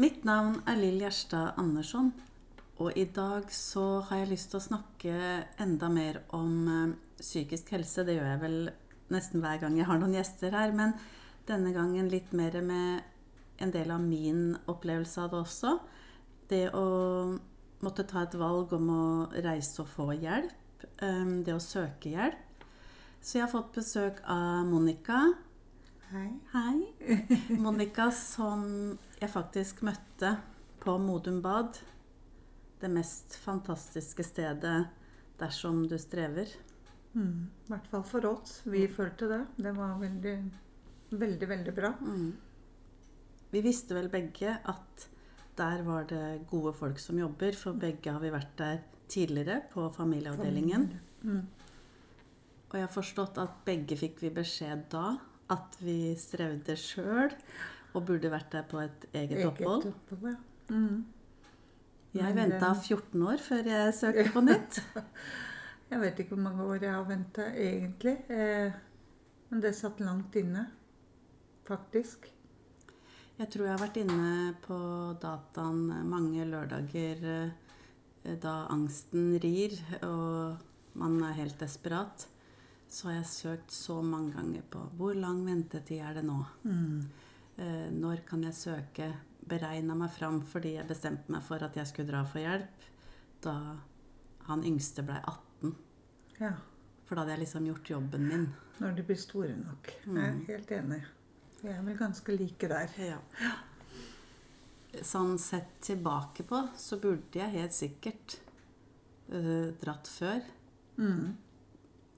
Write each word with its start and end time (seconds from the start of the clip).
Mitt 0.00 0.22
navn 0.24 0.62
er 0.70 0.78
Lill 0.80 1.02
Gjerstad 1.02 1.58
Andersson, 1.60 2.06
og 2.80 2.96
i 2.96 3.02
dag 3.12 3.50
så 3.52 4.00
har 4.08 4.22
jeg 4.22 4.30
lyst 4.30 4.48
til 4.48 4.56
å 4.56 4.64
snakke 4.64 5.16
enda 5.60 5.90
mer 5.92 6.22
om 6.36 6.54
eh, 6.72 6.94
psykisk 7.18 7.74
helse. 7.74 8.06
Det 8.08 8.14
gjør 8.16 8.30
jeg 8.30 8.40
vel 8.40 8.56
nesten 9.12 9.42
hver 9.44 9.58
gang 9.60 9.76
jeg 9.76 9.88
har 9.90 10.00
noen 10.00 10.14
gjester 10.16 10.56
her, 10.56 10.72
men 10.72 10.94
denne 11.50 11.74
gangen 11.76 12.08
litt 12.08 12.32
mer 12.32 12.56
med 12.64 13.02
en 13.60 13.74
del 13.74 13.92
av 13.92 14.00
min 14.00 14.54
opplevelse 14.72 15.20
av 15.20 15.34
det 15.34 15.40
også. 15.42 15.74
Det 16.48 16.62
å 16.72 16.86
måtte 17.84 18.08
ta 18.08 18.24
et 18.24 18.38
valg 18.40 18.72
om 18.78 18.88
å 18.94 19.04
reise 19.36 19.84
og 19.84 19.92
få 19.98 20.08
hjelp. 20.16 20.88
eh, 20.96 21.28
Det 21.44 21.58
å 21.58 21.60
søke 21.60 22.14
hjelp. 22.14 22.64
Så 23.20 23.36
jeg 23.36 23.44
har 23.44 23.52
fått 23.52 23.76
besøk 23.76 24.24
av 24.24 24.64
Monica. 24.64 25.26
Hei. 26.08 26.30
Hei. 26.56 27.20
Monica 27.68 28.08
som 28.16 28.96
jeg 29.20 29.32
faktisk 29.32 29.82
møtte 29.84 30.34
på 30.80 30.96
Modum 31.00 31.40
Bad. 31.44 31.78
Det 32.80 32.88
mest 32.88 33.36
fantastiske 33.42 34.24
stedet 34.24 34.88
dersom 35.40 35.82
du 35.88 35.96
strever. 36.00 36.48
Mm. 37.12 37.50
I 37.66 37.72
hvert 37.72 37.88
fall 37.90 38.04
for 38.08 38.28
oss. 38.30 38.60
Vi 38.64 38.86
følte 38.88 39.28
det. 39.28 39.40
Det 39.60 39.72
var 39.76 39.98
veldig, 40.00 40.36
veldig, 41.10 41.48
veldig 41.52 41.74
bra. 41.76 41.92
Mm. 42.00 42.30
Vi 43.50 43.62
visste 43.64 43.96
vel 43.98 44.08
begge 44.12 44.54
at 44.56 45.08
der 45.58 45.82
var 45.84 46.06
det 46.08 46.46
gode 46.48 46.72
folk 46.72 47.00
som 47.02 47.18
jobber, 47.18 47.52
for 47.58 47.76
begge 47.76 48.14
har 48.14 48.22
vi 48.22 48.32
vært 48.32 48.54
der 48.56 48.78
tidligere, 49.10 49.58
på 49.72 49.88
familieavdelingen. 49.92 50.86
Mm. 51.26 51.42
Og 52.70 52.78
jeg 52.78 52.86
har 52.86 52.94
forstått 52.94 53.40
at 53.42 53.60
begge 53.66 53.98
fikk 53.98 54.22
vi 54.22 54.30
beskjed 54.32 54.86
da 54.92 55.18
at 55.50 55.76
vi 55.82 56.14
strevde 56.14 56.76
sjøl 56.78 57.34
og 57.94 58.04
burde 58.06 58.30
vært 58.32 58.52
der 58.52 58.66
på 58.70 58.80
et 58.82 59.06
eget 59.12 59.44
opphold. 59.46 59.86
opphold, 59.90 60.28
ja. 60.30 60.74
Mm. 60.74 61.04
Jeg 62.14 62.34
venta 62.34 62.72
eh, 62.72 62.82
14 62.82 63.22
år 63.22 63.42
før 63.42 63.70
jeg 63.70 63.94
søkte 63.94 64.26
på 64.34 64.42
nytt. 64.44 64.82
Jeg 65.90 65.98
vet 65.98 66.20
ikke 66.22 66.36
hvor 66.36 66.44
mange 66.44 66.64
år 66.70 66.84
jeg 66.84 66.92
har 66.94 67.06
venta 67.08 67.44
egentlig. 67.50 68.12
Eh, 68.30 68.76
men 69.50 69.62
det 69.64 69.72
satt 69.74 69.98
langt 69.98 70.36
inne, 70.38 70.60
faktisk. 71.66 72.28
Jeg 73.40 73.50
tror 73.50 73.66
jeg 73.66 73.74
har 73.74 73.82
vært 73.82 73.98
inne 73.98 74.52
på 74.62 74.78
dataen 75.18 75.88
mange 76.06 76.46
lørdager 76.46 77.24
eh, 77.32 78.36
da 78.38 78.54
angsten 78.70 79.32
rir 79.42 79.74
og 80.06 80.60
man 81.00 81.18
er 81.26 81.38
helt 81.40 81.58
desperat. 81.58 82.28
Så 82.90 83.08
har 83.08 83.20
jeg 83.20 83.30
søkt 83.30 83.74
så 83.74 84.00
mange 84.02 84.34
ganger 84.34 84.62
på 84.70 84.84
hvor 84.98 85.18
lang 85.18 85.42
ventetid 85.46 86.02
er 86.02 86.20
det 86.20 86.24
nå? 86.26 86.38
Mm. 86.62 87.02
Eh, 87.60 87.90
Når 87.92 88.22
kan 88.26 88.42
jeg 88.46 88.54
søke? 88.56 89.10
Beregna 89.50 89.94
meg 89.98 90.10
fram 90.14 90.40
fordi 90.46 90.74
jeg 90.76 90.86
bestemte 90.88 91.32
meg 91.32 91.42
for 91.42 91.62
at 91.66 91.74
jeg 91.76 91.86
skulle 91.90 92.08
dra 92.12 92.20
for 92.28 92.38
hjelp 92.42 92.84
da 93.42 93.54
han 94.46 94.62
yngste 94.68 95.02
blei 95.06 95.18
18. 95.26 95.72
Ja. 96.40 96.52
For 97.06 97.16
da 97.16 97.22
hadde 97.24 97.32
jeg 97.34 97.42
liksom 97.46 97.66
gjort 97.66 97.88
jobben 97.90 98.26
min. 98.28 98.44
Når 98.80 98.94
de 98.96 99.02
blir 99.08 99.18
store 99.18 99.56
nok. 99.56 99.90
Jeg 100.06 100.16
er 100.16 100.32
Mm. 100.32 100.44
helt 100.46 100.70
enig. 100.76 101.00
Vi 101.62 101.68
er 101.68 101.82
vel 101.82 101.96
ganske 101.98 102.36
like 102.38 102.68
der. 102.68 102.88
Ja. 102.98 103.18
Sånn 105.06 105.36
sett 105.38 105.80
tilbake 105.86 106.42
på, 106.48 106.68
så 106.76 106.98
burde 107.00 107.38
jeg 107.38 107.52
helt 107.54 107.72
sikkert 107.76 108.38
eh, 109.32 109.70
dratt 109.80 110.08
før. 110.10 110.40
Mm. 110.98 111.36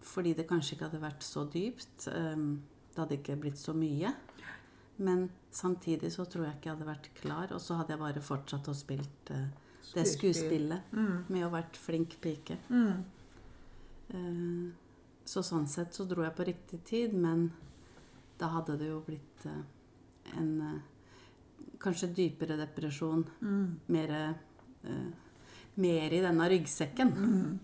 Fordi 0.01 0.33
det 0.35 0.47
kanskje 0.49 0.75
ikke 0.77 0.89
hadde 0.89 1.03
vært 1.03 1.23
så 1.27 1.45
dypt. 1.53 2.09
Um, 2.09 2.63
det 2.95 2.99
hadde 3.03 3.19
ikke 3.19 3.37
blitt 3.41 3.59
så 3.61 3.75
mye. 3.77 4.15
Men 5.03 5.27
samtidig 5.51 6.13
så 6.15 6.25
tror 6.25 6.47
jeg 6.47 6.59
ikke 6.59 6.71
jeg 6.71 6.77
hadde 6.77 6.89
vært 6.89 7.09
klar. 7.19 7.53
Og 7.57 7.61
så 7.61 7.79
hadde 7.79 7.95
jeg 7.95 8.03
bare 8.03 8.23
fortsatt 8.25 8.71
å 8.71 8.75
spilt 8.77 9.33
eh, 9.35 9.49
det 9.93 10.07
skuespillet 10.09 10.93
Mm. 10.93 11.25
med 11.29 11.47
å 11.47 11.51
vært 11.53 11.77
flink 11.77 12.17
pike. 12.23 12.57
Mm. 12.71 13.03
Uh, 14.13 14.71
så 15.25 15.43
sånn 15.47 15.67
sett 15.71 15.95
så 15.95 16.05
dro 16.05 16.25
jeg 16.25 16.35
på 16.37 16.45
riktig 16.45 16.83
tid, 16.85 17.15
men 17.15 17.47
da 18.39 18.51
hadde 18.53 18.77
det 18.81 18.89
jo 18.91 19.01
blitt 19.07 19.47
uh, 19.47 19.63
en 20.37 20.81
kanskje 21.83 22.11
dypere 22.15 22.57
depresjon. 22.61 23.25
Mm. 23.41 23.81
Mer, 23.87 24.35
mer 25.75 26.15
i 26.15 26.21
denne 26.23 26.49
ryggsekken. 26.53 27.13
Mm. 27.17 27.59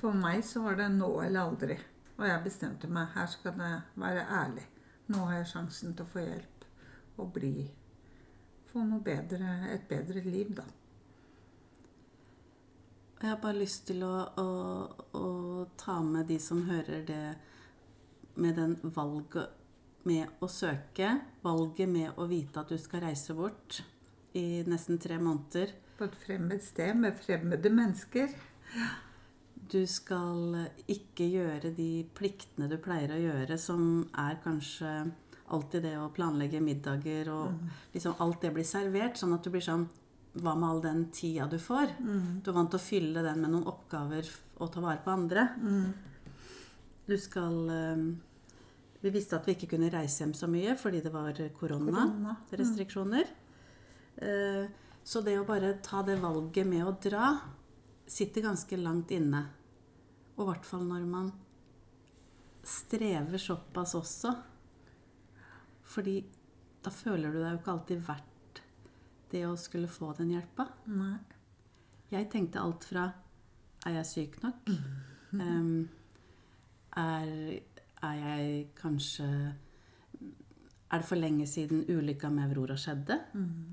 For 0.00 0.16
meg 0.16 0.44
så 0.48 0.62
var 0.64 0.78
det 0.80 0.88
nå 0.94 1.10
eller 1.20 1.42
aldri. 1.44 1.76
Og 2.16 2.24
jeg 2.28 2.44
bestemte 2.44 2.88
meg. 2.88 3.10
Her 3.14 3.28
skal 3.32 3.56
det 3.58 3.72
være 4.00 4.24
ærlig. 4.28 4.64
Nå 5.12 5.26
har 5.26 5.40
jeg 5.40 5.50
sjansen 5.52 5.94
til 5.96 6.06
å 6.06 6.12
få 6.12 6.24
hjelp 6.24 6.59
og 7.20 7.32
bli 7.36 7.54
Få 8.70 8.84
bedre, 9.02 9.66
et 9.74 9.88
bedre 9.88 10.20
liv, 10.22 10.52
da. 10.54 10.62
Jeg 13.20 13.28
har 13.32 13.40
bare 13.42 13.58
lyst 13.58 13.88
til 13.88 14.04
å, 14.06 14.12
å, 14.38 14.44
å 15.18 15.24
ta 15.76 15.96
med 16.06 16.30
de 16.30 16.36
som 16.40 16.62
hører 16.68 17.02
det 17.08 17.24
med 18.40 18.54
den 18.56 18.76
valget 18.94 19.58
med 20.08 20.40
å 20.40 20.48
søke, 20.48 21.10
valget 21.42 21.90
med 21.90 22.16
å 22.16 22.28
vite 22.30 22.62
at 22.62 22.70
du 22.72 22.78
skal 22.80 23.02
reise 23.04 23.34
bort 23.36 23.82
i 24.38 24.62
nesten 24.70 25.00
tre 25.02 25.18
måneder. 25.20 25.74
På 25.98 26.06
et 26.08 26.16
fremmed 26.22 26.62
sted 26.64 26.96
med 26.96 27.18
fremmede 27.18 27.72
mennesker. 27.74 28.32
Du 29.70 29.82
skal 29.86 30.70
ikke 30.88 31.26
gjøre 31.28 31.74
de 31.76 31.90
pliktene 32.16 32.70
du 32.70 32.78
pleier 32.80 33.12
å 33.12 33.20
gjøre, 33.20 33.58
som 33.60 34.06
er 34.16 34.40
kanskje 34.46 34.94
alltid 35.50 35.82
det 35.82 35.94
å 35.98 36.10
planlegge 36.14 36.60
middager 36.62 37.28
og 37.34 37.50
liksom 37.94 38.14
alt 38.22 38.40
det 38.42 38.52
blir 38.54 38.66
servert, 38.66 39.18
sånn 39.20 39.34
at 39.36 39.44
du 39.44 39.50
blir 39.50 39.64
sånn 39.64 39.88
Hva 40.30 40.52
med 40.54 40.68
all 40.68 40.80
den 40.82 41.00
tida 41.10 41.48
du 41.50 41.58
får? 41.58 41.96
Du 42.44 42.50
er 42.50 42.54
vant 42.54 42.70
til 42.70 42.78
å 42.78 42.82
fylle 42.84 43.22
den 43.26 43.40
med 43.42 43.50
noen 43.50 43.66
oppgaver 43.66 44.28
og 44.60 44.70
ta 44.70 44.80
vare 44.80 45.02
på 45.02 45.10
andre. 45.10 45.48
Du 47.06 47.16
skal 47.18 47.56
eh, 47.74 48.04
Vi 49.02 49.10
visste 49.10 49.36
at 49.40 49.48
vi 49.48 49.56
ikke 49.56 49.72
kunne 49.72 49.90
reise 49.90 50.22
hjem 50.22 50.34
så 50.38 50.46
mye 50.46 50.76
fordi 50.78 51.00
det 51.02 51.10
var 51.10 51.32
Korona. 51.58 52.04
koronarestriksjoner. 52.06 53.26
Korona. 53.26 54.68
Så 55.02 55.22
det 55.24 55.38
å 55.40 55.46
bare 55.48 55.78
ta 55.82 56.02
det 56.06 56.18
valget 56.20 56.66
med 56.68 56.84
å 56.86 56.92
dra 57.02 57.32
sitter 58.06 58.44
ganske 58.44 58.76
langt 58.76 59.10
inne. 59.10 59.46
Og 60.36 60.44
i 60.44 60.48
hvert 60.50 60.66
fall 60.68 60.84
når 60.86 61.06
man 61.08 61.32
strever 62.66 63.40
såpass 63.40 63.94
også. 63.98 64.34
Fordi 65.90 66.20
da 66.84 66.92
føler 66.94 67.32
du 67.32 67.40
deg 67.40 67.54
jo 67.54 67.60
ikke 67.60 67.74
alltid 67.74 68.04
verdt 68.06 68.62
det 69.30 69.44
å 69.46 69.56
skulle 69.58 69.90
få 69.90 70.12
den 70.18 70.32
hjelpa. 70.34 70.66
Jeg 72.10 72.28
tenkte 72.32 72.62
alt 72.62 72.86
fra 72.88 73.08
Er 73.86 74.00
jeg 74.00 74.06
syk 74.08 74.38
nok? 74.42 74.70
um, 75.32 75.88
er, 76.98 77.30
er 78.02 78.16
jeg 78.18 78.66
kanskje 78.76 79.28
Er 80.90 80.98
det 80.98 81.06
for 81.06 81.20
lenge 81.20 81.46
siden 81.46 81.84
ulykka 81.86 82.30
med 82.34 82.50
Aurora 82.50 82.76
skjedde? 82.80 83.20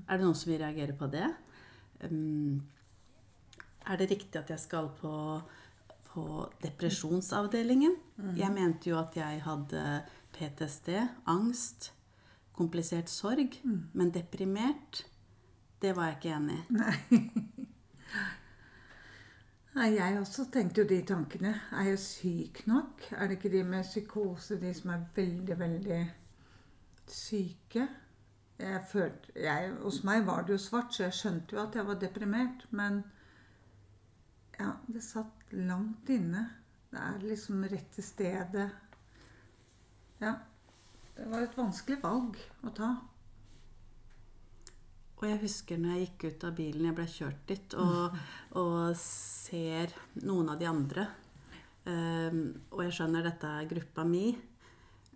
Er 0.06 0.18
det 0.18 0.24
noen 0.24 0.38
som 0.38 0.52
vil 0.52 0.62
reagere 0.62 0.94
på 0.96 1.10
det? 1.10 1.26
Um, 2.06 2.62
er 3.88 3.98
det 3.98 4.10
riktig 4.10 4.38
at 4.38 4.50
jeg 4.52 4.60
skal 4.62 4.90
på, 5.00 5.12
på 6.12 6.24
depresjonsavdelingen? 6.62 7.96
Jeg 8.38 8.54
mente 8.54 8.90
jo 8.90 8.98
at 9.00 9.16
jeg 9.16 9.42
hadde 9.42 9.84
PTSD, 10.36 10.92
angst, 11.26 11.92
komplisert 12.58 13.10
sorg, 13.12 13.60
men 13.94 14.10
deprimert, 14.14 15.04
det 15.82 15.94
var 15.96 16.10
jeg 16.10 16.18
ikke 16.18 16.34
enig 16.36 16.58
i. 16.58 17.20
Nei, 19.78 19.92
jeg 19.94 20.18
også 20.18 20.48
tenkte 20.50 20.82
jo 20.82 20.88
de 20.90 20.96
tankene. 21.06 21.52
Er 21.78 21.92
jeg 21.92 21.98
syk 22.02 22.64
nok? 22.66 23.04
Er 23.14 23.28
det 23.28 23.36
ikke 23.38 23.52
de 23.52 23.62
med 23.62 23.86
psykose, 23.86 24.58
de 24.58 24.72
som 24.74 24.90
er 24.90 25.04
veldig, 25.14 25.58
veldig 25.58 26.00
syke? 27.06 27.84
Jeg 28.58 28.80
følte, 28.90 29.32
jeg, 29.38 29.70
hos 29.84 30.00
meg 30.02 30.26
var 30.26 30.42
det 30.42 30.56
jo 30.56 30.64
svart, 30.64 30.90
så 30.94 31.04
jeg 31.04 31.14
skjønte 31.14 31.54
jo 31.54 31.62
at 31.62 31.78
jeg 31.78 31.86
var 31.86 32.00
deprimert. 32.02 32.66
Men 32.74 33.04
ja, 34.58 34.72
det 34.90 35.04
satt 35.06 35.54
langt 35.54 36.10
inne. 36.10 36.48
Det 36.90 36.98
er 37.04 37.22
liksom 37.22 37.62
rett 37.70 37.94
til 37.94 38.04
stedet. 38.04 38.68
Ja. 40.18 40.34
Det 41.18 41.26
var 41.26 41.42
et 41.42 41.56
vanskelig 41.58 41.98
valg 42.02 42.36
å 42.62 42.72
ta. 42.74 42.92
Og 45.18 45.24
jeg 45.26 45.40
husker 45.42 45.80
når 45.82 45.96
jeg 45.96 46.04
gikk 46.04 46.26
ut 46.28 46.44
av 46.46 46.52
bilen, 46.60 46.84
jeg 46.86 46.94
ble 46.94 47.06
kjørt 47.10 47.40
dit, 47.50 47.74
og, 47.82 48.18
og 48.62 48.92
ser 49.02 49.94
noen 50.22 50.52
av 50.52 50.60
de 50.60 50.68
andre. 50.70 51.08
Um, 51.88 52.42
og 52.70 52.84
jeg 52.84 52.94
skjønner 53.00 53.26
dette 53.26 53.50
er 53.50 53.66
gruppa 53.70 54.04
mi. 54.06 54.30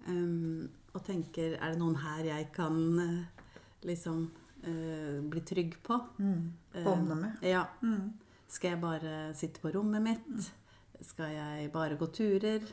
Um, 0.09 0.67
og 0.93 1.05
tenker 1.07 1.55
er 1.55 1.73
det 1.73 1.81
noen 1.81 2.01
her 2.03 2.27
jeg 2.33 2.49
kan 2.57 2.81
uh, 2.99 3.47
liksom 3.87 4.25
uh, 4.67 5.19
bli 5.23 5.45
trygg 5.47 5.79
på? 5.87 6.01
Eh, 6.19 6.83
Bånde 6.83 7.21
med. 7.21 7.47
Ja. 7.47 7.69
Mm. 7.85 8.11
Skal 8.51 8.75
jeg 8.75 8.83
bare 8.83 9.15
sitte 9.39 9.63
på 9.63 9.71
rommet 9.77 10.03
mitt? 10.03 10.51
Skal 11.07 11.37
jeg 11.37 11.71
bare 11.75 11.97
gå 12.01 12.11
turer? 12.11 12.67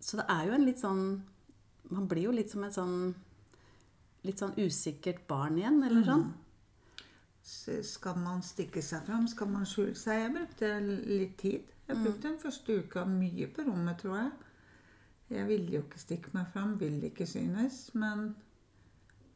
Så 0.00 0.20
det 0.20 0.26
er 0.30 0.46
jo 0.46 0.54
en 0.54 0.64
litt 0.64 0.78
sånn 0.78 1.02
Man 1.90 2.06
blir 2.08 2.28
jo 2.28 2.34
litt 2.36 2.52
som 2.52 2.64
en 2.66 2.74
sånn 2.74 2.98
litt 4.26 4.40
sånn 4.42 4.56
usikkert 4.58 5.22
barn 5.30 5.56
igjen, 5.56 5.78
eller 5.86 6.04
sånn. 6.04 6.24
Så 7.48 7.78
Skal 7.86 8.18
man 8.20 8.42
stikke 8.44 8.82
seg 8.84 9.06
fram? 9.06 9.28
Skal 9.30 9.48
man 9.48 9.64
skjule 9.64 9.94
seg? 9.96 10.20
Jeg 10.24 10.34
brukte 10.34 10.72
litt 10.84 11.36
tid. 11.40 11.70
Jeg 11.88 11.96
brukte 12.02 12.26
den 12.26 12.40
første 12.42 12.76
uka 12.82 13.04
mye 13.08 13.46
på 13.48 13.64
rommet, 13.64 14.02
tror 14.02 14.18
jeg. 14.18 14.32
Jeg 15.30 15.48
ville 15.48 15.78
jo 15.78 15.80
ikke 15.86 16.02
stikke 16.02 16.34
meg 16.34 16.50
fram, 16.52 16.74
ville 16.80 17.08
ikke 17.08 17.26
synes. 17.30 17.94
Men 17.94 18.34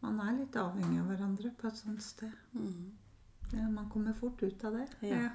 man 0.02 0.20
er 0.20 0.36
litt 0.42 0.56
avhengig 0.60 1.00
av 1.00 1.08
hverandre 1.12 1.54
på 1.56 1.70
et 1.70 1.80
sånt 1.80 2.04
sted. 2.04 2.34
Ja, 3.52 3.68
man 3.68 3.90
kommer 3.92 4.12
fort 4.16 4.42
ut 4.42 4.64
av 4.64 4.72
det. 4.78 5.08
Ja. 5.08 5.28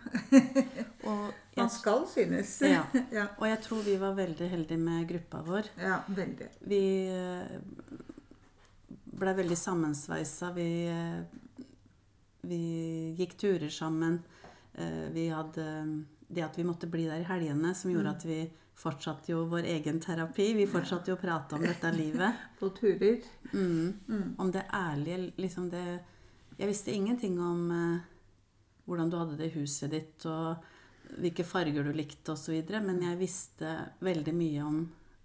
Man 1.57 1.69
skal 1.69 2.07
synes. 2.09 2.61
Ja. 2.65 2.83
og 3.37 3.45
jeg 3.47 3.61
tror 3.63 3.81
vi 3.85 3.95
var 4.01 4.13
veldig 4.17 4.49
heldige 4.49 4.77
med 4.81 5.07
gruppa 5.09 5.41
vår. 5.45 5.69
Ja, 5.81 5.99
veldig. 6.07 6.47
Vi 6.69 6.81
blei 9.17 9.33
veldig 9.37 9.57
sammensveisa. 9.57 10.51
Vi, 10.53 10.67
eh, 10.87 11.63
vi 12.41 12.61
gikk 13.17 13.37
turer 13.37 13.69
sammen. 13.69 14.19
Eh, 14.73 15.09
Vi 15.13 15.29
hadde 15.29 15.65
det 16.27 16.43
at 16.43 16.57
vi 16.57 16.63
måtte 16.67 16.87
bli 16.87 17.05
der 17.07 17.21
i 17.21 17.29
helgene, 17.29 17.73
som 17.75 17.91
gjorde 17.91 18.09
at 18.17 18.25
vi 18.25 18.41
fortsatte 18.77 19.31
jo 19.31 19.45
vår 19.49 19.65
egen 19.65 19.99
terapi. 19.99 20.51
Vi 20.53 20.67
fortsatte 20.69 21.09
jo 21.09 21.15
å 21.17 21.21
prate 21.21 21.55
om 21.55 21.61
dette 21.65 21.91
livet. 21.95 22.33
På 22.59 22.69
turer. 22.69 23.21
Mm. 23.53 24.35
Om 24.37 24.51
det 24.51 24.65
ærlige 24.73 25.31
liksom 25.37 25.69
det 25.71 25.99
Jeg 26.57 26.71
visste 26.71 26.93
ingenting 26.93 27.37
om 27.41 27.71
eh, 27.71 28.05
hvordan 28.89 29.11
du 29.11 29.17
hadde 29.19 29.37
det 29.37 29.51
i 29.51 29.59
huset 29.59 29.91
ditt, 29.93 30.25
og 30.25 30.63
hvilke 31.21 31.45
farger 31.45 31.85
du 31.85 31.91
likte 31.95 32.33
osv., 32.33 32.55
men 32.81 33.03
jeg 33.05 33.19
visste 33.19 33.73
veldig 34.03 34.33
mye 34.35 34.63
om 34.65 34.79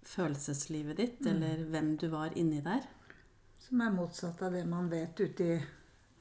følelseslivet 0.05 0.99
ditt, 0.99 1.23
eller 1.25 1.63
hvem 1.71 1.95
du 1.97 2.09
var 2.13 2.35
inni 2.37 2.61
der. 2.63 2.85
Som 3.63 3.81
er 3.81 3.95
motsatt 3.95 4.41
av 4.43 4.53
det 4.53 4.65
man 4.69 4.91
vet 4.91 5.19
ute 5.23 5.47
i 5.47 5.57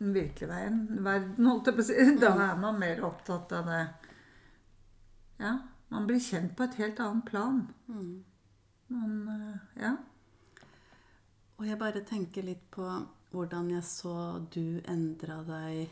den 0.03 0.15
virkelige 0.15 0.51
veien, 0.51 0.81
verden, 1.05 1.47
holdt 1.47 1.69
jeg 1.69 1.77
på 1.77 1.85
å 1.85 1.89
si. 1.91 2.07
Da 2.23 2.33
er 2.49 2.57
man 2.63 2.81
mer 2.81 3.05
opptatt 3.07 3.53
av 3.59 3.69
det 3.71 3.83
Ja, 5.43 5.57
man 5.93 6.07
blir 6.07 6.23
kjent 6.23 6.55
på 6.57 6.65
et 6.65 6.79
helt 6.81 7.01
annet 7.03 7.27
plan. 7.29 7.65
Man 8.89 9.19
eh, 9.29 9.83
Ja. 9.83 9.97
Og 11.61 11.69
jeg 11.69 11.79
bare 11.79 12.01
tenker 12.07 12.43
litt 12.47 12.65
på 12.75 12.87
hvordan 13.33 13.71
jeg 13.73 13.85
så 13.89 14.15
du 14.53 14.81
endra 14.91 15.41
deg 15.47 15.89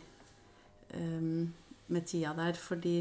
um, 0.97 1.49
med 1.91 2.07
tida 2.07 2.35
der. 2.37 2.59
Fordi 2.59 2.99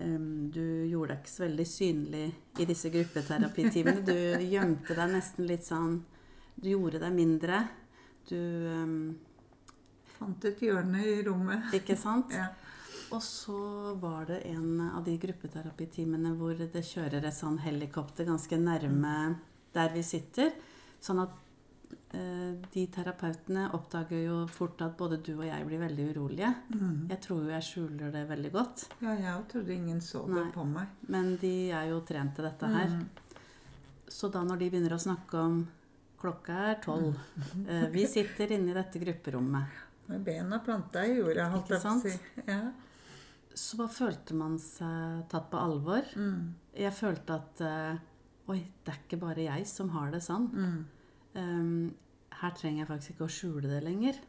um, 0.00 0.50
du 0.52 0.64
gjorde 0.88 1.14
deg 1.14 1.22
ikke 1.22 1.34
så 1.34 1.44
veldig 1.44 1.68
synlig 1.68 2.24
i 2.60 2.66
disse 2.68 2.90
gruppeterapitimene. 2.94 4.02
Du 4.06 4.48
gjemte 4.54 4.96
deg 4.96 5.14
nesten 5.14 5.48
litt 5.50 5.68
sånn 5.68 6.02
Du 6.54 6.68
gjorde 6.70 7.02
deg 7.02 7.14
mindre. 7.14 7.62
Du 8.28 8.38
um, 8.38 8.98
Fant 10.14 10.44
et 10.46 10.60
hjørne 10.62 11.00
i 11.02 11.16
rommet. 11.26 11.72
Ikke 11.74 11.96
sant? 11.98 12.30
Ja. 12.32 12.52
Og 13.12 13.22
så 13.22 13.94
var 14.00 14.28
det 14.30 14.40
en 14.48 14.80
av 14.86 15.02
de 15.04 15.16
gruppeterapitimene 15.20 16.32
hvor 16.38 16.56
det 16.58 16.82
kjører 16.86 17.26
et 17.26 17.36
sånn 17.36 17.58
helikopter 17.62 18.26
ganske 18.28 18.58
nærme 18.58 19.16
der 19.74 19.92
vi 19.94 20.04
sitter. 20.06 20.54
Sånn 21.02 21.20
at 21.24 21.34
de 22.74 22.82
terapeutene 22.94 23.64
oppdager 23.74 24.20
jo 24.26 24.36
fort 24.46 24.80
at 24.84 24.96
både 24.98 25.16
du 25.24 25.32
og 25.38 25.44
jeg 25.46 25.66
blir 25.66 25.80
veldig 25.82 26.04
urolige. 26.14 26.50
Jeg 27.10 27.20
tror 27.24 27.42
jo 27.44 27.50
jeg 27.50 27.62
skjuler 27.66 28.12
det 28.14 28.24
veldig 28.28 28.52
godt, 28.54 28.84
ja, 29.02 29.14
jeg 29.18 29.46
trodde 29.50 29.74
ingen 29.74 30.00
så 30.04 30.22
det 30.26 30.34
Nei. 30.36 30.50
på 30.54 30.64
meg. 30.68 30.86
men 31.08 31.36
de 31.40 31.54
er 31.70 31.88
jo 31.90 32.00
trent 32.06 32.34
til 32.36 32.44
dette 32.48 32.70
her. 32.74 32.94
Så 34.08 34.30
da 34.30 34.42
når 34.44 34.58
de 34.60 34.70
begynner 34.70 34.94
å 34.94 35.00
snakke 35.00 35.34
om 35.40 35.58
klokka 36.20 36.54
er 36.70 36.80
tolv, 36.84 37.16
Mm. 37.66 37.90
vi 37.92 38.06
sitter 38.06 38.52
inne 38.52 38.70
i 38.70 38.74
dette 38.74 38.98
grupperommet, 39.02 39.66
Med 40.08 40.20
bena 40.24 40.58
planta 40.60 41.02
i 41.06 41.16
jorda, 41.18 41.48
holdt 41.50 41.68
jeg 41.70 41.80
på 41.80 41.88
å 41.88 42.00
si. 42.02 42.18
Ja. 42.46 42.72
så 43.54 43.86
følte 43.88 44.34
man 44.34 44.58
seg 44.58 45.28
tatt 45.30 45.50
på 45.50 45.56
alvor. 45.58 46.02
Mm. 46.16 46.54
Jeg 46.76 46.92
følte 46.92 47.34
at 47.34 47.60
eh, 47.60 47.96
Oi, 48.48 48.58
det 48.84 48.92
er 48.92 48.98
ikke 49.06 49.18
bare 49.22 49.40
jeg 49.46 49.66
som 49.66 49.88
har 49.94 50.10
det 50.10 50.20
sånn. 50.20 50.50
Mm. 50.52 50.84
Um, 51.34 51.94
her 52.44 52.54
trenger 52.58 52.84
jeg 52.84 52.90
faktisk 52.92 53.14
ikke 53.16 53.26
å 53.26 53.34
skjule 53.38 53.70
det 53.72 53.82
lenger. 53.84 54.20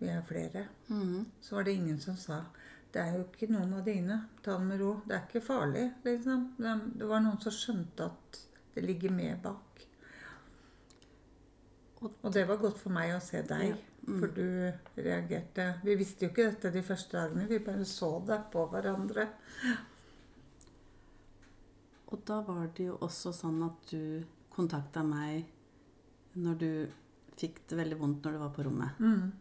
Vi 0.00 0.10
er 0.10 0.22
flere. 0.26 0.66
Mm. 0.88 1.26
Så 1.40 1.56
var 1.56 1.68
det 1.68 1.76
ingen 1.78 2.00
som 2.02 2.16
sa 2.18 2.42
det 2.92 3.00
er 3.00 3.14
jo 3.16 3.22
ikke 3.24 3.48
noen 3.48 3.70
av 3.78 3.84
dine. 3.86 4.18
Ta 4.44 4.58
det 4.58 4.66
med 4.68 4.80
ro. 4.82 4.90
Det 5.06 5.16
er 5.16 5.22
ikke 5.24 5.40
farlig. 5.46 5.92
liksom. 6.04 6.54
Det- 6.58 7.08
var 7.08 7.20
noen 7.20 7.40
som 7.40 7.52
skjønte 7.52 8.04
at 8.04 8.46
det 8.74 8.84
ligger 8.84 9.10
med 9.10 9.42
bak. 9.42 9.86
Og 12.02 12.32
det 12.32 12.48
var 12.48 12.56
godt 12.56 12.78
for 12.78 12.90
meg 12.90 13.14
å 13.14 13.20
se 13.20 13.42
deg, 13.42 13.68
Ja, 13.68 13.76
mm. 14.08 14.20
for 14.20 14.26
du 14.26 14.72
reagerte 14.96 15.80
Vi 15.84 15.94
visste 15.94 16.26
jo 16.26 16.28
ikke 16.30 16.50
dette 16.50 16.72
de 16.72 16.82
første 16.82 17.12
dagene. 17.12 17.48
Vi 17.48 17.58
bare 17.58 17.84
så 17.84 18.26
det 18.26 18.50
på 18.50 18.68
hverandre. 18.68 19.28
Og 22.08 22.24
da 22.26 22.40
var 22.40 22.66
det 22.66 22.86
jo 22.86 22.98
også 22.98 23.32
sånn 23.32 23.64
at 23.64 23.90
du 23.90 24.24
kontakta 24.50 25.02
meg 25.02 25.46
når 26.34 26.58
du 26.58 26.88
fikk 27.40 27.62
det 27.70 27.78
veldig 27.78 27.98
vondt 28.00 28.24
når 28.24 28.36
du 28.36 28.42
var 28.42 28.52
på 28.56 28.66
rommet. 28.66 29.00
Mm. 29.00 29.32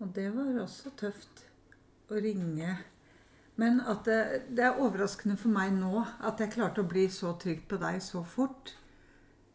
Og 0.00 0.12
det 0.16 0.28
var 0.34 0.62
også 0.62 0.92
tøft 0.96 1.44
å 2.10 2.20
ringe. 2.22 2.76
Men 3.60 3.80
at 3.84 4.06
det, 4.08 4.20
det 4.56 4.64
er 4.64 4.78
overraskende 4.80 5.36
for 5.40 5.52
meg 5.52 5.74
nå 5.76 6.00
at 6.00 6.40
jeg 6.40 6.54
klarte 6.54 6.84
å 6.84 6.88
bli 6.88 7.06
så 7.12 7.34
trygg 7.40 7.66
på 7.68 7.80
deg 7.82 8.00
så 8.04 8.22
fort. 8.24 8.72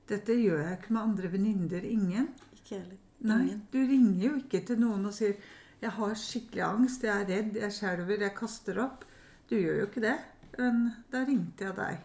Dette 0.05 0.35
gjør 0.37 0.61
jeg 0.61 0.77
ikke 0.77 0.93
med 0.93 1.01
andre 1.01 1.31
venninner. 1.33 1.87
Ingen. 1.89 2.29
Ikke 2.59 2.77
heller. 2.77 2.99
Nei, 3.25 3.55
du 3.71 3.79
ringer 3.79 4.27
jo 4.27 4.33
ikke 4.43 4.61
til 4.67 4.77
noen 4.81 5.07
og 5.09 5.15
sier 5.15 5.37
'Jeg 5.81 5.91
har 5.91 6.13
skikkelig 6.15 6.63
angst, 6.63 7.03
jeg 7.03 7.11
er 7.11 7.27
redd, 7.29 7.55
jeg 7.55 7.73
skjelver, 7.73 8.21
jeg 8.21 8.35
kaster 8.35 8.77
opp'. 8.79 9.03
Du 9.49 9.55
gjør 9.55 9.79
jo 9.79 9.85
ikke 9.85 10.01
det. 10.01 10.17
Men 10.57 10.93
da 11.11 11.23
ringte 11.25 11.65
jeg 11.65 11.75
deg. 11.75 11.97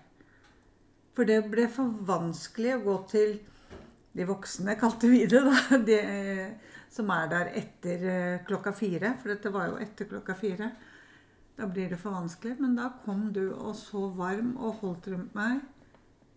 For 1.15 1.25
det 1.25 1.51
ble 1.51 1.69
for 1.69 1.95
vanskelig 2.09 2.75
å 2.75 2.83
gå 2.85 2.97
til 3.11 3.39
de 4.13 4.27
voksne, 4.27 4.75
kalte 4.79 5.09
vi 5.09 5.25
det, 5.27 5.41
da. 5.47 5.79
De, 5.89 5.99
eh, 6.01 6.77
som 6.91 7.11
er 7.15 7.29
der 7.31 7.53
etter 7.61 8.07
eh, 8.11 8.39
klokka 8.47 8.73
fire. 8.75 9.15
For 9.21 9.31
dette 9.31 9.53
var 9.55 9.71
jo 9.71 9.77
etter 9.83 10.09
klokka 10.11 10.35
fire. 10.39 10.71
Da 11.57 11.69
blir 11.71 11.93
det 11.93 12.01
for 12.01 12.17
vanskelig. 12.17 12.57
Men 12.59 12.75
da 12.79 12.89
kom 13.05 13.29
du 13.35 13.45
og 13.53 13.77
så 13.79 14.09
varm 14.17 14.57
og 14.59 14.81
holdt 14.83 15.11
rundt 15.13 15.37
meg. 15.39 15.61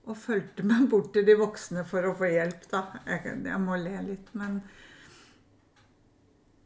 Og 0.03 0.19
fulgte 0.19 0.65
meg 0.67 0.85
bort 0.91 1.13
til 1.15 1.25
de 1.25 1.37
voksne 1.39 1.85
for 1.87 2.05
å 2.05 2.13
få 2.19 2.29
hjelp, 2.29 2.67
da. 2.69 2.83
Jeg, 3.07 3.37
jeg 3.47 3.61
må 3.63 3.79
le 3.79 3.95
litt, 4.09 4.33
men 4.37 4.61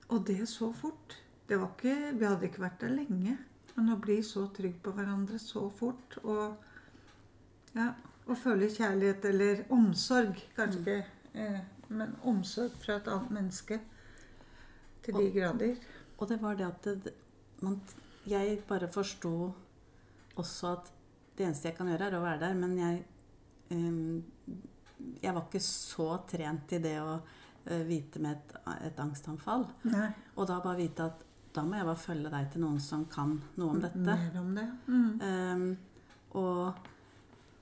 Og 0.09 0.24
det 0.27 0.45
så 0.48 0.71
fort. 0.73 1.18
Det 1.47 1.56
var 1.59 1.71
ikke, 1.76 1.95
vi 2.19 2.26
hadde 2.26 2.47
ikke 2.47 2.64
vært 2.64 2.81
der 2.83 2.95
lenge. 2.95 3.37
Men 3.78 3.94
å 3.94 3.99
bli 4.02 4.19
så 4.26 4.47
trygg 4.56 4.80
på 4.83 4.92
hverandre 4.95 5.40
så 5.40 5.68
fort 5.69 6.18
og 6.23 6.57
ja, 7.78 7.92
å 8.28 8.36
føle 8.36 8.69
kjærlighet 8.72 9.26
eller 9.30 9.64
omsorg, 9.74 10.40
kanskje 10.56 10.81
ikke, 10.81 10.98
eh, 11.34 11.60
men 11.90 12.16
omsorg 12.28 12.76
fra 12.81 12.98
et 13.00 13.07
annet 13.07 13.31
menneske 13.38 13.80
til 15.06 15.19
de 15.19 15.30
grader. 15.31 15.78
Og 16.18 16.28
det 16.30 16.42
var 16.42 16.57
det 16.60 16.68
at 16.68 16.90
det, 17.06 17.14
man, 17.62 17.80
jeg 18.28 18.60
bare 18.68 18.90
forsto 18.92 19.34
også 20.38 20.72
at 20.74 20.92
det 21.38 21.46
eneste 21.46 21.69
jeg 21.69 21.78
kan 21.78 21.90
gjøre, 21.92 22.10
er 22.10 22.18
å 22.18 22.24
være 22.24 22.42
der. 22.42 22.57
Men 22.57 22.76
jeg, 22.80 23.04
ehm, 23.74 24.24
jeg 25.22 25.34
var 25.34 25.46
ikke 25.46 25.64
så 25.64 26.10
trent 26.30 26.74
i 26.74 26.81
det 26.84 26.96
å 27.02 27.14
eh, 27.19 27.84
vite 27.88 28.22
med 28.24 28.34
et, 28.36 28.57
et 28.90 29.00
angstanfall. 29.02 29.68
Nei, 29.88 30.10
Og 30.36 30.50
da 30.50 30.60
bare 30.64 30.81
vite 30.81 31.07
at 31.07 31.24
da 31.54 31.64
må 31.66 31.78
jeg 31.78 31.88
bare 31.88 32.02
følge 32.02 32.30
deg 32.34 32.50
til 32.54 32.66
noen 32.66 32.81
som 32.84 33.06
kan 33.10 33.38
noe 33.57 33.76
om 33.76 33.81
dette. 33.81 34.04
mer 34.06 34.36
om 34.42 34.52
det. 34.57 34.68
Mm. 34.88 35.22
Ehm, 35.26 35.69
og 36.38 36.90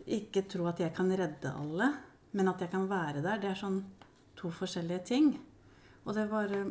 ikke 0.06 0.46
tro 0.50 0.68
at 0.70 0.82
jeg 0.84 0.94
kan 0.96 1.10
redde 1.10 1.52
alle, 1.52 1.90
men 2.36 2.50
at 2.52 2.62
jeg 2.62 2.72
kan 2.72 2.88
være 2.90 3.24
der. 3.26 3.40
Det 3.42 3.52
er 3.52 3.60
sånn 3.60 3.80
to 4.38 4.52
forskjellige 4.54 5.06
ting. 5.08 5.32
Og 6.06 6.14
det 6.14 6.28
bare 6.30 6.66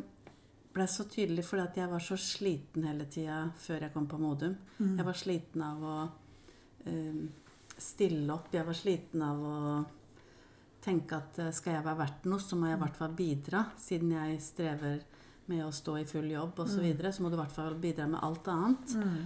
ble 0.75 0.85
så 0.91 1.05
tydelig 1.07 1.45
fordi 1.47 1.63
at 1.63 1.77
jeg 1.79 1.91
var 1.91 2.03
så 2.03 2.17
sliten 2.19 2.85
hele 2.87 3.07
tida 3.11 3.45
før 3.59 3.87
jeg 3.87 3.93
kom 3.93 4.07
på 4.11 4.19
Modum. 4.19 4.55
Mm. 4.77 4.95
Jeg 4.99 5.07
var 5.07 5.19
sliten 5.19 5.63
av 5.63 5.83
å 5.83 5.97
um, 6.87 7.21
stille 7.77 8.33
opp. 8.33 8.51
Jeg 8.55 8.67
var 8.67 8.77
sliten 8.77 9.23
av 9.25 9.43
å 9.43 9.59
tenke 10.85 11.17
at 11.17 11.39
eh, 11.41 11.53
skal 11.55 11.79
jeg 11.79 11.85
være 11.85 12.01
verdt 12.03 12.27
noe, 12.29 12.43
så 12.43 12.57
må 12.59 12.69
jeg 12.69 12.77
i 12.77 12.81
hvert 12.83 12.99
fall 12.99 13.15
bidra. 13.17 13.63
Siden 13.81 14.13
jeg 14.13 14.37
strever 14.43 15.01
med 15.49 15.63
å 15.65 15.73
stå 15.73 15.97
i 16.01 16.05
full 16.09 16.27
jobb 16.29 16.61
osv., 16.61 16.75
så, 16.75 16.83
videre, 16.83 17.11
så 17.13 17.23
må 17.23 17.31
du 17.31 17.37
i 17.37 17.41
hvert 17.41 17.55
fall 17.55 17.77
bidra 17.81 18.07
med 18.09 18.21
alt 18.25 18.47
annet. 18.53 18.95
Mm. 19.01 19.17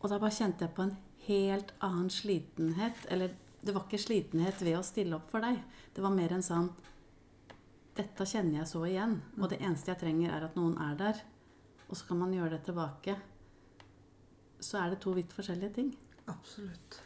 Og 0.00 0.10
da 0.10 0.18
bare 0.18 0.36
kjente 0.36 0.66
jeg 0.66 0.74
på 0.76 0.84
en 0.84 0.96
helt 1.26 1.74
annen 1.84 2.10
slitenhet. 2.12 3.06
Eller 3.12 3.34
det 3.64 3.74
var 3.74 3.86
ikke 3.86 4.02
slitenhet 4.02 4.62
ved 4.64 4.78
å 4.78 4.84
stille 4.86 5.18
opp 5.18 5.30
for 5.32 5.44
deg. 5.44 5.60
Det 5.94 6.04
var 6.04 6.14
mer 6.14 6.36
en 6.36 6.44
sånn 6.44 6.72
Dette 7.94 8.26
kjenner 8.26 8.58
jeg 8.58 8.66
så 8.72 8.80
igjen. 8.88 9.20
Og 9.38 9.46
det 9.52 9.60
eneste 9.62 9.92
jeg 9.92 10.00
trenger, 10.00 10.32
er 10.34 10.48
at 10.48 10.56
noen 10.58 10.74
er 10.82 10.96
der. 10.98 11.20
Og 11.86 11.94
så 11.94 12.08
kan 12.08 12.18
man 12.24 12.32
gjøre 12.34 12.56
det 12.56 12.64
tilbake. 12.66 13.14
Så 14.58 14.80
er 14.80 14.90
det 14.90 14.98
to 15.04 15.12
vidt 15.14 15.34
forskjellige 15.36 15.76
ting. 15.76 15.92
Absolutt. 16.32 16.98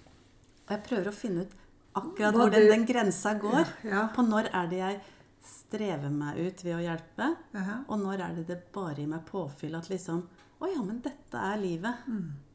Og 0.64 0.72
jeg 0.72 0.84
prøver 0.86 1.10
å 1.10 1.16
finne 1.16 1.44
ut 1.44 1.54
akkurat 1.98 2.38
hvor 2.38 2.52
den, 2.54 2.70
den 2.70 2.86
grensa 2.88 3.34
går. 3.40 3.60
Ja, 3.84 3.92
ja. 3.92 4.02
På 4.14 4.24
når 4.24 4.48
er 4.54 4.72
det 4.72 4.80
jeg 4.80 4.98
strever 5.44 6.12
meg 6.12 6.40
ut 6.40 6.64
ved 6.64 6.76
å 6.76 6.82
hjelpe? 6.82 7.30
Jaha. 7.54 7.78
Og 7.88 8.02
når 8.02 8.24
er 8.24 8.36
det 8.38 8.48
det 8.48 8.58
bare 8.74 8.98
gir 9.00 9.10
meg 9.10 9.24
påfyll 9.28 9.76
at 9.78 9.88
liksom 9.92 10.24
Å 10.58 10.66
ja, 10.66 10.80
men 10.82 10.96
dette 11.04 11.38
er 11.38 11.60
livet. 11.60 12.06
Mm. 12.10 12.47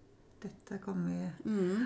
Dette 0.43 0.77
kan 0.83 1.05
vi 1.07 1.19
Mm. 1.49 1.85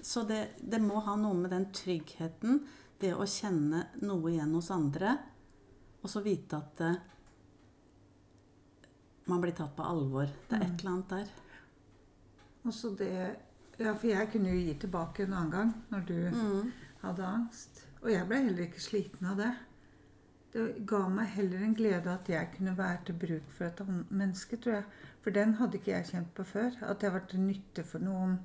Så 0.00 0.22
det, 0.28 0.42
det 0.60 0.78
må 0.80 1.00
ha 1.02 1.16
noe 1.18 1.34
med 1.34 1.50
den 1.50 1.64
tryggheten, 1.74 2.60
det 3.00 3.10
å 3.14 3.24
kjenne 3.26 3.86
noe 4.02 4.30
igjen 4.30 4.52
hos 4.54 4.68
andre, 4.70 5.16
og 6.02 6.10
så 6.12 6.20
vite 6.22 6.56
at 6.60 6.80
uh, 6.84 6.94
man 9.26 9.40
blir 9.42 9.52
tatt 9.58 9.74
på 9.76 9.82
alvor. 9.82 10.30
Det 10.48 10.56
er 10.60 10.64
et 10.68 10.78
eller 10.80 10.92
annet 10.92 11.08
der. 11.16 11.32
Og 12.66 12.74
så 12.74 12.92
det 12.98 13.12
Ja, 13.78 13.92
for 13.92 14.08
jeg 14.08 14.30
kunne 14.32 14.48
jo 14.54 14.60
gi 14.64 14.74
tilbake 14.80 15.24
en 15.26 15.34
annen 15.36 15.50
gang 15.52 15.72
når 15.90 16.06
du 16.08 16.14
Mm. 16.30 16.70
hadde 17.02 17.24
angst. 17.26 17.82
Og 18.02 18.10
jeg 18.10 18.26
ble 18.28 18.36
heller 18.36 18.62
ikke 18.64 18.80
sliten 18.80 19.26
av 19.26 19.36
det. 19.36 19.50
Det 20.52 20.86
ga 20.86 21.08
meg 21.08 21.26
heller 21.34 21.58
en 21.66 21.74
glede 21.74 22.06
at 22.08 22.26
jeg 22.28 22.54
kunne 22.56 22.76
være 22.78 23.04
til 23.04 23.14
bruk 23.14 23.50
for 23.50 23.64
et 23.66 23.80
annet 23.80 24.10
menneske, 24.10 24.56
tror 24.56 24.72
jeg. 24.72 24.84
For 25.26 25.34
den 25.34 25.56
hadde 25.58 25.80
ikke 25.80 25.90
jeg 25.90 26.06
kjent 26.12 26.28
på 26.38 26.44
før. 26.46 26.76
At 26.86 27.02
jeg 27.02 27.10
var 27.12 27.24
til 27.26 27.40
nytte 27.42 27.82
for 27.82 27.98
noen 27.98 28.36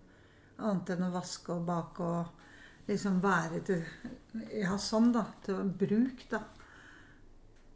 annet 0.57 0.89
enn 0.95 1.03
å 1.05 1.11
vaske 1.13 1.53
og 1.53 1.67
bake 1.67 2.01
og 2.01 2.87
liksom 2.87 3.19
være 3.21 3.59
til 3.67 3.83
Ja, 4.57 4.73
sånn, 4.81 5.11
da. 5.13 5.27
Til 5.45 5.61
bruk, 5.77 6.23
da. 6.31 6.39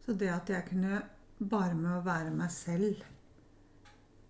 Så 0.05 0.15
det 0.17 0.31
at 0.33 0.49
jeg 0.49 0.65
kunne 0.71 1.03
bare 1.37 1.75
med 1.77 1.99
å 1.99 2.03
være 2.05 2.31
meg 2.33 2.49
selv 2.55 3.03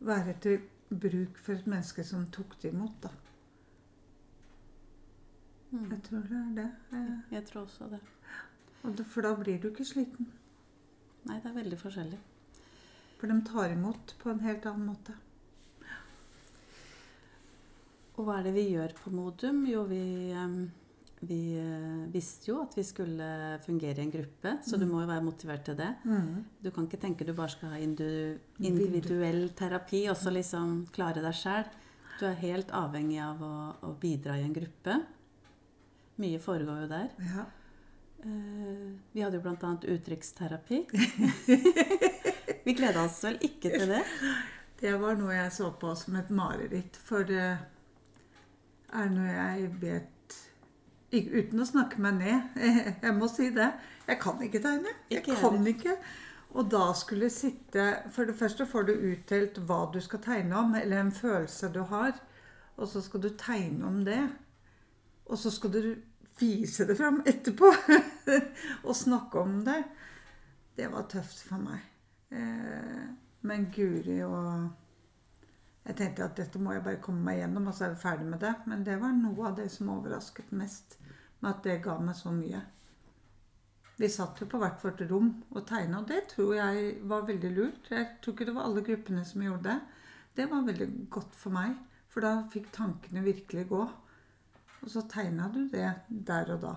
være 0.06 0.36
til 0.44 0.60
bruk 0.92 1.40
for 1.40 1.56
et 1.56 1.68
menneske 1.72 2.04
som 2.04 2.28
tok 2.36 2.58
det 2.62 2.74
imot, 2.74 3.00
da. 3.08 3.14
Mm. 5.72 5.88
Jeg 5.92 6.04
tror 6.10 6.28
det 6.28 6.38
er 6.42 6.54
det. 6.60 6.70
Jeg- 6.92 7.24
Jeg 7.32 7.46
tror 7.46 7.62
også 7.64 7.90
det. 7.90 8.00
Og 8.84 8.98
det, 8.98 9.06
for 9.06 9.22
da 9.22 9.36
blir 9.36 9.58
du 9.62 9.70
ikke 9.72 9.86
sliten. 9.86 10.28
Nei, 11.26 11.40
det 11.40 11.46
er 11.46 11.62
veldig 11.64 11.80
forskjellig. 11.80 12.20
For 13.20 13.32
de 13.32 13.40
tar 13.48 13.72
imot 13.74 14.16
på 14.22 14.32
en 14.32 14.44
helt 14.44 14.66
annen 14.70 14.90
måte. 14.92 15.16
Og 18.16 18.28
hva 18.28 18.40
er 18.40 18.48
det 18.48 18.56
vi 18.56 18.70
gjør 18.72 18.94
på 18.96 19.12
Modum? 19.12 19.66
Jo, 19.68 19.82
vi, 19.90 20.32
vi 21.28 21.40
eh, 21.60 22.04
visste 22.14 22.52
jo 22.52 22.62
at 22.64 22.78
vi 22.78 22.84
skulle 22.88 23.28
fungere 23.66 24.00
i 24.00 24.06
en 24.06 24.14
gruppe, 24.14 24.54
så 24.64 24.80
du 24.80 24.86
må 24.88 25.02
jo 25.04 25.10
være 25.10 25.26
motivert 25.26 25.66
til 25.68 25.76
det. 25.80 25.90
Du 26.64 26.72
kan 26.72 26.88
ikke 26.88 27.02
tenke 27.02 27.28
du 27.28 27.34
bare 27.36 27.52
skal 27.52 27.76
ha 27.76 27.82
individuell 27.82 29.50
terapi 29.58 30.06
og 30.12 30.16
så 30.20 30.32
liksom 30.32 30.86
klare 30.96 31.24
deg 31.26 31.36
sjæl. 31.36 31.68
Du 32.16 32.24
er 32.30 32.40
helt 32.40 32.72
avhengig 32.72 33.20
av 33.20 33.44
å, 33.44 33.56
å 33.84 33.92
bidra 34.00 34.38
i 34.40 34.48
en 34.48 34.56
gruppe. 34.56 35.02
Mye 36.24 36.40
foregår 36.40 36.86
jo 36.86 36.92
der. 36.94 37.12
Ja. 37.20 37.50
Eh, 38.24 38.92
vi 39.12 39.26
hadde 39.26 39.42
jo 39.42 39.44
bl.a. 39.44 39.76
uttrykksterapi. 39.98 40.86
vi 42.66 42.74
gleda 42.78 43.06
oss 43.06 43.22
vel 43.24 43.40
ikke 43.46 43.72
til 43.74 43.88
det? 43.96 44.04
Det 44.82 44.92
var 45.00 45.16
noe 45.16 45.32
jeg 45.32 45.52
så 45.56 45.70
på 45.80 45.94
som 45.96 46.18
et 46.20 46.30
mareritt. 46.36 46.98
For 47.00 47.24
det 47.24 47.46
er 48.92 49.12
noe 49.14 49.32
jeg 49.32 49.70
vet 49.82 50.12
Uten 51.16 51.62
å 51.64 51.68
snakke 51.68 52.02
meg 52.04 52.18
ned. 52.20 52.58
Jeg 53.06 53.14
må 53.16 53.30
si 53.32 53.46
det. 53.56 53.70
Jeg 54.04 54.18
kan 54.20 54.42
ikke 54.44 54.60
tegne. 54.60 54.92
Jeg 55.08 55.22
Ikke 55.22 55.38
kan 55.38 55.56
heller. 55.56 55.70
ikke. 55.72 55.94
Og 56.56 56.68
da 56.72 56.90
skulle 56.98 57.30
sitte 57.32 57.86
For 58.12 58.28
det 58.28 58.36
første 58.36 58.66
får 58.68 58.90
du 58.90 58.94
utdelt 59.14 59.62
hva 59.64 59.86
du 59.94 60.02
skal 60.04 60.20
tegne 60.26 60.58
om, 60.60 60.76
eller 60.76 61.06
en 61.06 61.14
følelse 61.16 61.72
du 61.72 61.86
har. 61.88 62.20
Og 62.76 62.92
så 62.92 63.00
skal 63.06 63.24
du 63.24 63.30
tegne 63.40 63.88
om 63.88 64.04
det. 64.04 64.20
Og 65.32 65.40
så 65.40 65.54
skal 65.56 65.72
du 65.72 65.82
vise 66.40 66.84
det 66.88 66.98
fram 67.00 67.22
etterpå. 67.24 67.72
og 68.88 68.96
snakke 68.96 69.40
om 69.40 69.62
det. 69.64 69.84
Det 70.76 70.92
var 70.92 71.08
tøft 71.08 71.46
for 71.48 71.64
meg. 71.64 71.80
Eh, 72.30 73.06
men 73.46 73.70
Guri 73.76 74.22
og 74.26 74.72
Jeg 75.86 75.98
tenkte 76.00 76.26
at 76.26 76.40
dette 76.40 76.58
må 76.58 76.74
jeg 76.74 76.82
bare 76.82 76.98
komme 76.98 77.22
meg 77.22 77.44
gjennom, 77.44 77.68
og 77.70 77.76
så 77.78 77.86
er 77.86 77.92
vi 77.94 78.02
ferdig 78.02 78.26
med 78.26 78.40
det. 78.42 78.56
Men 78.66 78.86
det 78.88 78.96
var 78.98 79.12
noe 79.14 79.52
av 79.52 79.60
det 79.60 79.68
som 79.70 79.92
overrasket 79.94 80.50
mest. 80.58 80.96
Med 81.44 81.52
at 81.52 81.68
det 81.68 81.84
ga 81.86 82.00
meg 82.02 82.18
så 82.18 82.32
mye. 82.34 82.64
Vi 84.00 84.10
satt 84.10 84.42
jo 84.42 84.48
på 84.50 84.60
hvert 84.60 84.82
vårt 84.82 85.04
rom 85.12 85.30
og 85.54 85.68
tegna, 85.70 86.02
og 86.02 86.10
det 86.10 86.24
tror 86.34 86.56
jeg 86.58 86.88
var 87.08 87.28
veldig 87.28 87.52
lurt. 87.54 87.92
Jeg 87.94 88.18
tror 88.18 88.34
ikke 88.34 88.48
det 88.50 88.56
var 88.58 88.66
alle 88.68 88.84
gruppene 88.88 89.28
som 89.30 89.46
gjorde 89.46 89.70
det. 89.70 89.78
Det 90.36 90.50
var 90.52 90.66
veldig 90.68 90.90
godt 91.14 91.38
for 91.38 91.56
meg, 91.56 91.78
for 92.10 92.26
da 92.26 92.34
fikk 92.52 92.74
tankene 92.76 93.24
virkelig 93.24 93.70
gå. 93.70 93.86
Og 94.82 94.92
så 94.92 95.06
tegna 95.10 95.48
du 95.54 95.68
det 95.72 95.88
der 96.10 96.52
og 96.58 96.66
da. 96.66 96.74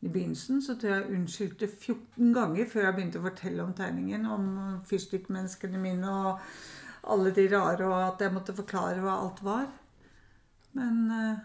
I 0.00 0.08
begynnelsen 0.08 0.62
så 0.64 0.74
tror 0.80 0.94
jeg 0.94 1.10
unnskyldte 1.18 1.66
14 1.68 2.30
ganger 2.32 2.68
før 2.70 2.86
jeg 2.86 2.96
begynte 2.96 3.20
å 3.20 3.26
fortelle 3.26 3.64
om 3.66 3.72
tegningen. 3.76 4.24
Om 4.32 4.46
fyrstikkmenneskene 4.88 5.80
mine 5.82 6.08
og 6.08 6.40
alle 7.10 7.32
de 7.36 7.44
rare, 7.52 7.84
og 7.88 7.98
at 8.06 8.24
jeg 8.24 8.32
måtte 8.32 8.54
forklare 8.56 9.00
hva 9.04 9.18
alt 9.26 9.42
var. 9.44 9.66
Men 10.76 11.02
eh, 11.12 11.42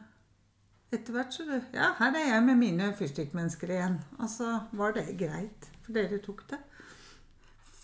etter 0.95 1.15
hvert 1.17 1.35
så 1.35 1.43
Ja, 1.73 1.91
her 1.99 2.15
er 2.15 2.29
jeg 2.29 2.45
med 2.47 2.59
mine 2.61 2.91
fyrstikkmennesker 2.95 3.73
igjen. 3.75 3.99
Altså, 4.19 4.61
var 4.71 4.95
det 4.95 5.09
greit? 5.19 5.67
For 5.85 5.97
dere 5.97 6.21
tok 6.23 6.45
det. 6.53 6.61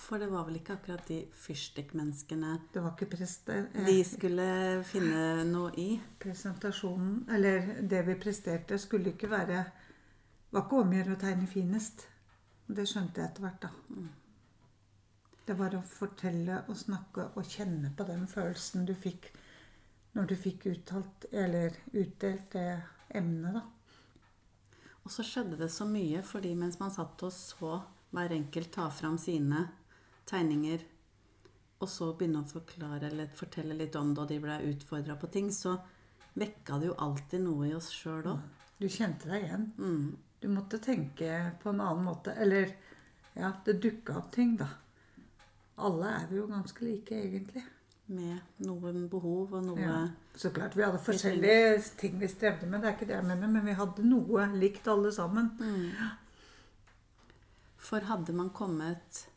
For 0.02 0.20
det 0.20 0.28
var 0.32 0.44
vel 0.48 0.58
ikke 0.60 0.76
akkurat 0.76 1.06
de 1.08 1.22
fyrstikkmenneskene 1.40 2.58
Det 2.74 2.82
var 2.84 2.96
ikke 2.96 3.12
prester. 3.18 3.68
eh, 3.74 3.86
de 3.88 4.00
skulle 4.08 4.48
finne 4.88 5.44
noe 5.52 5.72
i. 5.80 5.90
Presentasjonen, 6.20 7.26
eller 7.32 7.82
det 7.84 8.06
vi 8.08 8.16
presterte, 8.20 8.80
skulle 8.80 9.14
ikke 9.14 9.30
være 9.32 9.66
Var 10.52 10.66
ikke 10.66 10.82
om 10.82 10.92
å 10.92 10.98
gjøre 10.98 11.16
å 11.16 11.20
tegne 11.22 11.48
finest. 11.48 12.08
Det 12.68 12.84
skjønte 12.88 13.22
jeg 13.22 13.32
etter 13.32 13.46
hvert, 13.46 13.68
da. 13.68 13.70
Det 15.48 15.56
var 15.60 15.76
å 15.76 15.84
fortelle 15.84 16.62
og 16.68 16.78
snakke 16.80 17.30
og 17.40 17.48
kjenne 17.48 17.92
på 17.96 18.06
den 18.08 18.28
følelsen 18.30 18.86
du 18.88 18.94
fikk 18.96 19.32
når 20.12 20.28
du 20.28 20.36
fikk 20.36 20.66
uttalt, 20.68 21.26
eller 21.32 21.76
utdelt 21.96 22.52
det 22.52 22.82
emnet, 23.16 23.56
da. 23.56 24.82
Og 25.02 25.14
så 25.14 25.24
skjedde 25.26 25.58
det 25.58 25.70
så 25.74 25.88
mye, 25.88 26.22
fordi 26.28 26.52
mens 26.60 26.78
man 26.82 26.92
satt 26.94 27.24
og 27.26 27.32
så 27.34 27.78
hver 28.12 28.34
enkelt 28.36 28.74
ta 28.76 28.90
fram 28.92 29.16
sine 29.20 29.64
tegninger, 30.30 30.84
og 31.82 31.90
så 31.90 32.12
begynne 32.14 32.44
å 32.44 32.50
forklare 32.52 33.08
eller 33.08 33.32
fortelle 33.40 33.78
litt 33.78 33.96
om 33.98 34.12
det, 34.14 34.26
og 34.26 34.30
de 34.30 34.42
ble 34.44 34.58
utfordra 34.74 35.16
på 35.18 35.32
ting, 35.34 35.48
så 35.56 35.78
vekka 36.36 36.78
det 36.82 36.92
jo 36.92 37.00
alltid 37.08 37.48
noe 37.48 37.72
i 37.72 37.74
oss 37.78 37.90
sjøl 37.96 38.34
òg. 38.36 38.44
Du 38.82 38.90
kjente 38.90 39.32
deg 39.32 39.48
igjen. 39.48 39.66
Mm. 39.80 40.12
Du 40.42 40.48
måtte 40.50 40.80
tenke 40.82 41.52
på 41.62 41.70
en 41.70 41.82
annen 41.82 42.04
måte. 42.04 42.34
Eller 42.34 42.74
ja, 43.34 43.52
det 43.66 43.80
dukka 43.84 44.18
opp 44.18 44.32
ting, 44.34 44.56
da. 44.58 44.68
Alle 45.82 46.16
er 46.18 46.26
vi 46.30 46.40
jo 46.40 46.48
ganske 46.50 46.86
like, 46.86 47.16
egentlig. 47.16 47.64
Med 48.12 48.66
noen 48.66 49.06
behov 49.10 49.54
og 49.56 49.64
noe 49.70 49.80
Ja. 49.80 50.00
Så 50.36 50.50
klart 50.52 50.76
vi 50.76 50.84
hadde 50.84 51.00
forskjellige 51.00 51.82
ting 52.00 52.18
vi 52.20 52.28
strevde 52.28 52.68
med, 52.68 52.82
det 52.82 52.90
er 52.90 52.94
ikke 52.96 53.08
det 53.08 53.16
jeg 53.18 53.28
mener, 53.28 53.48
men 53.52 53.66
vi 53.66 53.76
hadde 53.76 54.04
noe 54.08 54.48
likt 54.56 54.88
alle 54.88 55.12
sammen. 55.14 55.52
For 57.78 58.00
hadde 58.08 58.34
man 58.34 58.50
kommet 58.50 59.28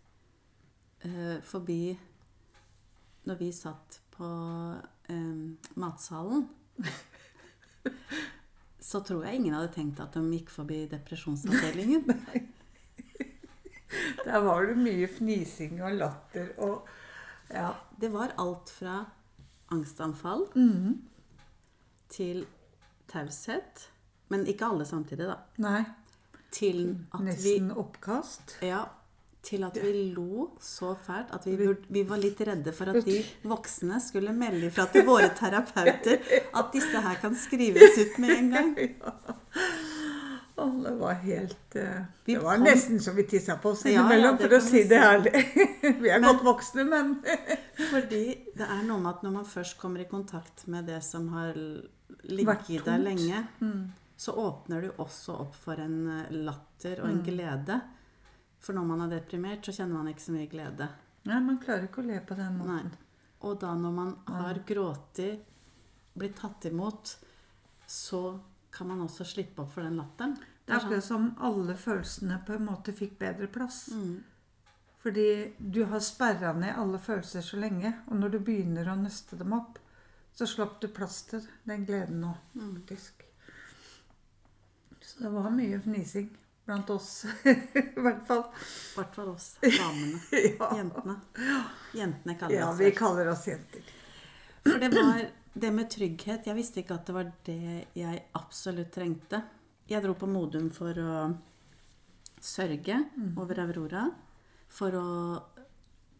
eh, 1.02 1.40
forbi 1.42 1.98
når 3.24 3.40
vi 3.40 3.52
satt 3.52 4.00
på 4.14 4.28
eh, 5.08 5.68
matsalen 5.80 6.48
Så 8.84 9.00
tror 9.00 9.22
jeg 9.24 9.38
ingen 9.40 9.54
hadde 9.56 9.70
tenkt 9.72 10.00
at 10.04 10.12
de 10.16 10.20
gikk 10.34 10.50
forbi 10.52 10.82
depresjonsavdelingen. 10.90 12.04
Der 14.24 14.40
var 14.42 14.64
det 14.66 14.74
mye 14.80 15.06
fnising 15.08 15.78
og 15.84 15.94
latter 16.00 16.48
og 16.64 16.88
Ja. 17.52 17.70
Det 18.00 18.08
var 18.12 18.32
alt 18.40 18.70
fra 18.72 19.04
angstanfall 19.72 20.46
Mhm. 20.56 21.02
til 22.08 22.46
taushet. 23.08 23.90
Men 24.28 24.46
ikke 24.46 24.64
alle 24.66 24.84
samtidig, 24.84 25.26
da. 25.28 25.34
Nei. 25.58 25.84
Til 26.50 26.98
at 27.14 27.20
vi 27.20 27.24
Nesten 27.26 27.70
oppkast. 27.76 28.56
Ja, 28.62 28.84
til 29.44 29.64
at 29.66 29.76
vi 29.82 29.92
lo 30.16 30.50
så 30.60 30.94
fælt 31.06 31.32
at 31.36 31.44
vi, 31.46 31.68
vi 31.88 32.02
var 32.08 32.18
litt 32.22 32.40
redde 32.48 32.72
for 32.72 32.90
at 32.92 33.04
de 33.06 33.18
voksne 33.52 34.00
skulle 34.00 34.32
melde 34.36 34.66
ifra 34.70 34.86
til 34.92 35.04
våre 35.06 35.28
terapeuter 35.38 36.20
at 36.54 36.72
disse 36.72 37.00
her 37.06 37.20
kan 37.22 37.34
skrives 37.36 37.98
ut 38.04 38.18
med 38.24 38.36
en 38.38 38.50
gang. 38.56 38.74
Å, 40.54 40.68
det 40.84 40.92
var 41.00 41.16
helt 41.24 41.74
eh, 41.80 42.02
Det 42.28 42.36
var 42.38 42.60
nesten 42.62 43.00
så 43.02 43.10
vi 43.16 43.24
tissa 43.26 43.56
på 43.58 43.72
oss 43.74 43.80
Ja, 43.88 43.90
ja, 43.90 44.02
innimellom, 44.04 44.36
for 44.38 44.52
å 44.54 44.60
si 44.62 44.84
det 44.86 45.00
ærlig. 45.02 45.32
Vi 46.04 46.12
er 46.14 46.20
Men- 46.22 46.28
godt 46.28 46.44
voksne, 46.46 46.84
men 46.86 47.08
Fordi 47.90 48.20
det 48.54 48.62
er 48.68 48.84
noe 48.86 49.00
med 49.02 49.10
at 49.16 49.24
når 49.26 49.34
man 49.40 49.48
først 49.50 49.74
kommer 49.80 50.04
i 50.04 50.06
kontakt 50.10 50.68
med 50.70 50.86
det 50.86 51.00
som 51.02 51.26
har 51.34 51.58
ligget 52.30 52.70
i 52.70 52.78
deg 52.86 53.02
lenge, 53.02 53.42
Mm. 53.60 53.82
så 54.16 54.30
åpner 54.38 54.86
du 54.86 54.92
også 55.02 55.34
opp 55.42 55.56
for 55.58 55.74
en 55.82 55.98
eh, 56.20 56.30
latter 56.46 57.02
og 57.02 57.08
en 57.10 57.18
Mm. 57.18 57.26
glede. 57.26 57.80
For 58.64 58.76
når 58.76 58.86
man 58.88 59.04
er 59.04 59.18
deprimert, 59.18 59.66
så 59.66 59.74
kjenner 59.76 59.98
man 60.00 60.08
ikke 60.08 60.24
så 60.24 60.34
mye 60.34 60.48
glede. 60.48 60.88
Nei, 61.28 61.40
man 61.44 61.60
klarer 61.60 61.88
ikke 61.88 62.00
å 62.00 62.08
le 62.08 62.20
på 62.24 62.36
den 62.38 62.56
Nei. 62.58 62.64
måten. 62.64 62.94
Og 63.44 63.58
da 63.60 63.74
når 63.76 63.92
man 63.92 64.12
har 64.30 64.60
grått, 64.66 65.20
blitt 66.16 66.36
tatt 66.40 66.64
imot, 66.70 67.16
så 67.86 68.20
kan 68.72 68.88
man 68.88 69.02
også 69.04 69.26
slippe 69.28 69.62
opp 69.62 69.74
for 69.74 69.84
den 69.84 69.98
latteren. 70.00 70.38
Det 70.64 70.72
er 70.72 70.80
akkurat 70.80 71.04
som 71.04 71.26
alle 71.44 71.76
følelsene 71.76 72.38
på 72.46 72.54
en 72.56 72.64
måte 72.70 72.94
fikk 72.96 73.18
bedre 73.20 73.50
plass. 73.52 73.88
Mm. 73.92 74.22
Fordi 75.04 75.26
du 75.58 75.82
har 75.90 76.00
sperra 76.00 76.54
ned 76.56 76.72
alle 76.80 76.98
følelser 76.98 77.44
så 77.44 77.60
lenge, 77.60 77.90
og 78.08 78.16
når 78.16 78.32
du 78.32 78.38
begynner 78.46 78.88
å 78.88 78.96
nøste 78.96 79.36
dem 79.36 79.52
opp, 79.52 79.76
så 80.34 80.48
slapp 80.48 80.78
du 80.80 80.88
plass 80.88 81.20
til 81.28 81.44
den 81.68 81.84
gleden 81.84 82.24
nå, 82.24 82.32
Mm. 82.54 82.80
Så 85.04 85.20
det 85.20 85.30
var 85.30 85.50
mye 85.52 85.78
fnising 85.84 86.30
blant 86.64 86.90
oss, 86.90 87.24
i 87.44 88.00
hvert 88.00 88.26
fall. 88.26 88.44
I 88.48 88.98
hvert 88.98 89.14
fall 89.16 89.30
oss 89.34 89.48
damene. 89.62 90.20
Ja, 90.32 90.70
Jentene. 90.78 91.16
Jentene 91.94 92.36
kaller 92.40 92.58
ja 92.58 92.68
oss 92.70 92.80
vi 92.80 92.90
kaller 92.96 93.30
oss 93.32 93.46
jenter. 93.48 93.88
For 94.64 94.80
det 94.80 94.90
var 94.94 95.26
det 95.54 95.70
med 95.70 95.90
trygghet. 95.92 96.46
Jeg 96.48 96.56
visste 96.56 96.80
ikke 96.82 96.96
at 96.96 97.08
det 97.08 97.14
var 97.16 97.32
det 97.46 97.58
jeg 97.94 98.22
absolutt 98.38 98.92
trengte. 98.94 99.42
Jeg 99.90 100.02
dro 100.02 100.14
på 100.16 100.28
Modum 100.30 100.70
for 100.72 100.96
å 100.98 101.16
sørge 102.40 102.96
over 103.36 103.60
Aurora. 103.66 104.06
For 104.72 104.96
å 104.96 105.08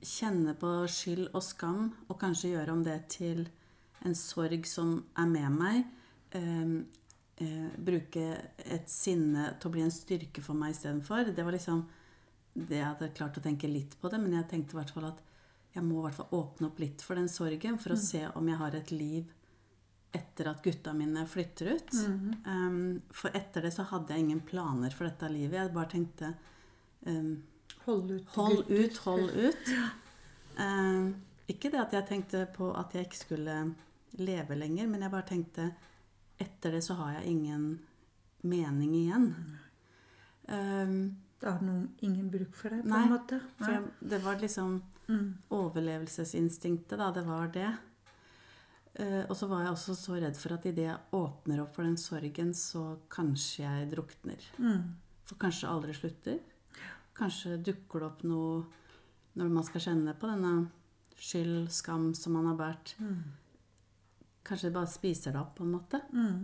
kjenne 0.04 0.52
på 0.60 0.70
skyld 0.92 1.30
og 1.32 1.42
skam, 1.42 1.88
og 2.12 2.18
kanskje 2.20 2.52
gjøre 2.52 2.74
om 2.76 2.82
det 2.84 2.98
til 3.16 3.46
en 4.04 4.14
sorg 4.18 4.68
som 4.68 4.98
er 5.16 5.30
med 5.32 5.56
meg. 5.56 5.86
Eh, 7.42 7.68
bruke 7.82 8.24
et 8.62 8.90
sinne 8.90 9.48
til 9.58 9.68
å 9.68 9.74
bli 9.74 9.82
en 9.82 9.90
styrke 9.94 10.42
for 10.42 10.54
meg 10.58 10.74
istedenfor. 10.76 11.32
Det 11.34 11.44
var 11.44 11.56
liksom 11.56 11.80
det 12.54 12.78
jeg 12.78 12.86
hadde 12.86 13.14
klart 13.16 13.38
å 13.40 13.42
tenke 13.42 13.66
litt 13.70 13.96
på 13.98 14.10
det, 14.12 14.20
men 14.22 14.36
jeg 14.38 14.46
tenkte 14.52 14.76
i 14.76 14.78
hvert 14.78 14.92
fall 14.94 15.08
at 15.08 15.22
jeg 15.74 15.82
må 15.82 15.98
i 15.98 16.04
hvert 16.04 16.18
fall 16.20 16.36
åpne 16.38 16.68
opp 16.68 16.78
litt 16.78 17.02
for 17.02 17.18
den 17.18 17.26
sorgen 17.32 17.80
for 17.82 17.96
å 17.96 17.98
se 17.98 18.20
om 18.38 18.46
jeg 18.46 18.60
har 18.60 18.76
et 18.78 18.92
liv 18.94 19.32
etter 20.14 20.46
at 20.46 20.60
gutta 20.62 20.92
mine 20.94 21.24
flytter 21.26 21.72
ut. 21.74 21.90
um, 22.46 23.00
for 23.10 23.34
etter 23.34 23.66
det 23.66 23.72
så 23.74 23.82
hadde 23.90 24.14
jeg 24.14 24.22
ingen 24.28 24.44
planer 24.46 24.94
for 24.94 25.08
dette 25.08 25.26
livet. 25.32 25.58
Jeg 25.58 25.74
bare 25.74 25.90
tenkte 25.90 26.30
um, 27.08 27.32
Hold 27.88 28.12
ut. 28.12 28.28
Hold 28.36 28.60
gutter. 28.68 28.84
ut, 28.84 29.00
hold 29.08 29.30
ut. 29.48 29.72
Um, 30.62 31.08
ikke 31.50 31.72
det 31.74 31.82
at 31.82 31.98
jeg 31.98 32.06
tenkte 32.12 32.44
på 32.54 32.70
at 32.78 32.94
jeg 32.94 33.08
ikke 33.08 33.24
skulle 33.24 33.56
leve 34.22 34.54
lenger, 34.54 34.86
men 34.86 35.02
jeg 35.02 35.12
bare 35.12 35.28
tenkte 35.32 35.66
etter 36.40 36.72
det 36.72 36.82
så 36.84 36.94
har 36.98 37.12
jeg 37.20 37.30
ingen 37.34 37.66
mening 38.42 38.94
igjen. 38.94 39.28
Um, 40.48 40.96
Da 41.40 41.50
har 41.58 41.60
noen 41.66 41.90
ingen 42.00 42.30
bruk 42.30 42.54
for 42.56 42.70
deg, 42.72 42.82
på 42.84 42.88
Nei, 42.88 43.02
en 43.04 43.10
måte. 43.12 43.40
for 43.58 43.72
jeg, 43.72 43.82
det 44.00 44.22
var 44.24 44.36
liksom 44.40 44.82
Mm. 45.08 45.34
overlevelsesinstinktet, 45.50 46.96
da. 46.98 47.10
Det 47.12 47.22
var 47.26 47.48
det. 47.52 47.76
Uh, 49.00 49.24
og 49.28 49.36
så 49.36 49.48
var 49.50 49.64
jeg 49.64 49.72
også 49.74 49.94
så 49.98 50.14
redd 50.22 50.36
for 50.38 50.54
at 50.54 50.64
idet 50.70 50.86
jeg 50.86 50.98
åpner 51.12 51.60
opp 51.60 51.74
for 51.74 51.82
den 51.84 51.96
sorgen, 51.98 52.54
så 52.54 52.96
kanskje 53.10 53.64
jeg 53.66 53.90
drukner. 53.90 54.40
Mm. 54.58 54.94
For 55.26 55.34
kanskje 55.36 55.68
aldri 55.68 55.92
slutter. 55.94 56.38
Kanskje 57.14 57.58
dukker 57.62 58.00
det 58.00 58.06
opp 58.08 58.22
noe 58.24 58.64
når 59.36 59.50
man 59.50 59.64
skal 59.64 59.80
kjenne 59.80 60.14
på 60.16 60.30
denne 60.30 60.70
skyld, 61.18 61.68
skam 61.70 62.12
som 62.14 62.32
man 62.38 62.46
har 62.46 62.56
båret. 62.56 62.94
Mm. 63.00 63.22
Kanskje 64.44 64.68
det 64.68 64.76
bare 64.76 64.90
spiser 64.92 65.32
det 65.34 65.40
opp, 65.40 65.54
på 65.58 65.64
en 65.64 65.72
måte. 65.72 66.00
Mm. 66.12 66.42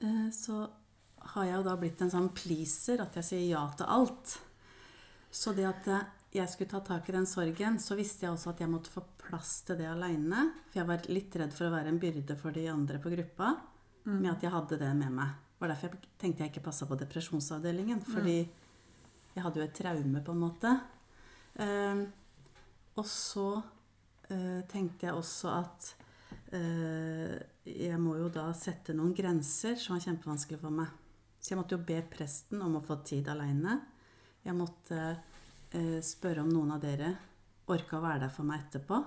Eh, 0.00 0.28
så 0.34 0.62
har 1.34 1.44
jeg 1.46 1.56
jo 1.58 1.66
da 1.66 1.74
blitt 1.80 2.00
en 2.04 2.12
sånn 2.12 2.30
pleaser, 2.36 3.02
at 3.02 3.18
jeg 3.20 3.26
sier 3.26 3.46
ja 3.50 3.64
til 3.76 3.90
alt. 3.90 4.36
Så 5.30 5.54
det 5.56 5.66
at 5.68 5.90
eh, 5.90 6.06
jeg 6.40 6.50
skulle 6.52 6.70
ta 6.70 6.80
tak 6.86 7.08
i 7.10 7.16
den 7.16 7.26
sorgen, 7.26 7.80
så 7.82 7.98
visste 7.98 8.26
jeg 8.26 8.34
også 8.34 8.52
at 8.52 8.62
jeg 8.62 8.70
måtte 8.70 8.92
få 8.92 9.02
plass 9.24 9.60
til 9.66 9.80
det 9.80 9.90
aleine. 9.90 10.46
For 10.70 10.80
jeg 10.80 10.90
var 10.90 11.10
litt 11.10 11.36
redd 11.42 11.54
for 11.56 11.68
å 11.68 11.74
være 11.74 11.90
en 11.90 12.00
byrde 12.02 12.38
for 12.38 12.54
de 12.54 12.68
andre 12.70 13.02
på 13.02 13.12
gruppa 13.12 13.54
med 14.04 14.30
at 14.30 14.44
jeg 14.46 14.52
hadde 14.54 14.78
det 14.80 14.90
med 14.96 15.12
meg. 15.12 15.34
Det 15.50 15.64
var 15.64 15.74
derfor 15.74 15.92
jeg 15.92 16.12
tenkte 16.18 16.44
jeg 16.44 16.52
ikke 16.54 16.64
passa 16.70 16.86
på 16.88 16.96
depresjonsavdelingen. 17.02 18.00
Fordi 18.06 18.38
jeg 19.34 19.44
hadde 19.44 19.60
jo 19.60 19.66
et 19.66 19.76
traume, 19.76 20.22
på 20.24 20.34
en 20.34 20.40
måte. 20.40 20.72
Eh, 21.60 22.04
og 22.96 23.06
så 23.06 23.48
eh, 24.30 24.62
tenkte 24.70 25.08
jeg 25.08 25.18
også 25.18 25.52
at 25.58 25.90
jeg 26.50 27.98
må 28.02 28.16
jo 28.18 28.26
da 28.34 28.48
sette 28.58 28.94
noen 28.96 29.12
grenser 29.14 29.76
som 29.78 29.94
var 29.94 30.02
kjempevanskelig 30.02 30.58
for 30.58 30.74
meg. 30.74 30.90
Så 31.40 31.52
jeg 31.52 31.60
måtte 31.60 31.76
jo 31.76 31.84
be 31.86 32.00
presten 32.10 32.60
om 32.64 32.76
å 32.76 32.84
få 32.84 32.98
tid 33.06 33.30
aleine. 33.32 33.78
Jeg 34.44 34.56
måtte 34.56 34.98
eh, 35.08 36.00
spørre 36.04 36.44
om 36.44 36.50
noen 36.50 36.74
av 36.74 36.82
dere 36.82 37.14
orka 37.70 37.98
å 37.98 38.04
være 38.04 38.26
der 38.26 38.34
for 38.34 38.48
meg 38.48 38.66
etterpå. 38.66 38.98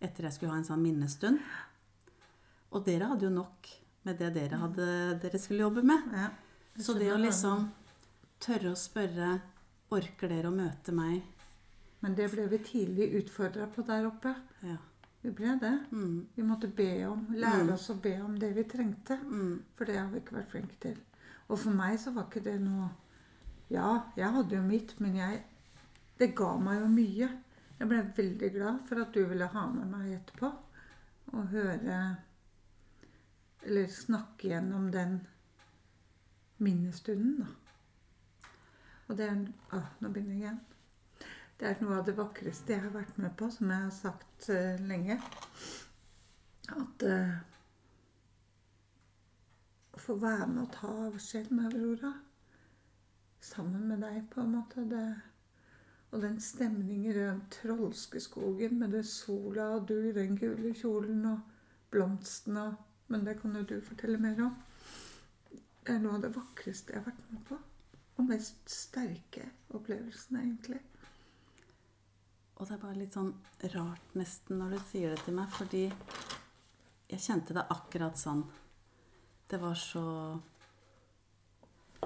Etter 0.00 0.28
jeg 0.28 0.36
skulle 0.36 0.54
ha 0.54 0.60
en 0.60 0.68
sånn 0.68 0.84
minnestund. 0.84 1.40
Og 2.70 2.84
dere 2.86 3.08
hadde 3.10 3.26
jo 3.26 3.32
nok 3.34 3.70
med 4.06 4.20
det 4.20 4.30
dere, 4.36 4.60
hadde, 4.60 4.86
dere 5.22 5.40
skulle 5.40 5.66
jobbe 5.66 5.82
med. 5.86 6.12
Ja. 6.14 6.28
Så 6.80 6.94
det 6.96 7.10
å 7.12 7.18
liksom 7.20 7.66
tørre 8.40 8.74
å 8.74 8.78
spørre 8.78 9.38
Orker 9.90 10.30
dere 10.30 10.46
å 10.46 10.54
møte 10.54 10.92
meg? 10.94 11.24
Men 12.00 12.12
det 12.14 12.28
ble 12.30 12.44
vi 12.52 12.60
tidlig 12.62 13.08
utfordra 13.18 13.66
på 13.74 13.82
der 13.88 14.06
oppe. 14.06 14.36
Ja. 14.62 14.76
Vi 15.22 15.30
ble 15.36 15.58
det. 15.60 15.72
Mm, 15.92 16.26
Vi 16.36 16.42
måtte 16.42 16.68
be 16.76 17.04
om, 17.08 17.26
lære 17.30 17.64
Mm. 17.66 17.72
oss 17.74 17.90
å 17.90 18.00
be 18.00 18.14
om 18.22 18.38
det 18.38 18.54
vi 18.56 18.62
trengte. 18.64 19.18
mm, 19.22 19.62
For 19.76 19.84
det 19.84 19.96
har 19.98 20.08
vi 20.08 20.18
ikke 20.20 20.36
vært 20.36 20.50
flinke 20.50 20.76
til. 20.80 20.96
Og 21.48 21.58
for 21.58 21.70
meg 21.70 21.98
så 21.98 22.12
var 22.14 22.24
ikke 22.24 22.44
det 22.44 22.60
noe 22.60 22.90
Ja, 23.70 24.02
jeg 24.16 24.32
hadde 24.32 24.56
jo 24.56 24.62
mitt, 24.62 25.00
men 25.00 25.14
jeg 25.16 25.42
Det 26.18 26.34
ga 26.34 26.56
meg 26.58 26.80
jo 26.80 26.86
mye. 26.88 27.28
Jeg 27.78 27.88
ble 27.88 28.02
veldig 28.16 28.52
glad 28.52 28.80
for 28.88 29.00
at 29.00 29.12
du 29.12 29.24
ville 29.26 29.46
ha 29.46 29.66
med 29.70 29.86
meg 29.90 30.20
etterpå. 30.20 30.52
Og 31.32 31.46
høre 31.48 32.16
Eller 33.62 33.86
snakke 33.86 34.48
gjennom 34.48 34.90
den 34.90 35.26
minnestunden, 36.58 37.38
da. 37.40 37.46
Og 39.08 39.16
det 39.16 39.28
er 39.28 39.46
Å, 39.76 39.82
nå 40.00 40.08
begynner 40.12 40.34
jeg 40.34 40.40
igjen. 40.42 40.60
Det 41.60 41.68
er 41.68 41.80
noe 41.84 41.98
av 42.00 42.06
det 42.06 42.14
vakreste 42.16 42.72
jeg 42.72 42.80
har 42.80 42.92
vært 42.94 43.18
med 43.20 43.34
på, 43.36 43.50
som 43.52 43.68
jeg 43.68 43.84
har 43.84 43.92
sagt 43.92 44.46
uh, 44.48 44.78
lenge. 44.88 45.18
At 46.72 47.02
uh, 47.04 47.34
å 49.92 50.00
få 50.00 50.16
være 50.22 50.46
med 50.48 50.62
og 50.62 50.70
ta 50.72 50.92
avskjed 51.10 51.50
med 51.52 51.76
Aurora. 51.76 52.14
Sammen 53.44 53.84
med 53.90 54.00
deg, 54.06 54.22
på 54.32 54.40
en 54.40 54.54
måte. 54.54 54.86
Det, 54.88 55.04
og 56.08 56.24
den 56.24 56.40
stemningen 56.40 57.10
i 57.10 57.18
den 57.18 57.42
trolske 57.52 58.24
skogen 58.24 58.80
med 58.80 58.96
det 58.96 59.04
sola 59.10 59.74
og 59.76 59.84
du 59.90 59.98
i 59.98 60.16
den 60.16 60.40
gule 60.40 60.72
kjolen 60.80 61.26
og 61.28 61.44
blomstene 61.92 62.70
og 62.70 62.86
Men 63.10 63.24
det 63.26 63.40
kan 63.40 63.56
jo 63.58 63.64
du 63.66 63.80
fortelle 63.82 64.20
mer 64.22 64.38
om. 64.44 64.52
Det 65.50 65.96
er 65.96 65.98
noe 65.98 66.14
av 66.14 66.22
det 66.22 66.30
vakreste 66.36 66.94
jeg 66.94 67.02
har 67.02 67.08
vært 67.08 67.32
med 67.34 67.40
på. 67.48 67.58
Og 68.16 68.28
mest 68.28 68.70
sterke 68.70 69.48
opplevelsen, 69.74 70.38
egentlig. 70.38 70.78
Og 72.60 72.68
det 72.68 72.74
er 72.76 72.82
bare 72.82 72.98
litt 73.00 73.14
sånn 73.16 73.30
rart 73.72 74.16
nesten 74.20 74.58
når 74.60 74.74
du 74.74 74.80
sier 74.90 75.14
det 75.14 75.22
til 75.24 75.36
meg, 75.38 75.48
fordi 75.56 75.86
jeg 77.10 77.22
kjente 77.24 77.56
det 77.56 77.64
akkurat 77.72 78.20
sånn. 78.20 78.44
Det 79.48 79.58
var 79.62 79.74
så 79.80 80.04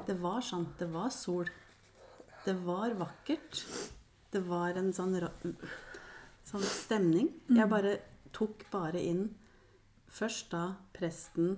Det 0.07 0.15
var 0.21 0.41
sånn. 0.43 0.67
Det 0.79 0.87
var 0.91 1.11
sol. 1.15 1.49
Det 2.45 2.55
var 2.65 2.95
vakkert. 2.99 3.65
Det 4.31 4.41
var 4.47 4.75
en 4.77 4.93
sånn, 4.93 5.15
sånn 6.45 6.65
stemning. 6.67 7.29
Jeg 7.49 7.69
bare 7.71 7.93
tok 8.35 8.67
bare 8.73 9.01
inn 9.01 9.29
først 10.11 10.51
da 10.51 10.75
presten 10.93 11.57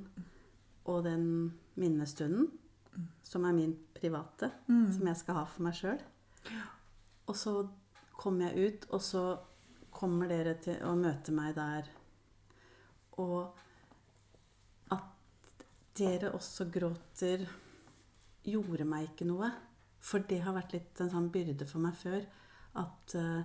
og 0.87 1.05
den 1.05 1.27
minnestunden, 1.77 2.51
som 3.23 3.45
er 3.45 3.53
min 3.57 3.75
private, 3.97 4.53
som 4.69 5.09
jeg 5.09 5.17
skal 5.17 5.35
ha 5.41 5.45
for 5.49 5.63
meg 5.67 5.75
sjøl. 5.75 5.99
Og 7.27 7.35
så 7.37 7.57
kom 8.17 8.41
jeg 8.41 8.57
ut, 8.57 8.89
og 8.91 9.03
så 9.05 9.25
kommer 9.97 10.29
dere 10.31 10.57
til 10.61 10.81
å 10.85 10.95
møte 10.99 11.33
meg 11.37 11.55
der. 11.57 11.89
Og 13.23 13.57
at 14.93 15.65
dere 15.97 16.33
også 16.37 16.69
gråter, 16.73 17.47
gjorde 18.47 18.87
meg 18.87 19.11
ikke 19.11 19.27
noe. 19.29 19.51
For 20.07 20.23
det 20.29 20.43
har 20.45 20.55
vært 20.55 20.77
litt 20.77 21.01
en 21.03 21.11
sånn 21.11 21.31
byrde 21.35 21.67
for 21.67 21.83
meg 21.83 21.97
før. 21.99 22.21
At 22.79 23.17
uh, 23.19 23.41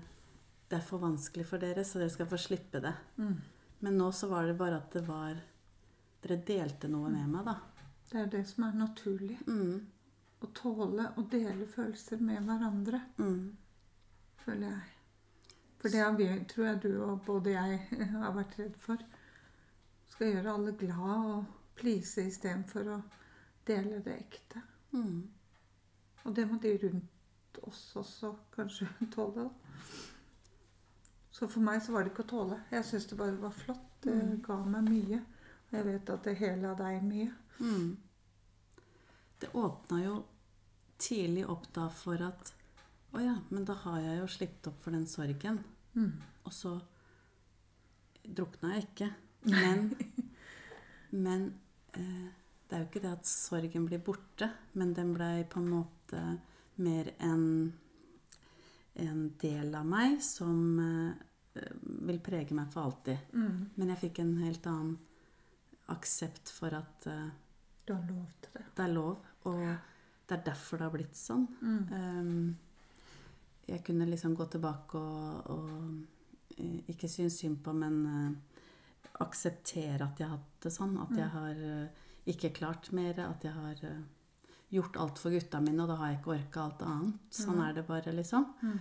det 0.70 0.78
er 0.78 0.86
for 0.86 1.02
vanskelig 1.04 1.48
for 1.50 1.60
dere, 1.64 1.84
så 1.88 2.00
dere 2.00 2.14
skal 2.14 2.30
få 2.30 2.38
slippe 2.40 2.80
det. 2.84 2.94
Men 3.82 3.98
nå 3.98 4.12
så 4.16 4.30
var 4.32 4.46
det 4.48 4.60
bare 4.60 4.78
at 4.82 4.94
det 4.94 5.06
var 5.08 5.40
Dere 6.22 6.36
delte 6.46 6.86
noe 6.86 7.10
med 7.10 7.32
meg, 7.32 7.48
da. 7.48 7.56
Det 8.12 8.20
er 8.22 8.28
det 8.30 8.44
som 8.46 8.68
er 8.68 8.76
naturlig. 8.78 9.40
Mm, 9.48 9.80
Å 10.46 10.50
tåle 10.54 11.08
å 11.18 11.24
dele 11.32 11.66
følelser 11.66 12.22
med 12.22 12.46
hverandre, 12.46 13.00
mm, 13.18 13.40
føler 14.46 14.68
jeg. 14.68 14.98
For 15.82 15.90
det 15.90 16.04
har 16.04 16.18
vi, 16.18 16.28
tror 16.50 16.66
jeg 16.66 16.84
du 16.84 16.92
og 17.04 17.22
både 17.26 17.56
jeg 17.56 18.08
har 18.12 18.36
vært 18.36 18.60
redd 18.60 18.78
for. 18.78 19.02
Skal 20.12 20.36
gjøre 20.36 20.54
alle 20.54 20.76
glad 20.78 21.30
og 21.32 21.46
please 21.80 22.22
istedenfor 22.28 22.92
å 22.98 23.02
dele 23.68 24.02
det 24.06 24.18
ekte. 24.20 24.62
mm. 24.92 25.22
Og 26.24 26.36
det 26.36 26.46
må 26.46 26.60
de 26.62 26.76
rundt 26.84 27.58
oss 27.66 27.96
også 27.98 28.36
kanskje 28.56 28.88
tåle. 29.16 29.48
Så 31.32 31.48
for 31.48 31.66
meg 31.66 31.82
så 31.82 31.96
var 31.96 32.06
det 32.06 32.12
ikke 32.12 32.28
å 32.28 32.30
tåle. 32.30 32.60
Jeg 32.70 32.86
syns 32.86 33.08
det 33.10 33.18
bare 33.18 33.40
var 33.42 33.56
flott. 33.56 33.88
Det 34.04 34.14
ga 34.46 34.58
meg 34.66 34.86
mye. 34.90 35.22
Og 35.70 35.78
jeg 35.78 35.88
vet 35.88 36.10
at 36.14 36.28
det 36.28 36.38
hele 36.38 36.70
av 36.70 36.78
deg 36.78 37.04
mye. 37.06 37.32
Mm. 37.62 37.98
det 39.42 39.50
åpna 39.58 40.04
jo 40.04 40.16
tidlig 41.02 41.48
opp 41.50 41.68
da 41.74 41.88
for 41.90 42.22
at 42.22 42.52
Å 43.12 43.21
ja, 43.21 43.36
men 43.52 43.65
da 43.67 43.76
har 43.84 44.00
jeg 44.00 44.19
jo 44.21 44.28
slitt 44.32 44.67
opp 44.69 44.80
for 44.84 44.95
den 44.95 45.08
sorgen. 45.10 45.60
Mm. 45.97 46.13
Og 46.47 46.54
så 46.56 46.78
drukna 48.24 48.76
jeg 48.76 48.86
ikke. 48.88 49.10
Men, 49.52 49.89
men 51.26 51.47
eh, 51.97 52.30
det 52.67 52.78
er 52.78 52.84
jo 52.84 52.88
ikke 52.88 53.04
det 53.04 53.13
at 53.17 53.28
sorgen 53.28 53.88
blir 53.89 54.04
borte, 54.06 54.47
men 54.80 54.93
den 54.95 55.12
blei 55.15 55.43
på 55.50 55.60
en 55.60 55.69
måte 55.74 56.24
mer 56.82 57.12
en, 57.19 57.43
en 59.04 59.21
del 59.41 59.76
av 59.76 59.91
meg 59.91 60.21
som 60.24 60.80
eh, 60.80 61.67
vil 62.08 62.24
prege 62.24 62.56
meg 62.56 62.71
for 62.71 62.88
alltid. 62.88 63.32
Mm. 63.36 63.62
Men 63.76 63.93
jeg 63.93 64.04
fikk 64.06 64.24
en 64.24 64.36
helt 64.45 64.71
annen 64.71 64.97
aksept 65.91 66.54
for 66.56 66.71
at 66.78 67.12
eh, 67.12 67.30
Du 67.84 67.91
har 67.97 68.04
lov 68.08 68.28
til 68.39 68.56
det. 68.56 68.65
det 68.78 68.84
er 68.86 68.93
lov, 68.95 69.32
og 69.52 69.63
det 69.65 70.38
er 70.38 70.43
derfor 70.45 70.80
det 70.80 70.88
har 70.88 70.93
blitt 70.95 71.17
sånn. 71.17 71.47
Mm. 71.60 71.82
Um, 71.91 72.71
jeg 73.72 73.84
kunne 73.88 74.08
liksom 74.10 74.36
gå 74.36 74.48
tilbake 74.52 75.00
og, 75.00 75.52
og 75.54 76.58
eh, 76.58 76.80
ikke 76.92 77.10
synes 77.10 77.40
synd 77.40 77.62
på, 77.64 77.74
men 77.76 78.00
uh, 78.06 78.32
akseptere 79.24 80.04
at 80.04 80.20
jeg 80.20 80.28
har 80.28 80.38
hatt 80.38 80.66
det 80.66 80.74
sånn. 80.76 80.98
At 81.00 81.14
jeg 81.16 81.30
Mm. 81.30 81.36
har 81.38 81.62
uh, 81.62 82.10
ikke 82.28 82.54
klart 82.58 82.92
mer. 82.92 83.20
At 83.24 83.46
jeg 83.48 83.54
har 83.56 83.84
uh, 83.88 84.02
gjort 84.72 84.98
alt 84.98 85.20
for 85.20 85.32
gutta 85.32 85.62
mine, 85.64 85.82
og 85.84 85.92
da 85.92 85.98
har 86.02 86.12
jeg 86.12 86.20
ikke 86.20 86.36
orka 86.36 86.66
alt 86.66 86.84
annet. 86.88 87.20
Sånn 87.32 87.60
mm. 87.60 87.66
er 87.68 87.74
det 87.80 87.86
bare, 87.88 88.16
liksom. 88.16 88.48
Mm. 88.64 88.80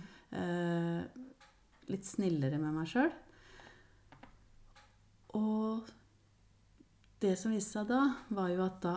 Litt 1.91 2.05
snillere 2.07 2.55
med 2.55 2.71
meg 2.71 2.87
sjøl. 2.87 3.09
Og 5.35 5.89
det 7.19 7.33
som 7.39 7.51
viste 7.51 7.75
seg 7.75 7.89
da, 7.89 7.99
var 8.31 8.47
jo 8.53 8.63
at 8.63 8.77
da 8.85 8.93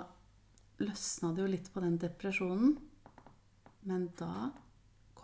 løsna 0.84 1.32
det 1.34 1.42
jo 1.42 1.50
litt 1.50 1.72
på 1.74 1.82
den 1.82 1.98
depresjonen. 1.98 2.76
Men 3.90 4.06
da 4.14 4.52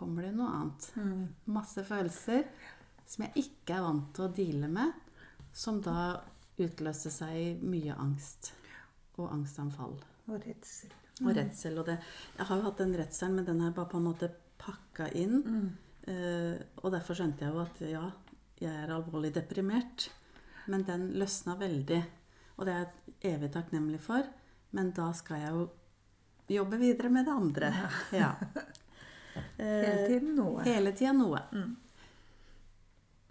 kommer 0.01 0.25
det 0.25 0.33
noe 0.35 0.49
annet. 0.57 0.87
Mm. 0.97 1.25
Masse 1.53 1.85
følelser 1.85 2.47
som 3.05 3.25
jeg 3.27 3.45
ikke 3.45 3.77
er 3.77 3.85
vant 3.85 4.09
til 4.15 4.25
å 4.25 4.33
deale 4.33 4.69
med, 4.71 4.95
som 5.53 5.81
da 5.83 6.15
utløste 6.61 7.11
seg 7.13 7.37
i 7.37 7.47
mye 7.59 7.95
angst 7.99 8.53
og 9.19 9.29
angstanfall. 9.33 9.97
Og 10.29 10.37
redsel. 10.45 10.93
Og 11.21 11.33
redsel. 11.35 11.77
Og 11.81 11.87
det, 11.89 11.97
jeg 12.37 12.47
har 12.47 12.59
jo 12.59 12.67
hatt 12.69 12.81
den 12.81 12.95
redselen, 12.97 13.37
men 13.37 13.47
den 13.47 13.63
jeg 13.65 13.75
bare 13.77 13.91
på 13.91 13.99
en 13.99 14.07
måte 14.07 14.31
pakka 14.61 15.09
inn. 15.17 15.41
Mm. 15.41 15.69
Uh, 16.01 16.55
og 16.81 16.93
derfor 16.95 17.17
skjønte 17.17 17.45
jeg 17.45 17.53
jo 17.53 17.61
at 17.61 17.83
ja, 17.85 18.05
jeg 18.61 18.71
er 18.85 18.95
alvorlig 18.95 19.33
deprimert. 19.35 20.07
Men 20.71 20.85
den 20.87 21.09
løsna 21.19 21.57
veldig. 21.59 22.01
Og 22.57 22.67
det 22.67 22.73
er 22.73 22.85
jeg 22.85 23.35
evig 23.35 23.51
takknemlig 23.53 24.01
for. 24.03 24.25
Men 24.77 24.93
da 24.95 25.09
skal 25.17 25.43
jeg 25.43 25.55
jo 25.57 25.67
jobbe 26.51 26.79
videre 26.81 27.11
med 27.11 27.27
det 27.27 27.35
andre. 27.43 27.73
Ja. 28.15 28.33
Hele 29.57 29.85
Eh, 30.01 30.07
tiden 30.07 30.35
noe. 30.35 30.63
Hele 30.65 30.91
tida 30.97 31.11
noe. 31.15 31.41
Mm. 31.53 31.75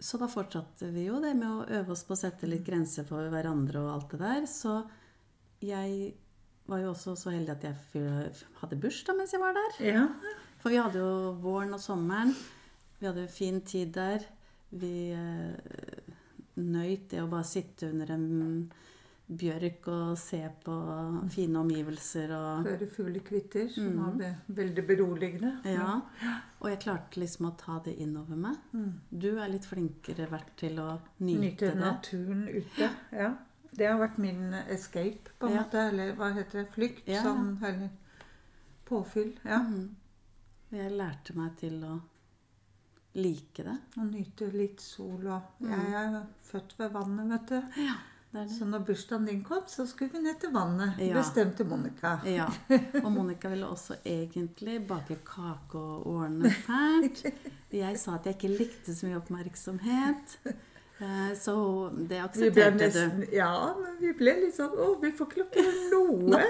Så 0.01 0.17
da 0.17 0.25
fortsatte 0.31 0.89
vi 0.95 1.05
jo 1.05 1.19
det 1.21 1.35
med 1.37 1.47
å 1.47 1.65
øve 1.79 1.93
oss 1.93 2.03
på 2.07 2.15
å 2.15 2.19
sette 2.19 2.47
litt 2.49 2.63
grenser 2.65 3.05
for 3.05 3.29
hverandre 3.29 3.83
og 3.83 3.91
alt 3.93 4.13
det 4.15 4.19
der. 4.23 4.47
Så 4.49 4.79
jeg 5.61 6.13
var 6.65 6.81
jo 6.81 6.93
også 6.95 7.13
så 7.19 7.33
heldig 7.35 7.53
at 7.53 7.67
jeg 7.67 8.31
hadde 8.61 8.79
bursdag 8.81 9.17
mens 9.19 9.35
jeg 9.35 9.43
var 9.43 9.53
der. 9.57 9.77
Ja. 9.85 10.07
For 10.63 10.73
vi 10.73 10.79
hadde 10.81 11.01
jo 11.03 11.33
våren 11.43 11.73
og 11.77 11.81
sommeren. 11.83 12.33
Vi 12.99 13.05
hadde 13.09 13.27
jo 13.27 13.33
fin 13.33 13.61
tid 13.61 13.93
der. 13.93 14.25
Vi 14.71 15.11
eh, 15.13 16.11
nøyt 16.61 17.09
det 17.13 17.21
å 17.21 17.29
bare 17.29 17.45
sitte 17.45 17.89
under 17.91 18.13
en 18.15 18.27
bjørk 19.31 19.87
og 19.87 20.17
se 20.19 20.41
på 20.65 20.73
fine 21.31 21.59
omgivelser 21.61 22.31
og 22.35 22.65
Høre 22.67 22.87
fuglekvitter, 22.87 23.69
som 23.71 23.83
Mm. 23.83 24.19
var 24.19 24.35
veldig 24.47 24.83
beroligende. 24.87 25.51
Ja. 25.65 26.01
Og 26.61 26.69
jeg 26.69 26.79
klarte 26.79 27.19
liksom 27.19 27.45
å 27.51 27.55
ta 27.57 27.79
det 27.85 27.95
innover 27.97 28.35
meg. 28.35 28.57
Mm. 28.73 28.93
Du 29.17 29.29
er 29.39 29.47
litt 29.49 29.65
flinkere 29.65 30.27
vært 30.29 30.55
til 30.57 30.75
å 30.79 30.99
nyte, 31.21 31.39
Nyte 31.41 31.71
det. 31.71 31.75
naturen 31.79 32.47
ute. 32.49 32.89
Ja. 33.11 33.33
Det 33.73 33.87
har 33.87 33.97
vært 33.99 34.17
min 34.17 34.53
escape, 34.67 35.29
på 35.39 35.47
en 35.47 35.53
Ja. 35.53 35.63
måte. 35.63 35.87
Eller 35.89 36.13
hva 36.15 36.33
heter 36.33 36.51
det? 36.63 36.71
Flykt. 36.73 37.07
Ja, 37.07 37.13
ja. 37.13 37.23
Sånn, 37.23 37.63
eller 37.63 37.89
påfyll. 38.85 39.33
Ja. 39.45 39.59
Mm. 39.63 39.95
Jeg 40.71 40.91
lærte 40.91 41.35
meg 41.35 41.55
til 41.57 41.81
å 41.83 42.01
like 43.15 43.63
det. 43.63 43.77
Og 43.97 44.11
nyte 44.11 44.51
litt 44.53 44.79
sol 44.81 45.25
og 45.27 45.41
Mm. 45.61 45.69
Jeg 45.69 45.93
er 46.13 46.25
født 46.43 46.77
ved 46.79 46.91
vannet, 46.91 47.29
vet 47.29 47.47
du. 47.47 47.61
Det 48.31 48.39
det. 48.39 48.49
Så 48.55 48.65
når 48.65 48.79
bursdagen 48.87 49.25
din 49.27 49.43
kom, 49.43 49.63
så 49.67 49.85
skulle 49.87 50.11
vi 50.13 50.21
ned 50.23 50.39
til 50.39 50.53
vannet. 50.55 50.99
Ja. 51.03 51.17
Bestemte 51.17 51.65
Monica. 51.67 52.13
Ja. 52.25 52.47
Og 53.03 53.11
Monica 53.11 53.49
ville 53.51 53.67
også 53.67 53.97
egentlig 54.05 54.77
bake 54.87 55.17
kake 55.27 55.77
og 55.77 56.07
ordne 56.07 56.51
fælt. 56.51 57.25
Jeg 57.71 57.99
sa 57.99 58.17
at 58.17 58.25
jeg 58.27 58.35
ikke 58.35 58.57
likte 58.57 58.95
så 58.95 59.07
mye 59.07 59.15
oppmerksomhet. 59.21 60.33
Eh, 61.01 61.29
Så 61.39 61.53
det 62.09 62.19
aksepterte 62.21 62.77
nesten, 62.77 63.21
du. 63.23 63.31
Ja, 63.33 63.73
men 63.79 63.95
vi 63.99 64.11
ble 64.19 64.35
litt 64.43 64.53
sånn 64.55 64.75
Å, 64.77 64.89
vi 65.01 65.09
får 65.17 65.27
ikke 65.31 65.39
lov 65.41 65.47
til 65.55 65.69
noe. 65.93 66.41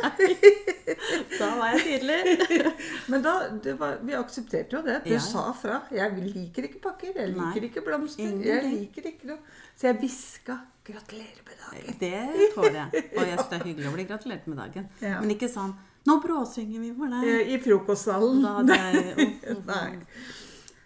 Da 1.40 1.50
var 1.60 1.78
jeg 1.78 1.84
tydelig. 1.86 2.66
Men 3.14 3.24
da, 3.26 3.34
det 3.64 3.78
var, 3.80 3.98
vi 4.04 4.18
aksepterte 4.18 4.76
jo 4.78 4.82
det. 4.86 4.98
Du 5.06 5.14
Ja, 5.14 5.20
sa 5.24 5.46
fra. 5.56 5.78
Jeg 5.96 6.18
liker 6.34 6.68
ikke 6.68 6.82
pakker, 6.84 7.14
jeg 7.16 7.32
Nei. 7.32 7.46
liker 7.54 7.70
ikke 7.70 7.86
blomster. 7.86 8.24
Jeg 8.28 8.34
Ingenting. 8.36 8.76
liker 8.82 9.08
ikke 9.14 9.32
noe. 9.32 9.40
Så 9.80 9.88
jeg 9.90 10.00
hviska 10.04 10.58
'gratulerer 10.86 11.42
med 11.48 11.56
dagen'. 11.62 11.98
Det 12.02 12.52
tåler 12.56 12.78
jeg. 12.82 13.04
Og 13.16 13.24
jeg 13.28 13.38
synes 13.38 13.50
det 13.50 13.58
er 13.62 13.66
hyggelig 13.70 13.88
å 13.90 13.96
bli 13.96 14.06
gratulert 14.12 14.48
med 14.52 14.58
dagen. 14.58 14.90
Ja. 15.02 15.20
Men 15.22 15.32
ikke 15.38 15.48
sånn 15.50 15.74
'Nå 16.06 16.16
bråsynger 16.24 16.80
vi 16.82 16.92
for 16.98 17.06
deg'. 17.14 17.24
Eh, 17.30 17.54
I 17.54 17.58
frokostsalen. 17.62 18.42
Da 18.42 18.56
hadde 18.58 18.74
jeg 18.74 19.42
oh, 19.52 19.56
oh, 19.56 19.64
Nei. 19.68 20.00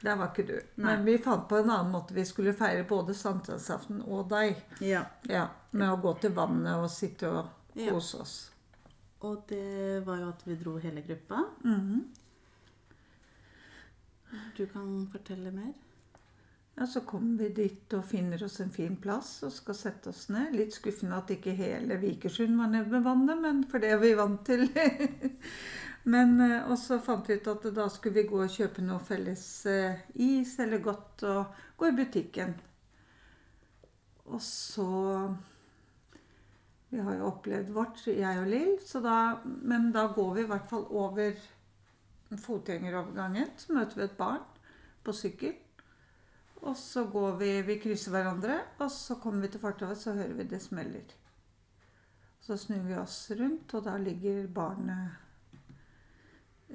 Der 0.05 0.17
var 0.19 0.29
ikke 0.31 0.45
du. 0.47 0.55
Men 0.83 1.05
vi 1.07 1.15
fant 1.17 1.47
på 1.49 1.57
en 1.57 1.69
annen 1.73 1.91
måte. 1.93 2.13
Vi 2.13 2.25
skulle 2.29 2.53
feire 2.53 2.83
både 2.87 3.13
sankthansaften 3.17 4.03
og 4.05 4.27
deg. 4.29 4.59
Ja. 4.85 5.05
Ja, 5.29 5.47
Med 5.71 5.89
å 5.89 6.01
gå 6.03 6.11
til 6.21 6.35
vannet 6.37 6.75
og 6.77 6.91
sitte 6.93 7.31
og 7.31 7.47
kose 7.75 8.21
oss. 8.21 8.35
Og 9.25 9.41
det 9.49 10.03
var 10.05 10.19
jo 10.21 10.27
at 10.29 10.43
vi 10.45 10.57
dro 10.61 10.75
hele 10.83 11.01
gruppa. 11.01 11.41
Mhm. 11.63 12.03
Du 14.57 14.65
kan 14.67 15.07
fortelle 15.11 15.51
mer. 15.51 15.73
Ja, 16.77 16.85
Så 16.87 17.01
kommer 17.07 17.37
vi 17.37 17.49
dit 17.55 17.93
og 17.93 18.03
finner 18.05 18.43
oss 18.43 18.59
en 18.59 18.69
fin 18.71 18.97
plass 18.99 19.43
og 19.47 19.51
skal 19.55 19.75
sette 19.79 20.09
oss 20.11 20.27
ned. 20.29 20.53
Litt 20.59 20.73
skuffende 20.75 21.15
at 21.21 21.31
ikke 21.31 21.53
hele 21.55 21.95
Vikersund 22.01 22.57
var 22.59 22.67
nede 22.67 22.91
med 22.91 23.03
vannet, 23.05 23.39
men 23.41 23.63
for 23.71 23.79
det 23.79 23.93
er 23.95 24.01
vi 24.01 24.13
vant 24.13 24.43
til. 24.45 24.67
men, 26.05 26.39
eh, 26.41 26.69
Og 26.69 26.77
så 26.77 26.99
fant 27.01 27.27
vi 27.29 27.37
ut 27.39 27.47
at 27.47 27.65
da 27.73 27.87
skulle 27.89 28.21
vi 28.21 28.29
gå 28.29 28.43
og 28.43 28.53
kjøpe 28.53 28.83
noe 28.85 29.01
felles 29.01 29.65
eh, 29.65 30.05
is 30.21 30.57
eller 30.59 30.83
godt 30.85 31.25
og 31.25 31.59
gå 31.77 31.89
i 31.89 31.97
butikken. 31.97 32.53
Og 34.25 34.41
så 34.41 35.35
Vi 36.89 37.01
har 37.01 37.17
jo 37.17 37.27
opplevd 37.27 37.71
vårt, 37.75 38.05
jeg 38.07 38.39
og 38.39 38.45
Lill, 38.47 38.77
da, 39.03 39.41
men 39.43 39.89
da 39.91 40.05
går 40.15 40.33
vi 40.35 40.43
i 40.45 40.47
hvert 40.47 40.69
fall 40.69 40.85
over 40.95 41.33
fotgjengerovergangen. 42.31 43.49
Så 43.57 43.73
møter 43.75 43.99
vi 43.99 44.05
et 44.05 44.15
barn 44.15 44.45
på 45.03 45.11
sykkel. 45.11 45.57
Og 46.61 46.77
så 46.79 47.03
går 47.11 47.35
vi, 47.41 47.49
vi 47.67 47.79
krysser 47.81 48.13
hverandre, 48.15 48.61
og 48.79 48.87
så 48.93 49.17
kommer 49.19 49.43
vi 49.43 49.51
til 49.53 49.61
fortauet, 49.65 49.99
så 49.99 50.15
hører 50.15 50.37
vi 50.37 50.47
det 50.53 50.61
smeller. 50.63 51.11
Så 52.39 52.55
snur 52.57 52.85
vi 52.87 52.95
oss 52.95 53.19
rundt, 53.35 53.73
og 53.73 53.83
da 53.89 53.97
ligger 53.99 54.47
barnet 54.47 55.24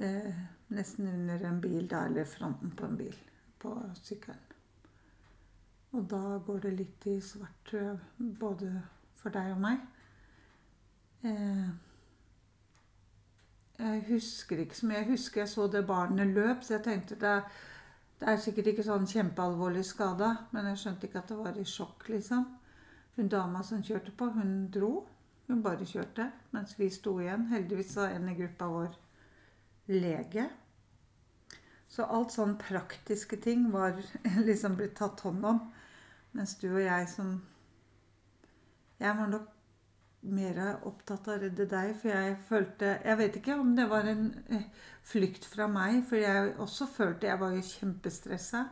eh, 0.01 0.41
nesten 0.75 1.09
under 1.09 1.45
en 1.49 1.61
bil, 1.61 1.87
da, 1.91 2.05
eller 2.09 2.29
fronten 2.29 2.73
på 2.77 2.87
en 2.87 2.97
bil 2.97 3.17
på 3.61 3.75
sykkelen. 4.03 4.47
Og 5.93 6.07
da 6.11 6.39
går 6.47 6.59
det 6.65 6.75
litt 6.79 7.07
i 7.11 7.17
svart, 7.25 7.75
både 8.19 8.71
for 9.19 9.35
deg 9.35 9.55
og 9.57 9.63
meg. 9.65 9.81
Eh, 11.27 11.71
jeg 13.81 14.05
husker 14.09 14.63
ikke 14.63 14.77
så 14.77 14.87
mye. 14.87 15.01
Jeg 15.01 15.11
husker 15.11 15.41
jeg 15.41 15.51
så 15.51 15.67
det 15.73 15.87
barnet 15.89 16.31
løp, 16.37 16.63
så 16.63 16.77
jeg 16.77 16.87
tenkte 16.87 17.19
det 17.21 17.43
det 18.21 18.29
er 18.29 18.37
sikkert 18.37 18.67
ikke 18.69 18.85
sånn 18.85 19.07
kjempealvorlig 19.09 19.83
skada, 19.89 20.27
men 20.53 20.67
jeg 20.69 20.81
skjønte 20.83 21.07
ikke 21.09 21.23
at 21.23 21.31
det 21.31 21.37
var 21.39 21.57
i 21.57 21.63
sjokk, 21.65 22.03
liksom. 22.13 22.43
Hun 23.17 23.31
dama 23.33 23.63
som 23.65 23.81
kjørte 23.81 24.13
på, 24.13 24.29
hun 24.35 24.67
dro. 24.73 25.07
Hun 25.49 25.63
bare 25.65 25.89
kjørte, 25.89 26.27
mens 26.53 26.75
vi 26.77 26.91
sto 26.93 27.15
igjen. 27.21 27.47
Heldigvis 27.49 27.95
var 27.97 28.13
en 28.13 28.29
i 28.29 28.35
gruppa 28.37 28.69
vår 28.69 28.99
lege. 29.92 30.48
Så 31.90 32.07
alt 32.07 32.35
sånn 32.35 32.57
praktiske 32.61 33.40
ting 33.42 33.70
var 33.72 33.96
liksom 34.48 34.76
blitt 34.79 34.96
tatt 35.00 35.22
hånd 35.26 35.46
om. 35.46 35.62
Mens 36.37 36.55
du 36.61 36.68
og 36.70 36.83
jeg 36.85 37.09
som 37.11 37.40
Jeg 39.00 39.16
var 39.16 39.31
nok 39.33 39.48
mer 40.20 40.59
opptatt 40.85 41.29
av 41.29 41.38
å 41.38 41.40
redde 41.40 41.64
deg, 41.66 41.94
for 41.96 42.12
jeg 42.12 42.37
følte 42.46 42.90
Jeg 43.05 43.18
vet 43.18 43.38
ikke 43.40 43.57
om 43.57 43.72
det 43.76 43.87
var 43.88 44.07
en 44.07 44.26
eh, 44.53 44.66
flykt 45.09 45.48
fra 45.48 45.66
meg, 45.66 46.03
for 46.07 46.20
jeg 46.20 46.55
også 46.61 46.87
følte 46.92 47.31
Jeg 47.31 47.40
var 47.40 47.57
jo 47.57 47.64
kjempestressa. 47.64 48.64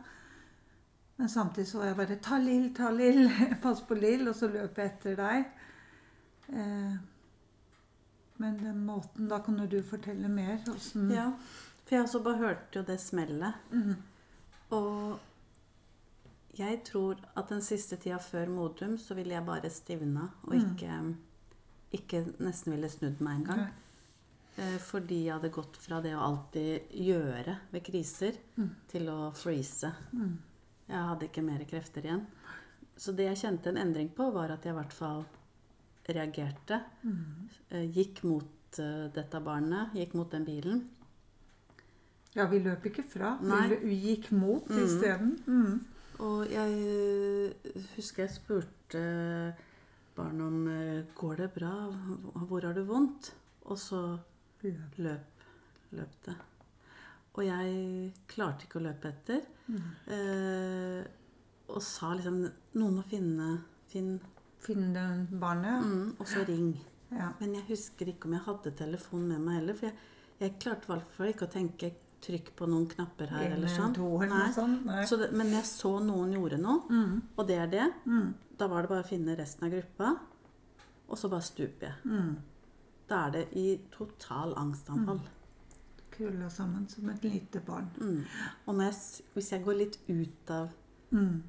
Men 1.19 1.29
samtidig 1.29 1.67
så 1.67 1.83
jeg 1.83 1.97
bare 1.97 2.15
'Ta 2.15 2.37
Lill, 2.37 2.73
ta 2.73 2.91
Lill', 2.91 3.31
pass 3.63 3.81
på 3.81 3.93
Lill, 3.93 4.27
og 4.27 4.35
så 4.35 4.47
løp 4.47 4.77
jeg 4.77 4.85
etter 4.93 5.15
deg. 5.19 5.49
Eh, 6.53 6.93
Men 8.39 8.57
den 8.57 8.85
måten 8.87 9.27
Da 9.29 9.39
kan 9.43 9.57
jo 9.59 9.65
du 9.67 9.81
fortelle 9.83 10.29
mer. 10.31 10.57
Hvordan 10.65 11.11
Ja, 11.11 11.25
for 11.85 11.95
jeg 11.95 12.03
også 12.05 12.23
bare 12.23 12.37
hørte 12.37 12.79
jo 12.79 12.83
det 12.87 12.99
smellet. 13.01 13.53
Mm. 13.71 13.95
Og 14.71 15.19
jeg 16.59 16.81
tror 16.87 17.19
at 17.37 17.49
den 17.51 17.61
siste 17.63 17.97
tida 17.97 18.17
før 18.21 18.49
Modum 18.51 18.97
så 18.99 19.15
ville 19.17 19.33
jeg 19.35 19.45
bare 19.45 19.69
stivna 19.69 20.29
og 20.43 20.53
Mm. 20.55 20.65
ikke, 20.75 21.15
ikke 21.93 22.23
nesten 22.39 22.71
ville 22.75 22.89
snudd 22.89 23.21
meg 23.21 23.39
engang. 23.41 23.57
Nei. 23.57 23.69
Eh, 24.57 24.77
Fordi 24.79 25.23
jeg 25.25 25.33
hadde 25.33 25.49
gått 25.51 25.77
fra 25.77 26.01
det 26.01 26.13
å 26.13 26.19
alltid 26.25 26.89
gjøre 26.91 27.57
ved 27.71 27.83
kriser 27.83 28.33
Mm. 28.57 28.69
til 28.87 29.05
å 29.09 29.31
freeze. 29.33 29.93
Mm. 30.13 30.37
Jeg 30.89 30.97
hadde 30.97 31.25
ikke 31.29 31.43
mer 31.43 31.63
krefter 31.65 32.01
igjen. 32.03 32.25
Så 32.97 33.15
det 33.15 33.25
jeg 33.27 33.37
kjente 33.37 33.67
en 33.67 33.77
endring 33.77 34.09
på, 34.09 34.31
var 34.33 34.49
at 34.51 34.63
jeg 34.65 34.73
i 34.73 34.77
hvert 34.77 34.93
fall 34.93 35.25
reagerte. 36.15 36.81
Mm. 37.03 37.49
Gikk 37.95 38.23
mot 38.27 38.79
eh, 38.79 39.05
dette 39.15 39.39
barnet, 39.45 39.93
gikk 39.97 40.13
mot 40.17 40.31
den 40.31 40.45
bilen. 40.47 40.81
Ja, 42.35 42.45
vi 42.51 42.59
løp 42.61 42.85
ikke 42.85 43.03
fra. 43.09 43.35
Nei. 43.41 43.67
Vi, 43.81 43.95
gikk 44.09 44.31
mot 44.37 44.67
Mm. 44.69 44.83
isteden. 44.85 45.31
Mm. 45.47 45.79
Og 46.19 46.45
jeg 46.51 46.73
eh, 46.83 47.81
husker 47.95 48.25
jeg 48.25 48.35
spurte 48.35 49.03
barnet 50.15 50.45
om 50.45 51.05
Går 51.15 51.35
det 51.43 51.51
bra? 51.55 51.73
Hvor 52.47 52.65
har 52.67 52.73
du 52.75 52.83
vondt? 52.83 53.31
Og 53.69 53.77
så 53.79 54.17
løp, 54.63 55.43
løp 55.95 56.15
det. 56.25 56.35
Og 57.37 57.45
jeg 57.45 58.13
klarte 58.27 58.65
ikke 58.65 58.79
å 58.81 58.83
løpe 58.83 59.07
etter. 59.13 59.41
Mm. 59.69 59.89
Eh, 60.11 61.03
og 61.69 61.81
sa 61.85 62.13
liksom 62.17 62.39
Noen 62.81 62.95
må 62.97 63.03
finne 63.07 63.49
Finn 63.89 64.15
Finne 64.59 65.27
barnet. 65.39 65.83
mm, 65.85 66.15
Og 66.19 66.27
så 66.27 66.43
ring. 66.47 66.73
Ja. 67.11 67.31
Men 67.39 67.53
jeg 67.55 67.63
husker 67.69 68.05
ikke 68.11 68.25
om 68.29 68.33
jeg 68.33 68.41
hadde 68.45 68.71
telefon 68.77 69.27
med 69.27 69.39
meg 69.41 69.59
heller. 69.61 69.73
For 69.79 69.85
jeg, 69.87 69.95
jeg 70.39 70.55
klarte 70.59 70.83
i 70.89 70.93
hvert 70.93 71.11
fall 71.15 71.27
ikke 71.33 71.47
å 71.47 71.51
tenke 71.51 71.91
trykk 72.21 72.51
på 72.59 72.67
noen 72.67 72.85
knapper 72.91 73.27
her 73.31 73.53
eller 73.55 73.67
sånn. 73.71 73.93
eller 73.95 74.27
Nei. 74.27 74.37
noe 74.43 74.53
sånt. 74.53 74.85
Nei. 74.85 75.05
Så 75.07 75.17
det, 75.17 75.31
men 75.33 75.47
jeg 75.55 75.63
så 75.63 75.93
noen 76.03 76.33
gjorde 76.35 76.59
noe, 76.59 76.81
Mm. 76.89 77.21
og 77.37 77.47
det 77.47 77.57
er 77.57 77.67
det. 77.67 77.93
Mm. 78.05 78.33
Da 78.57 78.67
var 78.67 78.81
det 78.81 78.89
bare 78.89 79.03
å 79.03 79.07
finne 79.07 79.37
resten 79.37 79.63
av 79.65 79.71
gruppa, 79.71 80.19
og 81.09 81.17
så 81.17 81.29
bare 81.29 81.41
stuper 81.41 81.87
jeg. 81.87 81.93
Mm. 82.05 82.35
Da 83.09 83.25
er 83.27 83.31
det 83.31 83.47
i 83.55 83.79
total 83.91 84.53
angstanfall. 84.59 85.21
Krølla 86.11 86.49
sammen 86.51 86.89
som 86.89 87.09
et 87.09 87.23
lite 87.23 87.61
barn. 87.65 87.87
Mm. 87.97 88.25
Og 88.67 88.81
jeg, 88.83 88.93
hvis 89.33 89.51
jeg 89.51 89.63
går 89.63 89.77
litt 89.77 89.97
ut 90.09 90.51
av 90.51 90.69
Mm. 91.11 91.41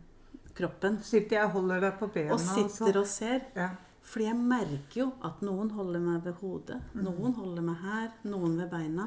Kroppen 0.56 0.98
Sitter 1.02 1.36
jeg 1.36 1.44
og 1.46 1.52
holder 1.58 1.80
deg 1.86 1.98
på 2.00 2.08
bena 2.14 2.34
og 2.34 2.40
sitter 2.42 2.98
og 3.00 3.06
ser 3.06 3.44
ja. 3.56 3.68
Fordi 4.10 4.24
jeg 4.26 4.36
merker 4.40 4.96
jo 5.02 5.08
at 5.28 5.42
noen 5.46 5.70
holder 5.76 6.00
meg 6.02 6.22
ved 6.24 6.34
hodet, 6.40 6.80
Mm. 6.94 7.02
noen 7.04 7.34
holder 7.36 7.62
meg 7.62 7.76
her, 7.84 8.08
noen 8.24 8.56
ved 8.58 8.70
beina. 8.72 9.04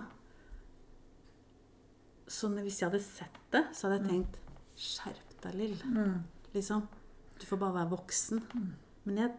Så 2.28 2.48
hvis 2.54 2.80
jeg 2.82 2.90
hadde 2.90 3.02
sett 3.04 3.40
det, 3.54 3.64
så 3.76 3.88
hadde 3.90 4.00
jeg 4.00 4.10
tenkt 4.10 4.40
Skjerp 4.80 5.34
deg, 5.44 5.56
Lill. 5.60 5.76
Mm. 5.86 6.24
Liksom. 6.56 6.86
Du 7.40 7.46
får 7.46 7.60
bare 7.62 7.76
være 7.82 7.92
voksen. 7.92 8.40
Men 9.06 9.20
jeg, 9.20 9.34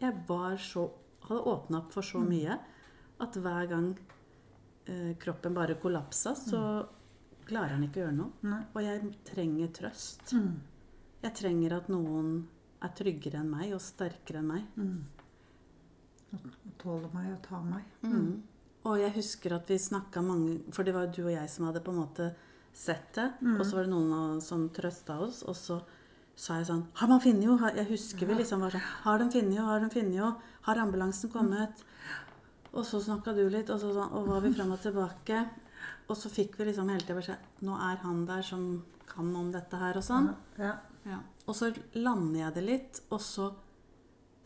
jeg 0.00 0.22
var 0.28 0.56
så 0.62 0.88
Hadde 1.22 1.42
åpna 1.46 1.78
opp 1.78 1.92
for 1.94 2.02
så 2.02 2.18
mye 2.18 2.56
at 3.22 3.36
hver 3.38 3.68
gang 3.70 3.92
eh, 4.90 5.12
kroppen 5.22 5.54
bare 5.54 5.76
kollapsa, 5.78 6.32
så 6.34 6.62
klarer 7.46 7.76
han 7.76 7.84
ikke 7.86 8.00
å 8.00 8.02
gjøre 8.08 8.16
noe. 8.16 8.32
Nei. 8.42 8.58
Og 8.74 8.80
jeg 8.82 9.12
trenger 9.28 9.70
trøst. 9.76 10.32
Mm. 10.34 10.56
Jeg 11.22 11.36
trenger 11.38 11.76
at 11.78 11.90
noen 11.92 12.32
er 12.82 12.94
tryggere 12.98 13.42
enn 13.42 13.50
meg 13.52 13.74
og 13.76 13.82
sterkere 13.82 14.40
enn 14.42 14.48
meg. 14.50 14.64
Mm. 14.76 15.02
Og 16.32 16.72
tåler 16.80 17.12
meg 17.14 17.28
og 17.34 17.40
tar 17.44 17.62
meg. 17.66 17.84
Mm. 18.02 18.42
Og 18.88 18.98
jeg 18.98 19.14
husker 19.14 19.54
at 19.54 19.68
vi 19.70 19.76
snakka 19.78 20.24
mange 20.26 20.56
For 20.74 20.82
det 20.82 20.94
var 20.96 21.04
jo 21.06 21.12
du 21.14 21.20
og 21.28 21.34
jeg 21.36 21.50
som 21.52 21.68
hadde 21.68 21.84
på 21.84 21.92
en 21.92 22.00
måte 22.02 22.32
sett 22.74 23.12
det. 23.14 23.28
Mm. 23.40 23.58
Og 23.58 23.66
så 23.66 23.76
var 23.76 23.86
det 23.86 23.92
noen 23.92 24.40
som 24.42 24.64
trøsta 24.74 25.20
oss. 25.22 25.42
Og 25.46 25.56
så 25.58 25.78
sa 26.34 26.58
jeg 26.58 26.70
sånn 26.70 26.86
Har 26.98 27.10
man 27.12 27.22
funnet 27.22 27.46
jo? 27.46 27.58
Jeg 27.76 27.88
husker 27.92 28.28
vi 28.28 28.40
liksom 28.40 28.64
var 28.64 28.74
sånn 28.74 28.86
Har 29.04 29.22
de 29.22 29.28
funnet 29.34 29.58
jo? 29.58 29.66
Har 29.68 29.84
de 29.84 29.90
funnet 29.92 30.18
jo? 30.18 30.30
Har 30.66 30.82
ambulansen 30.82 31.32
kommet? 31.32 31.84
Og 32.72 32.86
så 32.88 33.02
snakka 33.04 33.34
du 33.36 33.44
litt, 33.52 33.68
og 33.68 33.82
så 33.82 33.90
sånn, 33.92 34.14
og 34.16 34.30
var 34.30 34.40
vi 34.40 34.54
frem 34.54 34.70
og 34.72 34.80
tilbake. 34.80 35.42
Og 36.08 36.16
så 36.16 36.30
fikk 36.32 36.56
vi 36.56 36.70
liksom 36.70 36.88
hele 36.88 37.04
tida 37.04 37.18
beskjed 37.18 37.66
Nå 37.66 37.76
er 37.76 37.98
han 38.00 38.22
der 38.24 38.40
som 38.46 38.62
kan 39.10 39.28
om 39.36 39.50
dette 39.52 39.76
her, 39.76 39.98
og 40.00 40.06
sånn. 40.06 40.30
Ja. 40.56 40.70
Ja. 40.70 40.91
Og 41.46 41.56
så 41.58 41.72
lander 41.98 42.40
jeg 42.44 42.54
det 42.54 42.62
litt, 42.64 43.00
og 43.10 43.20
så 43.20 43.48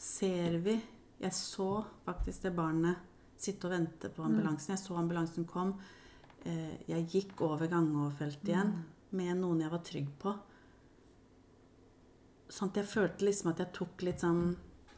ser 0.01 0.59
vi 0.65 0.77
Jeg 1.21 1.33
så 1.33 1.85
faktisk 2.05 2.43
det 2.43 2.55
barnet 2.57 2.97
sitte 3.41 3.67
og 3.69 3.73
vente 3.73 4.09
på 4.13 4.25
ambulansen. 4.25 4.75
Jeg 4.75 4.83
så 4.83 4.97
ambulansen 5.01 5.45
kom. 5.49 5.75
Eh, 6.45 6.77
Jeg 6.89 7.07
gikk 7.13 7.41
over 7.41 7.67
gangoverfeltet 7.69 8.49
igjen 8.49 8.75
med 9.17 9.37
noen 9.41 9.61
jeg 9.61 9.71
var 9.73 9.83
trygg 9.85 10.09
på. 10.21 10.35
Sånn 12.49 12.69
at 12.71 12.77
jeg 12.83 12.87
følte 12.91 13.25
liksom 13.27 13.51
at 13.53 13.59
jeg 13.65 13.73
tok 13.77 14.03
litt 14.07 14.21
sånn 14.23 14.43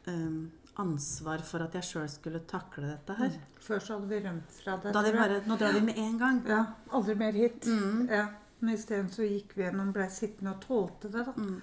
eh, 0.07 0.35
ansvar 0.79 1.41
for 1.47 1.63
at 1.65 1.73
jeg 1.79 1.87
sjøl 1.87 2.09
skulle 2.11 2.39
takle 2.47 2.91
dette 2.91 3.15
her. 3.17 3.39
Før 3.63 3.79
så 3.83 3.97
hadde 3.97 4.11
vi 4.11 4.19
rømt 4.23 4.51
fra 4.59 4.77
det. 4.83 4.93
Da 4.95 5.01
jeg. 5.05 5.15
bare 5.17 5.39
Nå 5.49 5.57
drar 5.59 5.73
vi 5.75 5.81
med 5.89 5.97
en 5.97 6.17
gang. 6.21 6.41
Ja, 6.47 6.61
aldri 6.95 7.15
mer 7.19 7.33
hit. 7.35 7.65
Mm. 7.67 8.05
Ja. 8.11 8.27
Men 8.59 8.73
isteden 8.75 9.09
så 9.11 9.23
gikk 9.23 9.53
vi 9.55 9.63
gjennom, 9.63 9.91
ble 9.95 10.09
sittende 10.11 10.55
og 10.55 10.61
tålte 10.65 11.11
det. 11.11 11.25
da. 11.25 11.33
Mm. 11.37 11.61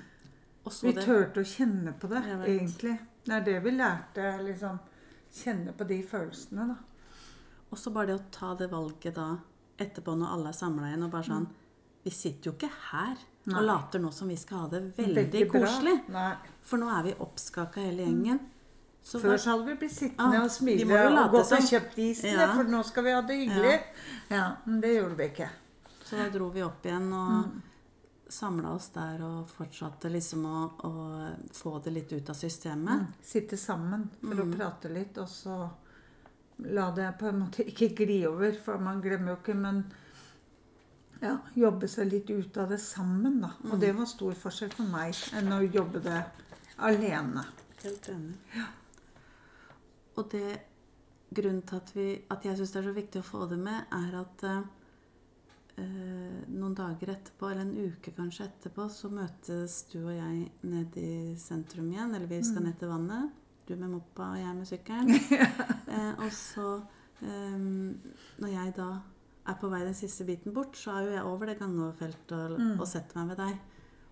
Vi 0.82 0.92
det 0.92 1.04
turte 1.04 1.40
å 1.40 1.46
kjenne 1.46 1.92
på 2.00 2.08
det, 2.10 2.22
egentlig. 2.46 2.96
Det 3.26 3.34
er 3.34 3.44
det 3.46 3.58
vi 3.62 3.70
lærte. 3.70 4.30
liksom, 4.42 4.78
Kjenne 5.36 5.72
på 5.76 5.84
de 5.84 6.02
følelsene, 6.02 6.66
da. 6.70 6.76
Og 7.70 7.78
så 7.78 7.90
bare 7.92 8.06
det 8.06 8.14
å 8.14 8.24
ta 8.32 8.54
det 8.54 8.70
valget 8.70 9.14
da 9.14 9.36
etterpå 9.78 10.14
når 10.16 10.32
alle 10.32 10.48
er 10.48 10.56
samla 10.56 10.88
igjen 10.88 11.02
og 11.04 11.10
bare 11.12 11.26
sånn 11.26 11.46
Vi 12.06 12.10
sitter 12.14 12.48
jo 12.48 12.52
ikke 12.54 12.70
her 12.92 13.16
Nei. 13.46 13.56
og 13.58 13.64
later 13.66 13.98
nå 13.98 14.12
som 14.14 14.28
vi 14.30 14.36
skal 14.38 14.58
ha 14.62 14.68
det 14.68 14.80
veldig, 14.96 15.16
veldig 15.16 15.48
koselig. 15.50 15.96
For 16.62 16.78
nå 16.78 16.88
er 16.98 17.02
vi 17.02 17.14
oppskaka 17.18 17.82
hele 17.82 18.06
gjengen. 18.06 18.40
Så 19.02 19.20
Før 19.22 19.36
så 19.36 19.50
hadde 19.52 19.66
vi 19.66 19.74
blitt 19.74 19.92
sittende 19.94 20.38
Ah, 20.38 20.44
og 20.44 20.50
smile 20.50 20.86
og 21.02 21.30
gått 21.34 21.52
og 21.52 21.66
kjøpt 21.66 21.98
isen, 21.98 22.30
Ja. 22.38 22.46
for 22.54 22.64
nå 22.64 22.82
skal 22.84 23.04
vi 23.04 23.10
ha 23.10 23.20
det 23.22 23.36
hyggelig. 23.36 23.80
Ja, 24.30 24.56
Men 24.64 24.80
det 24.80 24.94
gjorde 24.96 25.16
vi 25.16 25.24
ikke. 25.24 25.50
Så 26.06 26.16
da 26.20 26.28
dro 26.30 26.48
vi 26.54 26.62
opp 26.62 26.86
igjen 26.86 27.08
og 27.16 27.56
samla 28.32 28.72
oss 28.74 28.88
der 28.94 29.20
og 29.22 29.50
fortsatte 29.50 30.10
liksom 30.10 30.46
å, 30.50 30.60
å 30.86 30.92
få 31.54 31.76
det 31.84 31.92
litt 31.94 32.12
ut 32.16 32.30
av 32.30 32.38
systemet. 32.38 33.04
Mm. 33.04 33.12
Sitte 33.22 33.56
sammen 33.58 34.08
for 34.20 34.34
Mm. 34.34 34.52
å 34.52 34.56
prate 34.56 34.90
litt, 34.90 35.18
og 35.22 35.28
så 35.30 35.58
la 36.58 36.88
det 36.96 37.12
på 37.20 37.28
en 37.28 37.38
måte 37.44 37.66
ikke 37.68 37.90
gli 38.06 38.20
over, 38.26 38.52
for 38.64 38.78
man 38.82 39.02
glemmer 39.04 39.34
jo 39.34 39.36
ikke, 39.40 39.54
men 39.54 39.84
ja, 41.20 41.36
jobbe 41.56 41.88
seg 41.88 42.10
litt 42.12 42.30
ut 42.30 42.56
av 42.58 42.68
det 42.68 42.78
sammen, 42.82 43.40
da. 43.40 43.50
Og 43.70 43.78
det 43.80 43.92
var 43.96 44.06
stor 44.10 44.34
forskjell 44.36 44.72
for 44.74 44.90
meg 44.90 45.14
enn 45.38 45.52
å 45.52 45.60
jobbe 45.64 46.02
det 46.04 46.22
alene. 46.78 47.44
Helt 47.82 48.08
enig. 48.12 48.34
Og 50.16 50.30
det 50.32 50.58
grunnen 51.36 51.62
til 51.66 51.76
at, 51.76 51.90
vi, 51.96 52.08
at 52.30 52.44
jeg 52.44 52.56
syns 52.58 52.72
det 52.72 52.80
er 52.80 52.88
så 52.90 52.96
viktig 52.96 53.20
å 53.22 53.26
få 53.30 53.46
det 53.50 53.58
med, 53.60 53.86
er 53.92 54.18
at 54.20 54.44
eh, 54.48 54.60
noen 55.76 56.74
dager 56.76 57.10
etterpå, 57.12 57.50
eller 57.50 57.66
en 57.66 57.90
uke 57.90 58.12
kanskje 58.16 58.46
etterpå, 58.46 58.86
så 58.92 59.10
møtes 59.12 59.82
du 59.92 59.98
og 60.06 60.14
jeg 60.14 60.46
ned 60.62 60.96
i 61.00 61.10
sentrum 61.40 61.90
igjen. 61.92 62.14
Eller 62.16 62.30
vi 62.30 62.38
skal 62.46 62.64
ned 62.64 62.78
til 62.80 62.88
vannet. 62.92 63.34
Du 63.66 63.74
med 63.76 63.90
moppa 63.90 64.30
og 64.32 64.38
jeg 64.40 64.54
med 64.56 64.68
sykkelen. 64.70 65.10
eh, 65.94 66.12
og 66.22 66.30
så, 66.32 66.68
eh, 67.20 67.58
når 68.40 68.52
jeg 68.52 68.74
da 68.78 68.88
er 69.46 69.58
på 69.60 69.70
vei 69.70 69.82
den 69.84 69.94
siste 69.94 70.24
biten 70.26 70.54
bort, 70.54 70.78
så 70.78 70.94
er 70.96 71.06
jo 71.06 71.14
jeg 71.16 71.24
over 71.28 71.50
det 71.50 71.58
gangoverfeltet 71.60 72.32
og, 72.38 72.58
Mm. 72.60 72.80
og 72.80 72.86
setter 72.88 73.20
meg 73.20 73.34
ved 73.34 73.42
deg. 73.44 73.58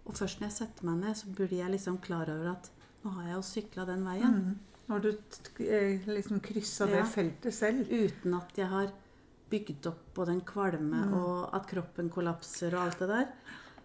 Og 0.04 0.14
først 0.18 0.40
når 0.40 0.50
jeg 0.50 0.56
setter 0.58 0.84
meg 0.90 1.00
ned, 1.00 1.16
så 1.16 1.32
blir 1.32 1.54
jeg 1.56 1.70
liksom 1.72 1.98
klar 2.04 2.28
over 2.28 2.50
at 2.52 2.70
nå 3.04 3.10
har 3.16 3.28
jeg 3.30 3.34
jo 3.38 3.42
sykla 3.48 3.86
den 3.88 4.04
veien. 4.04 4.34
Mm. 4.34 4.58
Når 4.88 5.00
du 5.00 5.08
eh, 5.64 6.04
liksom 6.06 6.40
kryssa 6.44 6.86
det 6.90 7.06
feltet 7.08 7.54
selv? 7.56 7.88
Uten 7.88 8.34
at 8.36 8.58
jeg 8.60 8.68
har 8.68 8.92
bygd 9.54 9.86
opp 9.92 10.18
og 10.18 10.26
den 10.30 10.40
kvalme 10.46 11.04
Mm. 11.06 11.14
og 11.14 11.54
at 11.54 11.66
kroppen 11.70 12.10
kollapser 12.10 12.74
og 12.74 12.86
alt 12.88 12.98
det 12.98 13.08
der. 13.08 13.28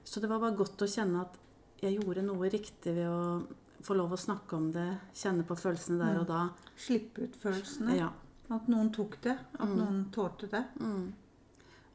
Så 0.03 0.19
det 0.21 0.29
var 0.29 0.39
bare 0.41 0.57
godt 0.57 0.81
å 0.81 0.89
kjenne 0.89 1.21
at 1.21 1.37
jeg 1.81 1.99
gjorde 1.99 2.23
noe 2.25 2.49
riktig 2.49 2.95
ved 2.95 3.07
å 3.07 3.45
få 3.81 3.95
lov 3.95 4.11
å 4.11 4.17
snakke 4.19 4.57
om 4.57 4.71
det, 4.75 4.87
kjenne 5.15 5.45
på 5.47 5.55
følelsene 5.55 5.99
der 5.99 6.15
Mm. 6.15 6.21
og 6.21 6.27
da. 6.27 6.49
Slippe 6.75 7.23
ut 7.23 7.35
følelsene? 7.35 7.95
Ja. 7.97 8.09
At 8.51 8.67
noen 8.67 8.91
tok 8.91 9.21
det? 9.21 9.37
At 9.59 9.69
Mm. 9.69 9.77
noen 9.77 10.11
tålte 10.11 10.49
det? 10.49 10.65
Mm. 10.79 11.13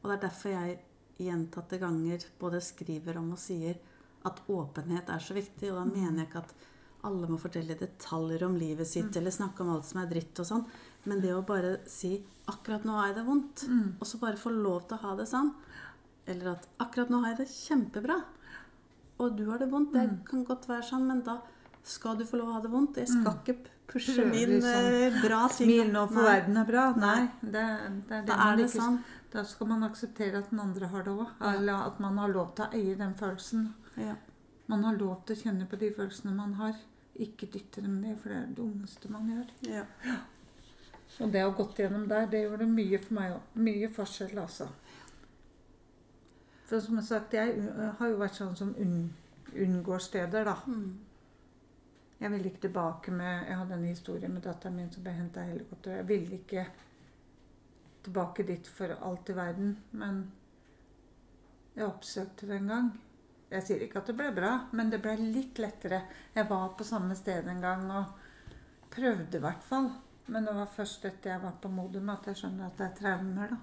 Og 0.03 0.09
det 0.09 0.23
er 0.23 0.27
derfor 0.29 0.49
jeg 0.51 0.79
gjentatte 1.19 1.79
ganger 1.79 2.25
både 2.39 2.61
skriver 2.61 3.17
om 3.17 3.31
og 3.31 3.37
sier 3.37 3.77
at 4.25 4.39
åpenhet 4.49 5.09
er 5.09 5.19
så 5.19 5.33
viktig. 5.35 5.69
Og 5.71 5.75
da 5.77 5.85
mener 5.85 6.17
jeg 6.23 6.29
ikke 6.29 6.43
at 6.43 6.53
alle 7.03 7.27
må 7.27 7.37
fortelle 7.39 7.77
detaljer 7.77 8.43
om 8.43 8.55
livet 8.57 8.87
sitt 8.87 9.15
eller 9.15 9.29
snakke 9.31 9.61
om 9.61 9.69
alt 9.75 9.85
som 9.85 10.01
er 10.01 10.07
dritt 10.09 10.39
og 10.39 10.45
sånn. 10.45 10.65
Men 11.05 11.21
det 11.21 11.31
å 11.33 11.45
bare 11.45 11.77
si 11.87 12.23
'akkurat 12.47 12.83
nå 12.85 12.91
har 12.91 13.07
jeg 13.07 13.15
det 13.15 13.25
vondt', 13.25 13.67
Mm. 13.69 13.93
og 14.01 14.07
så 14.07 14.19
bare 14.19 14.35
få 14.37 14.49
lov 14.51 14.87
til 14.87 14.97
å 14.97 15.01
ha 15.01 15.15
det 15.15 15.27
sånn. 15.27 15.53
Eller 16.27 16.51
at 16.51 16.67
'akkurat 16.79 17.09
nå 17.09 17.21
har 17.23 17.35
jeg 17.35 17.37
det 17.37 17.47
kjempebra', 17.47 18.23
og 19.19 19.37
du 19.37 19.49
har 19.49 19.57
det 19.59 19.69
vondt. 19.71 19.93
Det 19.93 20.09
Mm. 20.09 20.25
kan 20.25 20.45
godt 20.45 20.67
være 20.67 20.83
sånn, 20.83 21.07
men 21.07 21.21
da 21.21 21.39
skal 21.83 22.15
du 22.17 22.23
få 22.25 22.37
lov 22.37 22.47
å 22.49 22.53
ha 22.53 22.59
det 22.61 22.71
vondt. 22.71 22.95
Jeg 22.97 23.07
skal 23.07 23.23
Mm. 23.33 23.39
ikke 23.45 23.57
pushe 23.87 24.25
min 24.25 24.49
liksom. 24.61 25.21
bra 25.21 25.47
ting. 25.47 25.67
Smil 25.67 25.91
nå, 25.91 26.07
for 26.07 26.23
Nei, 26.23 26.39
verden 26.41 26.57
er 26.57 26.65
bra. 26.65 26.93
Nei, 26.95 27.29
det, 27.43 27.51
det 27.51 28.11
er 28.11 28.21
det 28.21 28.25
Da 28.25 28.51
er 28.51 28.55
det 28.57 28.65
ikke- 28.65 28.81
sånn. 28.81 29.03
Da 29.31 29.43
skal 29.43 29.67
man 29.67 29.83
akseptere 29.83 30.35
at 30.37 30.49
den 30.49 30.59
andre 30.59 30.87
har 30.87 31.03
det 31.03 31.11
òg. 31.11 31.27
Ja. 31.41 31.51
Eller 31.53 31.73
at 31.73 31.99
man 31.99 32.17
har 32.17 32.29
lov 32.29 32.55
til 32.55 32.65
å 32.65 32.73
eie 32.73 32.95
den 32.97 33.13
følelsen. 33.13 33.73
Ja. 33.97 34.15
Man 34.67 34.83
har 34.83 34.95
lov 34.97 35.25
til 35.25 35.35
å 35.35 35.41
kjenne 35.43 35.67
på 35.69 35.77
de 35.77 35.91
følelsene 35.91 36.33
man 36.35 36.53
har. 36.53 36.73
Ikke 37.19 37.47
dytte 37.49 37.81
dem 37.81 38.01
ned, 38.01 38.19
for 38.19 38.29
det 38.29 38.37
er 38.37 38.45
det 38.47 38.55
dummeste 38.55 39.09
man 39.09 39.27
gjør. 39.29 39.47
Ja. 39.61 39.83
Og 41.23 41.31
det 41.31 41.45
å 41.45 41.51
ha 41.51 41.55
gått 41.55 41.79
gjennom 41.79 42.07
der, 42.11 42.27
det 42.31 42.43
gjorde 42.43 42.67
mye 42.67 42.99
for 42.99 43.15
meg 43.15 43.35
òg. 43.37 43.51
Mye 43.67 43.89
forskjell, 43.95 44.35
altså. 44.41 44.67
For 46.65 46.81
som 46.81 46.97
jeg 46.99 47.07
sagt, 47.07 47.35
jeg 47.37 47.59
uh, 47.61 47.91
har 47.99 48.11
jo 48.11 48.19
vært 48.19 48.39
sånn 48.39 48.55
som 48.57 48.73
unn, 48.81 48.97
unngår 49.53 50.01
steder, 50.03 50.49
da. 50.49 50.57
Mm. 50.67 51.05
Jeg 52.19 52.31
ville 52.31 52.47
ikke 52.47 52.63
tilbake 52.63 53.11
med 53.11 53.49
Jeg 53.49 53.57
hadde 53.59 53.75
en 53.75 53.89
historie 53.89 54.29
med 54.31 54.45
datteren 54.45 54.77
min 54.79 54.91
som 54.91 55.03
ble 55.03 55.13
henta 55.13 55.43
i 55.43 55.51
helikopter. 55.51 55.97
Jeg 55.99 56.07
ville 56.09 56.39
ikke 56.39 56.65
tilbake 58.05 58.45
dit 58.47 58.67
for 58.67 58.93
alt 58.95 59.29
i 59.29 59.35
verden, 59.35 59.75
men 59.91 60.21
jeg 61.75 61.87
oppsøkte 61.87 62.47
det 62.47 62.59
en 62.59 62.71
gang. 62.71 62.91
Jeg 63.51 63.65
sier 63.67 63.83
ikke 63.85 64.01
at 64.01 64.09
det 64.09 64.17
ble 64.17 64.31
bra, 64.35 64.51
men 64.75 64.91
det 64.91 65.01
ble 65.03 65.15
litt 65.21 65.59
lettere. 65.61 66.01
Jeg 66.35 66.47
var 66.49 66.73
på 66.77 66.87
samme 66.87 67.15
sted 67.19 67.47
en 67.51 67.61
gang 67.63 67.83
og 67.93 68.15
prøvde 68.95 69.37
i 69.37 69.43
hvert 69.43 69.63
fall. 69.63 69.89
Men 70.25 70.47
det 70.47 70.55
var 70.57 70.71
først 70.73 71.05
etter 71.05 71.35
jeg 71.35 71.43
var 71.43 71.59
på 71.61 71.69
Modum 71.69 72.09
at 72.09 72.27
jeg 72.27 72.39
skjønner 72.41 72.65
at 72.65 72.79
det 72.79 72.87
er 72.87 72.95
traumer. 72.99 73.53
da. 73.53 73.57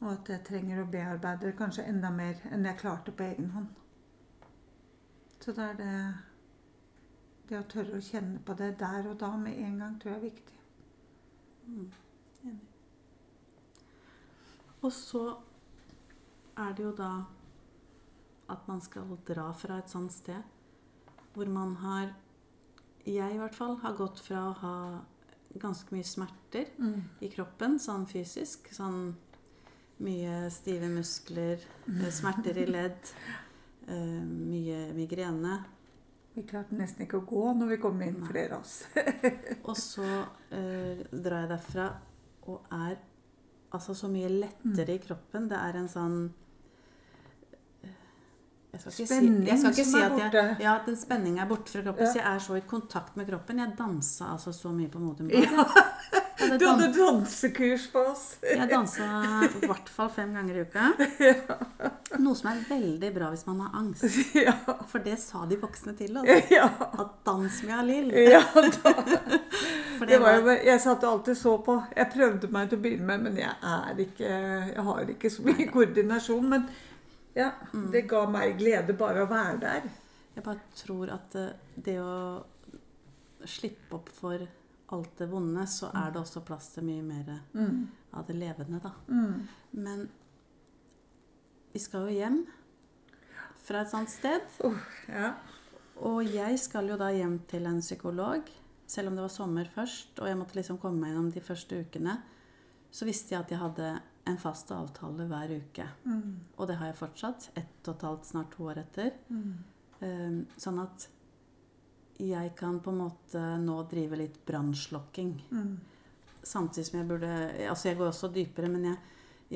Og 0.00 0.12
at 0.12 0.28
jeg 0.28 0.44
trenger 0.44 0.82
å 0.82 0.90
bearbeide 0.92 1.48
det 1.48 1.56
kanskje 1.58 1.86
enda 1.88 2.10
mer 2.12 2.40
enn 2.52 2.68
jeg 2.68 2.78
klarte 2.78 3.14
på 3.16 3.24
egen 3.26 3.50
hånd. 3.54 3.68
Så 5.40 5.54
da 5.56 5.70
er 5.70 5.78
det 5.80 5.92
det 7.48 7.58
å 7.60 7.66
tørre 7.70 7.98
å 7.98 8.02
kjenne 8.02 8.40
på 8.42 8.54
det 8.58 8.72
der 8.80 9.06
og 9.06 9.18
da 9.20 9.30
med 9.38 9.58
en 9.62 9.78
gang 9.78 9.98
tror 10.02 10.12
jeg 10.12 10.18
er 10.18 10.24
viktig. 10.24 10.56
Mm. 11.66 11.90
Enig. 12.50 12.66
Og 14.82 14.92
så 14.92 15.24
er 16.56 16.74
det 16.76 16.84
jo 16.84 16.92
da 16.98 17.12
at 18.52 18.68
man 18.68 18.82
skal 18.82 19.16
dra 19.26 19.48
fra 19.58 19.80
et 19.80 19.90
sånt 19.90 20.14
sted 20.14 20.54
hvor 21.34 21.50
man 21.50 21.74
har 21.82 22.14
Jeg 23.06 23.34
i 23.34 23.38
hvert 23.38 23.54
fall 23.54 23.76
har 23.82 23.94
gått 23.94 24.18
fra 24.18 24.40
å 24.48 24.54
ha 24.60 24.76
ganske 25.62 25.94
mye 25.94 26.06
smerter 26.06 26.72
i 27.20 27.30
kroppen, 27.32 27.78
sånn 27.82 28.06
fysisk. 28.10 28.68
Sånn 28.74 29.14
mye 30.04 30.50
stive 30.52 30.88
muskler, 30.92 31.62
eh, 31.88 32.10
smerter 32.12 32.58
i 32.58 32.66
ledd, 32.68 33.12
uh, 33.88 34.22
mye 34.24 34.92
migrene. 34.92 35.64
Vi 36.34 36.44
klarte 36.44 36.76
nesten 36.76 37.06
ikke 37.06 37.22
å 37.22 37.28
gå 37.28 37.44
når 37.56 37.70
vi 37.70 37.78
kom 37.80 38.02
inn, 38.04 38.18
flere 38.28 38.58
av 38.58 38.66
oss. 38.66 38.82
Og 39.68 39.76
så 39.80 40.04
uh, 40.04 41.04
drar 41.10 41.46
jeg 41.46 41.52
derfra 41.54 41.86
og 42.46 42.66
er 42.70 42.98
altså 43.74 43.94
så 43.96 44.10
mye 44.12 44.28
lettere 44.30 44.94
i 44.94 45.02
kroppen. 45.02 45.48
Det 45.50 45.56
er 45.58 45.80
en 45.80 45.88
sånn 45.90 46.18
jeg 48.76 48.82
skal 48.82 48.92
ikke 48.92 49.08
Spenning 49.08 49.36
si, 49.40 49.48
jeg 49.48 49.58
skal 49.58 49.72
ikke 49.72 49.84
som 49.84 49.94
si 49.94 50.04
at 50.04 50.34
jeg, 50.34 50.56
ja, 50.60 50.74
at 50.76 50.88
den 50.90 50.98
spenninga 51.00 51.44
er 51.44 51.48
borte 51.50 51.72
fra 51.72 51.82
kroppen. 51.86 52.04
Ja. 52.04 52.12
Så 52.12 52.20
jeg 52.20 52.28
er 52.34 52.44
så 52.46 52.58
i 52.58 52.64
kontakt 52.68 53.16
med 53.16 53.28
kroppen. 53.30 53.62
Jeg 53.62 53.74
dansa 53.78 54.32
altså 54.34 54.52
så 54.52 54.72
mye 54.74 54.92
på 54.92 55.00
Modum 55.02 55.30
Bad. 55.32 55.48
Ja. 55.48 55.66
hadde 56.36 56.58
Du 56.60 56.66
hadde 56.68 56.88
dansekurs 56.92 57.86
på 57.92 58.02
oss. 58.12 58.24
Jeg 58.44 58.68
dansa 58.70 59.06
i 59.46 59.66
hvert 59.66 59.88
fall 59.90 60.10
fem 60.12 60.34
ganger 60.36 60.58
i 60.60 60.64
uka. 60.66 60.90
Noe 62.22 62.36
som 62.38 62.50
er 62.52 62.60
veldig 62.68 63.10
bra 63.16 63.30
hvis 63.32 63.46
man 63.48 63.62
har 63.64 63.78
angst. 63.80 64.04
Ja. 64.46 64.52
For 64.90 65.02
det 65.02 65.16
sa 65.22 65.46
de 65.48 65.56
voksne 65.60 65.94
til 65.96 66.18
oss. 66.20 66.28
ja. 66.52 66.68
At 67.00 67.16
dans 67.26 67.62
med 67.66 67.78
Alil. 67.78 68.12
ja. 68.28 68.42
Det 70.06 70.18
var 70.20 70.36
jo, 70.36 70.52
jeg 70.68 70.82
satt 70.82 71.06
og 71.06 71.16
alltid 71.16 71.38
så 71.40 71.56
på. 71.64 71.78
Jeg 71.96 72.12
prøvde 72.12 72.50
meg 72.52 72.68
til 72.70 72.78
å 72.78 72.84
begynne 72.84 73.08
med, 73.08 73.24
men 73.30 73.40
jeg 73.40 74.06
ikke 74.06 74.28
Jeg 74.28 74.84
har 74.90 75.14
ikke 75.16 75.32
så 75.32 75.46
mye 75.46 75.68
koordinasjon. 75.72 76.50
Men 76.52 76.68
ja, 77.36 77.50
Mm. 77.72 77.90
det 77.92 78.06
ga 78.08 78.24
meg 78.32 78.56
glede 78.58 78.96
bare 78.96 79.24
å 79.26 79.28
være 79.30 79.58
der. 79.60 79.82
Jeg 80.34 80.44
bare 80.44 80.60
tror 80.76 81.10
at 81.14 81.34
eh, 81.36 81.52
det 81.76 81.98
å 82.00 82.44
slippe 83.46 83.94
opp 83.98 84.08
for 84.12 84.40
alt 84.94 85.16
det 85.18 85.26
vonde, 85.30 85.64
så 85.68 85.90
er 85.94 86.10
det 86.14 86.20
også 86.20 86.42
plass 86.46 86.68
til 86.74 86.84
mye 86.88 87.02
mer 87.02 87.40
Mm. 87.54 87.88
av 88.14 88.26
det 88.26 88.36
levende, 88.36 88.80
da. 88.82 88.92
Mm. 89.08 89.48
Men 89.72 90.08
vi 91.72 91.78
skal 91.82 92.06
jo 92.08 92.14
hjem 92.16 92.38
fra 93.66 93.80
et 93.82 93.90
sånt 93.90 94.08
sted. 94.12 94.40
Uh, 94.64 94.76
ja. 95.08 95.32
Og 96.00 96.22
jeg 96.28 96.58
skal 96.62 96.88
jo 96.88 96.96
da 97.00 97.08
hjem 97.12 97.38
til 97.48 97.66
en 97.66 97.80
psykolog, 97.80 98.48
selv 98.86 99.08
om 99.10 99.16
det 99.16 99.24
var 99.26 99.32
sommer 99.34 99.68
først, 99.74 100.18
og 100.20 100.28
jeg 100.28 100.36
måtte 100.38 100.54
liksom 100.58 100.78
komme 100.78 101.00
meg 101.00 101.10
gjennom 101.12 101.32
de 101.34 101.40
første 101.40 101.80
ukene. 101.82 102.18
Så 102.92 103.04
visste 103.08 103.34
jeg 103.34 103.40
at 103.42 103.50
jeg 103.50 103.58
hadde 103.58 103.88
en 104.26 104.38
fast 104.38 104.70
avtale 104.74 105.26
hver 105.30 105.52
uke. 105.54 105.86
Mm. 106.04 106.38
Og 106.56 106.68
det 106.68 106.78
har 106.80 106.90
jeg 106.90 106.98
fortsatt. 106.98 107.50
Ett 107.54 107.88
og 107.88 107.94
et 107.94 108.06
halvt, 108.08 108.30
snart 108.30 108.54
to 108.56 108.66
år 108.66 108.80
etter. 108.82 109.12
Mm. 109.30 109.52
Um, 110.00 110.40
sånn 110.60 110.80
at 110.82 111.06
jeg 112.20 112.52
kan 112.56 112.80
på 112.80 112.92
en 112.92 113.02
måte 113.04 113.42
nå 113.62 113.76
drive 113.90 114.18
litt 114.18 114.40
brannslokking. 114.48 115.34
Mm. 115.52 115.76
Samtidig 116.46 116.86
som 116.88 116.98
jeg 117.00 117.08
burde 117.08 117.30
Altså, 117.68 117.88
jeg 117.88 117.98
går 117.98 118.10
også 118.10 118.30
dypere, 118.32 118.68
men 118.70 118.84
jeg, 118.86 118.98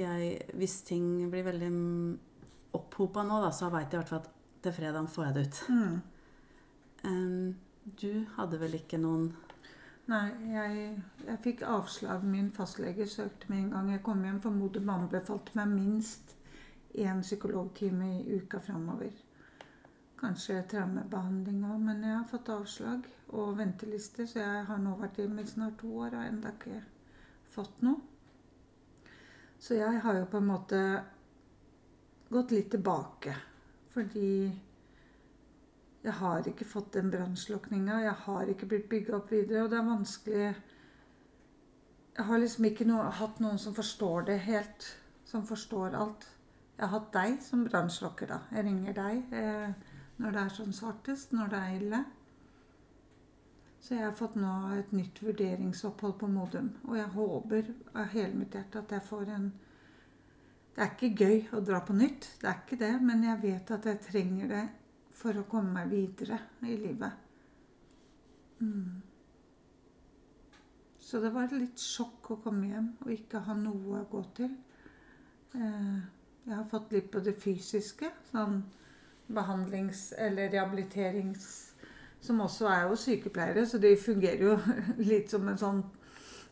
jeg 0.01 0.57
Hvis 0.59 0.81
ting 0.89 1.05
blir 1.31 1.47
veldig 1.47 1.71
opphopa 2.77 3.23
nå, 3.27 3.41
da, 3.43 3.51
så 3.55 3.71
veit 3.73 3.89
jeg 3.89 3.99
i 3.99 4.01
hvert 4.01 4.13
fall 4.13 4.25
at 4.25 4.33
til 4.61 4.75
fredagen 4.77 5.09
får 5.09 5.27
jeg 5.27 5.35
det 5.37 5.45
ut. 5.47 5.61
Mm. 5.71 6.01
Um, 7.05 7.55
du 8.01 8.11
hadde 8.37 8.59
vel 8.61 8.77
ikke 8.77 9.01
noen 9.01 9.31
Nei, 10.11 10.27
jeg, 10.51 10.85
jeg 11.23 11.39
fikk 11.45 11.61
avslag. 11.71 12.25
Min 12.27 12.51
fastlege 12.55 13.07
søkte 13.07 13.51
med 13.51 13.61
en 13.61 13.73
gang 13.75 13.91
jeg 13.93 14.03
kom 14.03 14.25
hjem, 14.27 14.41
for 14.43 14.55
Modum 14.55 14.89
anbefalte 14.91 15.55
meg 15.59 15.71
minst 15.71 16.33
én 16.99 17.21
psykologtime 17.23 18.09
i 18.17 18.39
uka 18.41 18.59
framover. 18.65 19.13
Kanskje 20.21 20.65
traumebehandling 20.73 21.63
òg, 21.65 21.79
men 21.85 22.03
jeg 22.05 22.17
har 22.17 22.27
fått 22.29 22.51
avslag 22.53 23.07
og 23.31 23.55
venteliste, 23.61 24.27
så 24.27 24.43
jeg 24.43 24.65
har 24.69 24.81
nå 24.83 24.97
vært 24.99 25.21
hjemme 25.23 25.45
i 25.45 25.53
snart 25.53 25.79
to 25.81 25.93
år 26.03 26.17
og 26.19 26.27
ennå 26.27 26.55
ikke 26.57 26.81
fått 27.55 27.85
noe. 27.87 28.03
Så 29.61 29.79
jeg 29.79 30.03
har 30.03 30.19
jo 30.19 30.27
på 30.33 30.41
en 30.41 30.51
måte 30.51 30.81
gått 32.33 32.57
litt 32.57 32.71
tilbake, 32.75 33.37
fordi 33.95 34.51
jeg 36.03 36.13
har 36.17 36.47
ikke 36.49 36.65
fått 36.65 36.95
den 36.97 37.11
brannslukninga. 37.13 37.99
Jeg 38.01 38.17
har 38.25 38.49
ikke 38.49 38.67
blitt 38.67 38.89
bygga 38.89 39.19
opp 39.19 39.33
videre, 39.33 39.65
og 39.65 39.71
det 39.71 39.79
er 39.79 39.89
vanskelig 39.89 40.55
Jeg 42.17 42.27
har 42.27 42.39
liksom 42.39 42.65
ikke 42.65 42.85
noe, 42.85 43.11
hatt 43.17 43.39
noen 43.41 43.59
som 43.59 43.75
forstår 43.75 44.25
det 44.29 44.39
helt. 44.45 44.87
Som 45.25 45.45
forstår 45.47 45.95
alt. 45.97 46.27
Jeg 46.77 46.89
har 46.89 46.99
hatt 46.99 47.13
deg 47.13 47.37
som 47.45 47.65
brannslokker, 47.65 48.27
da. 48.27 48.41
Jeg 48.51 48.65
ringer 48.65 48.97
deg 48.97 49.37
eh, 49.37 49.93
når 50.17 50.33
det 50.33 50.41
er 50.43 50.57
sånn 50.57 50.75
svartest, 50.75 51.33
når 51.37 51.53
det 51.53 51.61
er 51.61 51.77
ille. 51.77 52.01
Så 53.81 53.95
jeg 53.95 54.05
har 54.05 54.17
fått 54.17 54.37
nå 54.41 54.55
et 54.77 54.93
nytt 54.93 55.23
vurderingsopphold 55.23 56.19
på 56.21 56.29
Modum. 56.29 56.73
Og 56.89 56.97
jeg 56.99 57.13
håper 57.15 57.71
av 57.95 58.11
hele 58.17 58.41
mitt 58.41 58.57
hjerte 58.57 58.83
at 58.83 58.97
jeg 58.97 59.07
får 59.07 59.35
en 59.37 59.53
Det 60.75 60.85
er 60.85 60.93
ikke 60.95 61.25
gøy 61.25 61.57
å 61.57 61.61
dra 61.61 61.81
på 61.85 61.93
nytt, 61.93 62.27
det 62.41 62.49
er 62.49 62.61
ikke 62.63 62.77
det, 62.81 62.93
men 63.03 63.25
jeg 63.27 63.43
vet 63.43 63.71
at 63.75 63.87
jeg 63.87 64.01
trenger 64.05 64.49
det 64.49 64.67
for 65.21 65.37
å 65.37 65.47
komme 65.51 65.75
meg 65.75 65.93
videre 65.93 66.39
i 66.65 66.77
livet. 66.81 67.13
Mm. 68.61 69.01
Så 71.01 71.21
det 71.21 71.33
var 71.35 71.51
litt 71.53 71.81
sjokk 71.81 72.31
å 72.31 72.41
komme 72.45 72.71
hjem 72.71 72.91
og 73.03 73.13
ikke 73.13 73.43
ha 73.47 73.57
noe 73.59 74.01
å 74.01 74.09
gå 74.11 74.25
til. 74.37 74.57
Eh, 75.55 76.01
Jeg 76.47 76.57
har 76.57 76.65
fått 76.65 76.93
litt 76.93 77.11
på 77.13 77.21
det 77.21 77.35
fysiske, 77.37 78.09
sånn 78.33 78.63
behandlings- 79.29 80.13
eller 80.19 80.49
rehabiliterings... 80.51 81.67
Som 82.21 82.41
også 82.45 82.67
er 82.69 82.83
jo 82.85 82.97
sykepleiere, 83.01 83.63
så 83.67 83.79
de 83.81 83.95
fungerer 83.97 84.43
jo 84.45 84.57
litt 85.11 85.31
som 85.33 85.47
en 85.49 85.57
sånn 85.59 85.79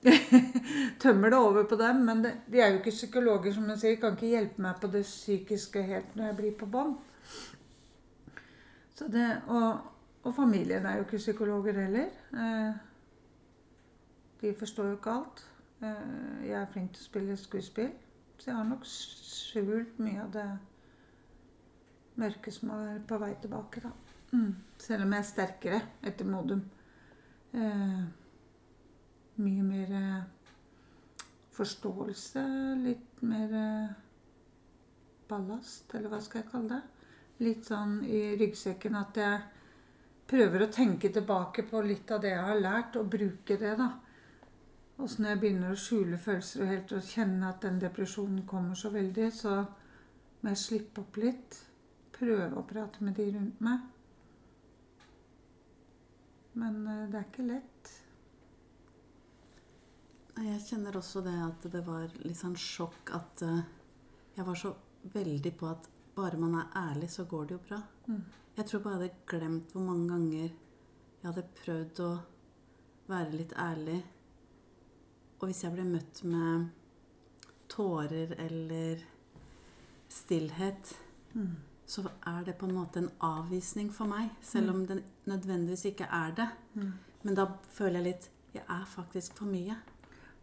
Tømmer 1.03 1.31
det 1.35 1.39
over 1.39 1.67
på 1.69 1.77
dem. 1.77 2.05
Men 2.07 2.23
de 2.25 2.61
er 2.61 2.71
jo 2.73 2.79
ikke 2.79 2.95
psykologer, 2.95 3.53
som 3.53 3.67
jeg 3.73 3.83
sier. 3.83 3.99
Kan 4.01 4.17
ikke 4.17 4.31
hjelpe 4.31 4.65
meg 4.65 4.79
på 4.81 4.89
det 4.93 5.03
psykiske 5.05 5.83
helt 5.91 6.15
når 6.17 6.31
jeg 6.31 6.39
blir 6.39 6.55
på 6.61 6.71
bånn. 6.73 6.95
Det, 9.07 9.43
og, 9.47 9.79
og 10.23 10.35
familien 10.35 10.87
er 10.87 10.97
jo 10.97 11.05
ikke 11.07 11.17
psykologer 11.17 11.73
heller. 11.81 12.09
Eh, 12.33 12.75
de 14.41 14.55
forstår 14.59 14.85
jo 14.85 14.97
ikke 14.97 15.11
alt. 15.11 15.45
Eh, 15.83 16.49
jeg 16.49 16.63
er 16.63 16.73
flink 16.73 16.93
til 16.95 17.05
å 17.05 17.11
spille 17.11 17.37
skuespill, 17.39 17.93
så 18.39 18.51
jeg 18.51 18.57
har 18.57 18.67
nok 18.67 18.87
skjult 18.91 20.01
mye 20.03 20.25
av 20.25 20.33
det 20.35 20.49
mørke 22.19 22.53
som 22.55 22.75
er 22.75 22.99
på 23.07 23.21
vei 23.23 23.33
tilbake. 23.41 23.85
da. 23.87 23.95
Mm. 24.33 24.57
Selv 24.79 25.07
om 25.07 25.13
jeg 25.13 25.19
er 25.19 25.31
sterkere 25.31 25.81
etter 26.03 26.27
Modum. 26.27 26.65
Eh, 27.55 28.03
mye 29.39 29.63
mer 29.63 29.95
eh, 29.95 31.25
forståelse, 31.55 32.45
litt 32.83 33.23
mer 33.23 33.59
eh, 33.63 33.97
ballast, 35.31 35.95
eller 35.95 36.11
hva 36.11 36.21
skal 36.25 36.43
jeg 36.43 36.51
kalle 36.51 36.75
det 36.75 36.98
litt 37.45 37.69
sånn 37.69 38.01
i 38.07 38.35
ryggsekken 38.39 38.99
at 38.99 39.19
jeg 39.21 39.41
prøver 40.29 40.65
å 40.65 40.73
tenke 40.73 41.11
tilbake 41.13 41.65
på 41.69 41.81
litt 41.87 42.11
av 42.13 42.23
det 42.23 42.35
jeg 42.35 42.47
har 42.51 42.61
lært, 42.61 42.99
og 43.01 43.11
bruke 43.13 43.57
det, 43.61 43.75
da. 43.79 43.89
Og 44.99 45.07
så 45.07 45.23
når 45.23 45.31
jeg 45.31 45.41
begynner 45.45 45.73
å 45.73 45.79
skjule 45.79 46.19
følelser 46.19 46.65
og 46.65 46.73
helt 46.73 46.93
å 46.97 47.05
kjenne 47.05 47.53
at 47.53 47.63
den 47.63 47.79
depresjonen 47.81 48.43
kommer 48.49 48.79
så 48.79 48.91
veldig, 48.93 49.29
så 49.33 49.55
må 50.41 50.53
jeg 50.53 50.63
slippe 50.65 51.05
opp 51.05 51.21
litt. 51.23 51.61
Prøve 52.19 52.51
å 52.59 52.67
prate 52.67 53.05
med 53.07 53.15
de 53.15 53.29
rundt 53.37 53.63
meg. 53.63 53.87
Men 56.59 56.83
eh, 56.91 57.05
det 57.13 57.21
er 57.21 57.29
ikke 57.29 57.47
lett. 57.47 57.93
Jeg 60.39 60.63
kjenner 60.67 60.99
også 60.99 61.23
det 61.23 61.37
at 61.43 61.65
det 61.71 61.83
var 61.87 62.11
litt 62.25 62.39
sånn 62.39 62.59
sjokk 62.59 63.15
at 63.15 63.43
eh, 63.47 63.63
jeg 64.35 64.47
var 64.47 64.59
så 64.59 64.75
veldig 65.15 65.53
på 65.59 65.71
at 65.71 65.89
bare 66.19 66.39
man 66.41 66.55
er 66.61 66.77
ærlig, 66.83 67.09
så 67.15 67.25
går 67.31 67.45
det 67.49 67.57
jo 67.57 67.61
bra. 67.69 67.79
Mm. 68.09 68.23
Jeg 68.59 68.67
tror 68.67 68.81
bare 68.85 68.99
jeg 68.99 69.03
hadde 69.09 69.27
glemt 69.31 69.73
hvor 69.73 69.85
mange 69.87 70.09
ganger 70.11 70.41
jeg 70.43 71.27
hadde 71.29 71.45
prøvd 71.63 72.01
å 72.05 72.11
være 73.09 73.37
litt 73.39 73.55
ærlig. 73.59 73.99
Og 75.39 75.47
hvis 75.49 75.63
jeg 75.65 75.73
ble 75.77 75.85
møtt 75.87 76.23
med 76.27 76.69
tårer 77.71 78.35
eller 78.47 79.05
stillhet, 80.09 80.95
Mm. 81.35 81.57
så 81.87 82.03
er 82.27 82.45
det 82.45 82.55
på 82.59 82.67
en 82.67 82.75
måte 82.75 82.97
en 82.99 83.11
avvisning 83.21 83.91
for 83.93 84.07
meg. 84.07 84.31
Selv 84.43 84.71
om 84.71 84.87
det 84.87 85.03
nødvendigvis 85.27 85.85
ikke 85.85 86.09
er 86.11 86.33
det. 86.35 86.49
Mm. 86.75 86.93
Men 87.23 87.35
da 87.35 87.47
føler 87.71 88.01
jeg 88.01 88.05
litt 88.05 88.29
Jeg 88.55 88.63
er 88.69 88.85
faktisk 88.87 89.35
for 89.37 89.45
mye. 89.47 89.77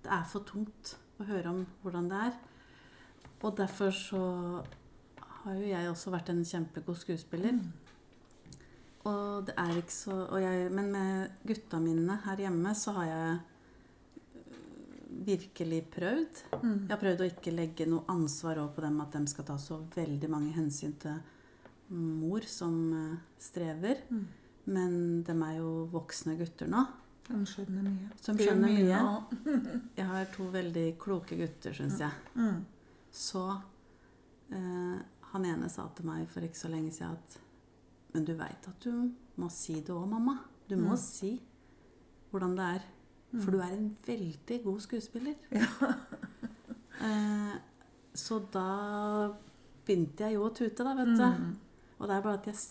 Det 0.03 0.11
er 0.11 0.23
for 0.29 0.39
tungt 0.45 0.91
å 1.19 1.23
høre 1.25 1.49
om 1.49 1.65
hvordan 1.81 2.09
det 2.09 2.17
er. 2.27 2.35
Og 3.41 3.57
derfor 3.57 3.89
så 3.89 4.63
har 5.45 5.57
jo 5.59 5.65
jeg 5.69 5.89
også 5.89 6.13
vært 6.13 6.31
en 6.33 6.45
kjempegod 6.45 6.97
skuespiller. 6.99 7.59
Og 9.05 9.45
det 9.45 9.53
er 9.61 9.75
ikke 9.77 9.93
så 9.93 10.15
jeg, 10.41 10.71
Men 10.73 10.87
med 10.93 11.43
gutta 11.45 11.79
mine 11.81 12.17
her 12.25 12.41
hjemme 12.41 12.73
så 12.77 12.95
har 12.97 13.05
jeg 13.11 13.35
øh, 14.41 14.55
virkelig 15.27 15.83
prøvd. 15.93 16.41
Mm. 16.63 16.79
Jeg 16.87 16.93
har 16.95 17.03
prøvd 17.03 17.21
å 17.21 17.29
ikke 17.29 17.53
legge 17.53 17.87
noe 17.89 18.07
ansvar 18.09 18.63
over 18.63 18.73
på 18.73 18.85
dem 18.87 18.99
at 19.05 19.13
de 19.13 19.23
skal 19.29 19.47
ta 19.51 19.59
så 19.61 19.79
veldig 19.95 20.31
mange 20.33 20.55
hensyn 20.57 20.97
til 21.01 21.21
mor 21.93 22.45
som 22.49 22.75
eh, 22.97 23.17
strever. 23.37 24.01
Mm. 24.09 24.25
Men 24.65 24.93
de 25.25 25.33
er 25.35 25.57
jo 25.59 25.71
voksne 25.93 26.37
gutter 26.39 26.69
nå. 26.71 26.81
De 27.25 27.41
skjønner 27.49 27.85
mye. 27.85 28.09
Som 28.21 28.37
er 28.37 28.49
skjønner 28.49 28.73
mye. 28.73 28.99
Jeg 29.99 30.09
har 30.09 30.27
to 30.33 30.49
veldig 30.53 30.87
kloke 31.01 31.37
gutter, 31.37 31.73
syns 31.73 32.01
jeg. 32.01 32.13
Mm. 32.37 32.59
Så 33.15 33.45
eh, 34.53 34.97
han 35.35 35.45
ene 35.51 35.69
sa 35.71 35.85
til 35.95 36.07
meg 36.07 36.27
for 36.31 36.45
ikke 36.45 36.57
så 36.59 36.71
lenge 36.71 36.91
siden 36.95 37.13
at 37.17 37.39
Men 38.15 38.25
du 38.25 38.33
veit 38.39 38.67
at 38.71 38.79
du 38.85 39.09
må 39.41 39.49
si 39.51 39.73
det 39.81 39.91
òg, 39.91 40.05
mamma. 40.07 40.37
Du 40.69 40.75
må 40.79 40.93
Mm. 40.95 41.01
si 41.01 41.31
hvordan 42.31 42.53
det 42.55 42.67
er. 42.77 42.83
For 43.43 43.51
du 43.51 43.59
er 43.59 43.73
en 43.75 43.89
veldig 44.07 44.61
god 44.63 44.79
skuespiller. 44.79 45.35
eh, 47.01 47.55
så 48.15 48.39
da 48.53 48.67
begynte 49.85 50.23
jeg 50.25 50.37
jo 50.37 50.45
å 50.47 50.53
tute, 50.55 50.83
da, 50.85 50.93
vet 50.97 51.11
du. 51.17 51.25
Mm. 51.25 51.49
Og 51.99 52.07
det 52.09 52.15
er 52.17 52.23
bare 52.25 52.39
at 52.39 52.47
jeg 52.49 52.61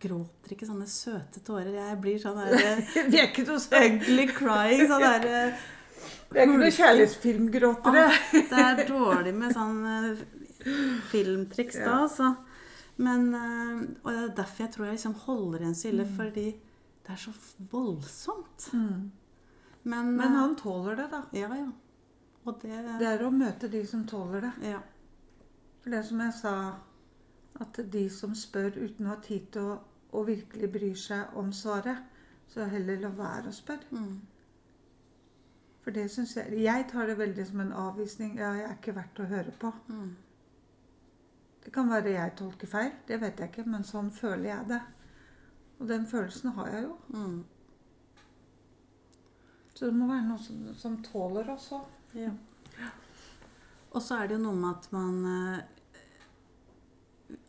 gråter 0.00 0.54
ikke 0.56 0.66
sånne 0.68 0.88
søte 0.90 1.42
tårer. 1.46 1.70
Jeg 1.76 2.00
blir 2.02 2.18
sånn 2.22 2.38
der 2.40 2.82
Vi 3.12 3.20
er 3.20 3.28
ikke 3.30 3.46
noe 3.48 3.60
sånn 3.62 4.00
ugly 4.00 4.26
crying. 4.32 4.86
Sånn 4.90 5.04
der 5.06 5.26
eh, 5.30 5.64
Vi 6.32 6.38
er 6.40 6.46
ikke 6.48 6.60
noe 6.64 6.74
kjærlighetsfilmgråtere. 6.80 8.04
Det 8.50 8.62
er 8.66 8.84
dårlig 8.88 9.34
med 9.36 9.54
sånn 9.56 9.80
eh, 9.94 10.22
filmtriks 11.10 11.78
da, 11.80 12.02
altså. 12.04 12.34
Men, 13.00 13.34
eh, 13.34 13.76
og 14.02 14.12
det 14.12 14.22
er 14.22 14.34
derfor 14.42 14.64
jeg 14.64 14.72
tror 14.74 14.86
jeg 14.86 14.98
liksom 14.98 15.14
holder 15.24 15.62
igjen 15.62 15.78
så 15.78 15.88
ille, 15.88 16.06
fordi 16.16 16.46
det 17.06 17.14
er 17.14 17.20
så 17.22 17.32
voldsomt. 17.72 18.66
Mm. 18.72 19.10
Men, 19.82 20.16
Men 20.16 20.26
eh, 20.26 20.38
han 20.38 20.56
tåler 20.56 20.96
det, 20.96 21.08
da. 21.12 21.22
Ja, 21.32 21.54
ja. 21.54 21.70
Det, 22.44 22.70
Det 23.00 23.06
er 23.06 23.22
å 23.24 23.30
møte 23.30 23.68
de 23.68 23.80
som 23.86 24.06
tåler 24.08 24.40
det. 24.46 24.52
Ja. 24.72 24.80
For 25.80 25.92
det 25.94 26.02
som 26.08 26.20
jeg 26.20 26.34
sa, 26.36 26.54
at 27.60 27.80
de 27.92 28.04
som 28.12 28.34
spør 28.36 28.76
uten 28.76 29.06
å 29.06 29.14
ha 29.14 29.20
tid 29.24 29.48
til 29.52 29.72
å, 29.72 29.78
å 30.16 30.24
virkelig 30.26 30.70
bry 30.72 30.90
seg 30.96 31.36
om 31.40 31.52
svaret, 31.56 32.04
så 32.50 32.66
heller 32.68 33.00
la 33.00 33.12
være 33.14 33.52
å 33.52 33.54
spørre. 33.54 33.88
Mm. 33.94 34.20
For 35.80 35.96
det 35.96 36.10
syns 36.12 36.36
jeg 36.36 36.60
Jeg 36.60 36.88
tar 36.92 37.06
det 37.08 37.16
veldig 37.18 37.46
som 37.46 37.60
en 37.60 37.72
avvisning. 37.72 38.36
Ja, 38.38 38.52
jeg 38.58 38.66
er 38.68 38.76
ikke 38.76 38.96
verdt 38.96 39.20
å 39.22 39.28
høre 39.30 39.54
på. 39.60 39.72
Mm. 39.88 40.10
Det 41.64 41.72
kan 41.74 41.90
være 41.90 42.14
jeg 42.14 42.36
tolker 42.38 42.70
feil, 42.70 42.92
det 43.08 43.20
vet 43.20 43.40
jeg 43.40 43.52
ikke, 43.52 43.66
men 43.68 43.84
sånn 43.84 44.10
føler 44.14 44.48
jeg 44.48 44.68
det. 44.72 44.80
Og 45.80 45.88
den 45.88 46.06
følelsen 46.08 46.54
har 46.56 46.70
jeg 46.72 46.86
jo. 46.86 46.94
Mm. 47.16 47.40
Så 49.74 49.88
det 49.88 49.96
må 49.96 50.10
være 50.10 50.26
noe 50.28 50.40
som, 50.44 50.64
som 50.76 50.96
tåler 51.04 51.48
også. 51.52 51.80
Ja. 52.18 52.32
Og 53.90 54.02
så 54.04 54.20
er 54.20 54.28
det 54.28 54.36
jo 54.36 54.44
noe 54.44 54.58
med 54.58 54.70
at 54.70 54.88
man 54.94 55.16
eh, 55.30 55.60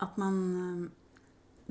At 0.01 0.17
man 0.21 0.37
eh, 0.61 0.85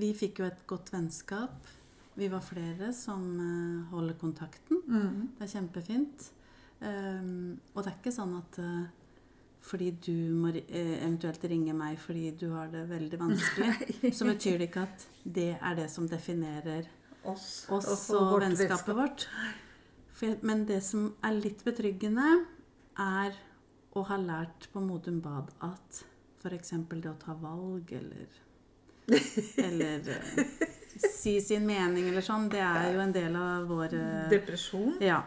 Vi 0.02 0.10
fikk 0.16 0.42
jo 0.42 0.46
et 0.46 0.66
godt 0.70 0.92
vennskap. 0.92 1.70
Vi 2.18 2.28
var 2.30 2.44
flere 2.44 2.92
som 2.96 3.24
eh, 3.40 3.88
holder 3.94 4.18
kontakten. 4.20 4.82
Mm. 4.86 5.32
Det 5.38 5.46
er 5.46 5.54
kjempefint. 5.54 6.30
Um, 6.80 7.58
og 7.74 7.82
det 7.84 7.90
er 7.90 7.96
ikke 7.98 8.12
sånn 8.14 8.30
at 8.38 8.56
fordi 9.60 9.90
du 9.90 10.14
må 10.40 10.52
eh, 10.54 10.96
eventuelt 11.02 11.44
ringe 11.50 11.74
meg 11.76 11.98
fordi 12.00 12.30
du 12.40 12.48
har 12.54 12.70
det 12.72 12.86
veldig 12.90 13.20
vanskelig, 13.20 13.72
så 14.16 14.28
betyr 14.28 14.58
det 14.60 14.70
ikke 14.70 14.86
at 14.88 15.06
det 15.24 15.50
er 15.58 15.76
det 15.78 15.90
som 15.92 16.08
definerer 16.08 16.88
Oss, 17.20 17.66
oss 17.68 18.08
og 18.14 18.16
og 18.16 18.30
vårt 18.32 18.46
vennskapet 18.46 18.96
vårt. 18.96 19.26
For, 20.16 20.38
men 20.40 20.64
det 20.68 20.78
som 20.84 21.10
er 21.24 21.36
litt 21.36 21.60
betryggende, 21.66 22.46
er 23.00 23.36
å 23.92 24.04
ha 24.08 24.16
lært 24.20 24.70
på 24.72 24.80
Modum 24.80 25.18
Bad 25.20 25.50
at 25.66 26.00
f.eks. 26.40 26.72
det 26.88 27.10
å 27.10 27.18
ta 27.20 27.34
valg 27.36 27.92
eller 27.92 28.38
Eller 29.66 30.08
eh, 30.14 30.68
si 30.96 31.34
sin 31.44 31.66
mening 31.68 32.08
eller 32.08 32.24
sånn, 32.24 32.48
det 32.52 32.62
er 32.62 32.94
jo 32.94 33.02
en 33.02 33.12
del 33.12 33.36
av 33.36 33.68
vår 33.68 33.96
Depresjon. 34.30 34.96
Ja. 35.04 35.20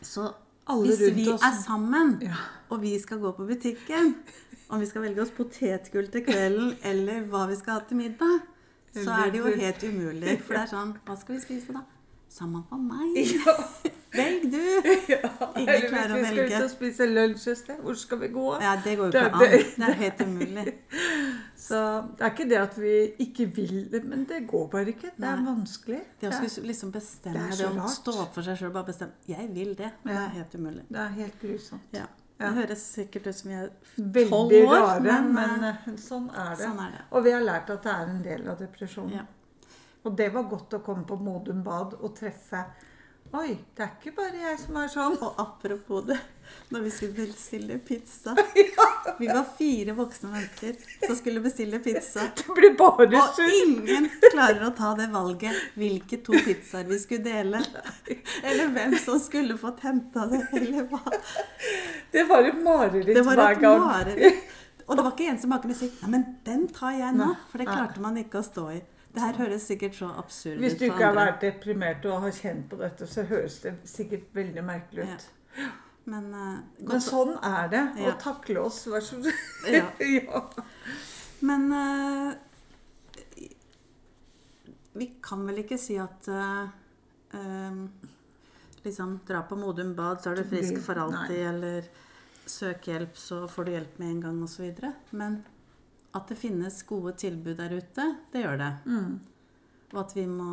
Så 0.00 0.30
Alle 0.68 0.86
hvis 0.96 1.14
vi 1.14 1.28
er 1.30 1.52
sammen, 1.64 2.18
Ja. 2.22 2.34
og 2.70 2.82
vi 2.82 2.98
skal 2.98 3.18
gå 3.22 3.30
på 3.36 3.46
butikken 3.46 4.14
Om 4.68 4.80
vi 4.80 4.86
skal 4.86 5.02
velge 5.02 5.22
oss 5.22 5.30
potetgull 5.30 6.08
til 6.10 6.24
kvelden, 6.26 6.72
eller 6.82 7.20
hva 7.30 7.44
vi 7.48 7.54
skal 7.56 7.72
ha 7.76 7.80
til 7.86 7.96
middag, 8.00 8.40
så 8.94 9.12
er 9.14 9.30
det 9.30 9.38
jo 9.38 9.52
helt 9.52 9.84
umulig. 9.84 10.40
For 10.42 10.54
det 10.54 10.62
er 10.64 10.72
sånn 10.72 10.96
Hva 11.06 11.14
skal 11.20 11.36
vi 11.36 11.40
spise, 11.44 11.72
da? 11.76 11.84
Samme 12.28 12.64
for 12.68 12.76
meg. 12.76 13.14
Ja. 13.46 13.54
Velg 14.12 14.44
du! 14.52 14.60
ja. 15.12 15.30
Ingen 15.56 15.88
klarer 15.90 16.12
å 16.14 16.18
hvis 16.20 16.22
vi 16.22 16.26
skal 16.26 16.36
velge. 16.36 16.56
ut 16.56 16.64
og 16.64 16.70
spise 16.70 17.06
lunsj 17.10 17.46
et 17.52 17.58
sted, 17.58 17.80
hvor 17.82 17.94
skal 17.98 18.18
vi 18.20 18.28
gå? 18.32 18.44
Ja, 18.62 18.76
det 18.84 18.94
går 18.98 19.06
jo 19.06 19.12
Det- 19.12 19.22
ikke 19.26 19.34
an. 19.34 19.40
det- 19.40 19.76
Det 19.76 19.88
er 19.88 19.98
helt 20.02 20.20
umulig. 20.20 20.74
Så 21.66 21.80
det 22.16 22.22
er 22.26 22.30
ikke 22.30 22.48
det 22.48 22.58
at 22.60 22.76
vi 22.78 22.92
ikke 23.24 23.46
vil 23.56 23.88
det, 23.90 24.04
men 24.04 24.24
det 24.24 24.46
går 24.48 24.68
bare 24.70 24.86
ikke. 24.92 25.10
Det 25.16 25.24
er 25.26 25.40
Nei. 25.40 25.46
vanskelig. 25.50 26.00
Det 26.20 26.28
å 26.30 26.32
skulle 26.38 26.68
liksom 26.70 26.92
bestemme 26.92 27.34
det 27.50 27.60
er 27.60 27.72
det, 27.72 27.82
å 27.82 27.88
stå 27.90 28.14
opp 28.22 28.34
for 28.34 28.42
seg 28.46 28.56
sjøl, 28.60 28.72
bare 28.72 28.86
bestemme 28.92 29.12
Jeg 29.28 29.48
vil 29.54 29.74
det. 29.74 29.90
Det 30.04 30.12
Ja. 30.14 30.24
er 30.26 30.28
helt 30.38 30.54
umulig. 30.54 30.84
det 30.88 30.98
er 31.00 31.08
helt 31.18 31.40
grusomt. 31.42 31.82
Ja. 31.92 32.06
Det 32.38 32.52
høres 32.54 32.82
sikkert 32.94 33.26
ut 33.26 33.34
som 33.34 33.50
vi 33.50 33.54
er 33.56 33.70
tolv 34.28 34.52
år, 34.52 34.74
rare, 34.76 35.00
men, 35.00 35.32
men, 35.34 35.64
eh, 35.64 35.76
eh, 35.88 35.94
sånn 35.96 36.28
er 36.36 36.50
det. 36.54 36.66
sånn 36.66 36.78
er 36.86 36.90
det. 36.92 37.00
Og 37.12 37.24
vi 37.24 37.30
har 37.32 37.40
lært 37.40 37.70
at 37.70 37.82
det 37.82 37.92
er 37.92 38.02
en 38.10 38.22
del 38.22 38.48
av 38.48 38.58
depresjonen. 38.58 39.12
Ja. 39.12 39.22
Og 40.04 40.14
det 40.16 40.32
var 40.34 40.42
godt 40.44 40.70
å 40.76 40.82
komme 40.84 41.04
på 41.06 41.16
Modum 41.18 41.62
Bad 41.64 41.94
og 41.94 42.14
treffe 42.14 42.64
Oi, 43.34 43.56
det 43.74 43.82
er 43.82 43.90
ikke 43.98 44.12
bare 44.16 44.38
jeg 44.38 44.58
som 44.60 44.76
er 44.78 44.90
sånn. 44.92 45.16
Og 45.24 45.38
apropos 45.42 46.04
det, 46.06 46.16
når 46.70 46.84
vi 46.86 46.92
skulle 46.94 47.26
bestille 47.26 47.78
pizza 47.82 48.34
Vi 49.20 49.26
var 49.26 49.44
fire 49.58 49.94
voksne 49.98 50.30
mennesker 50.30 50.76
som 51.02 51.16
skulle 51.18 51.42
bestille 51.44 51.80
pizza. 51.82 52.28
Det 52.38 52.56
blir 52.56 52.76
bare 52.78 53.08
Og 53.18 53.40
ingen 53.58 54.08
klarer 54.28 54.62
å 54.68 54.72
ta 54.76 54.92
det 54.98 55.08
valget 55.12 55.76
hvilke 55.78 56.20
to 56.26 56.38
pizzaer 56.46 56.86
vi 56.88 56.98
skulle 57.02 57.26
dele. 57.26 57.62
Eller 58.42 58.70
hvem 58.74 58.96
som 59.02 59.18
skulle 59.22 59.58
fått 59.60 59.82
henta 59.86 60.26
det, 60.30 60.44
eller 60.60 60.86
hva. 60.92 61.02
Det 62.12 62.26
var 62.28 62.46
et 62.46 62.60
mareritt 62.62 63.16
hver 63.26 63.60
gang. 63.60 63.80
mareritt. 63.90 64.44
Og 64.86 64.94
det 64.94 65.02
var 65.02 65.16
ikke 65.16 65.30
en 65.32 65.38
som 65.42 65.50
bare 65.50 65.64
kunne 65.64 65.74
si 65.74 65.88
Nei, 65.98 66.10
men 66.12 66.26
den 66.46 66.68
tar 66.70 66.94
jeg 66.94 67.16
nå. 67.16 67.32
For 67.50 67.58
det 67.58 67.66
klarte 67.66 68.02
man 68.04 68.20
ikke 68.20 68.38
å 68.38 68.46
stå 68.46 68.68
i. 68.76 68.82
Det 69.16 69.22
her 69.24 69.38
høres 69.40 69.64
sikkert 69.64 69.94
så 69.96 70.10
absurd 70.20 70.58
ut. 70.58 70.60
Hvis 70.60 70.74
du 70.76 70.82
ikke 70.90 71.06
har 71.06 71.14
vært 71.16 71.38
deprimert 71.40 72.04
og 72.04 72.18
har 72.26 72.34
kjent 72.36 72.66
på 72.68 72.76
dette, 72.76 73.06
så 73.08 73.22
høres 73.24 73.54
det 73.62 73.72
sikkert 73.88 74.26
veldig 74.36 74.64
merkelig 74.66 75.06
ut. 75.08 75.24
Men, 76.04 76.26
uh, 76.36 76.58
Men 76.84 77.00
sånn 77.00 77.32
er 77.40 77.70
det. 77.72 77.80
Å 77.96 78.10
Ja. 78.10 78.12
takle 78.20 78.60
oss. 78.60 78.82
Vær 78.92 79.00
så 79.00 79.16
snill. 79.16 79.32
Ja. 79.72 79.86
ja. 80.18 80.42
Men 81.48 81.64
uh, 81.72 82.34
vi 85.00 85.08
kan 85.24 85.48
vel 85.48 85.64
ikke 85.64 85.80
si 85.80 85.96
at 85.96 86.28
uh, 86.28 86.68
liksom 88.84 89.20
dra 89.26 89.42
på 89.48 89.56
Modum 89.56 89.94
Bad, 89.96 90.20
så 90.20 90.34
er 90.34 90.42
du 90.42 90.44
frisk 90.52 90.76
for 90.84 91.00
alltid, 91.00 91.40
nei. 91.40 91.48
eller 91.54 91.88
søk 92.46 92.84
hjelp, 92.92 93.16
så 93.16 93.46
får 93.48 93.64
du 93.64 93.76
hjelp 93.78 93.98
med 93.98 94.10
en 94.10 94.24
gang, 94.28 94.42
osv. 94.44 94.92
Men 95.10 95.40
at 96.16 96.28
det 96.32 96.38
finnes 96.40 96.82
gode 96.88 97.12
tilbud 97.20 97.56
der 97.58 97.76
ute, 97.76 98.06
det 98.32 98.42
gjør 98.42 98.60
det. 98.60 98.72
Mm. 98.86 99.16
Og 99.92 99.98
at 100.02 100.16
vi 100.16 100.26
må 100.26 100.52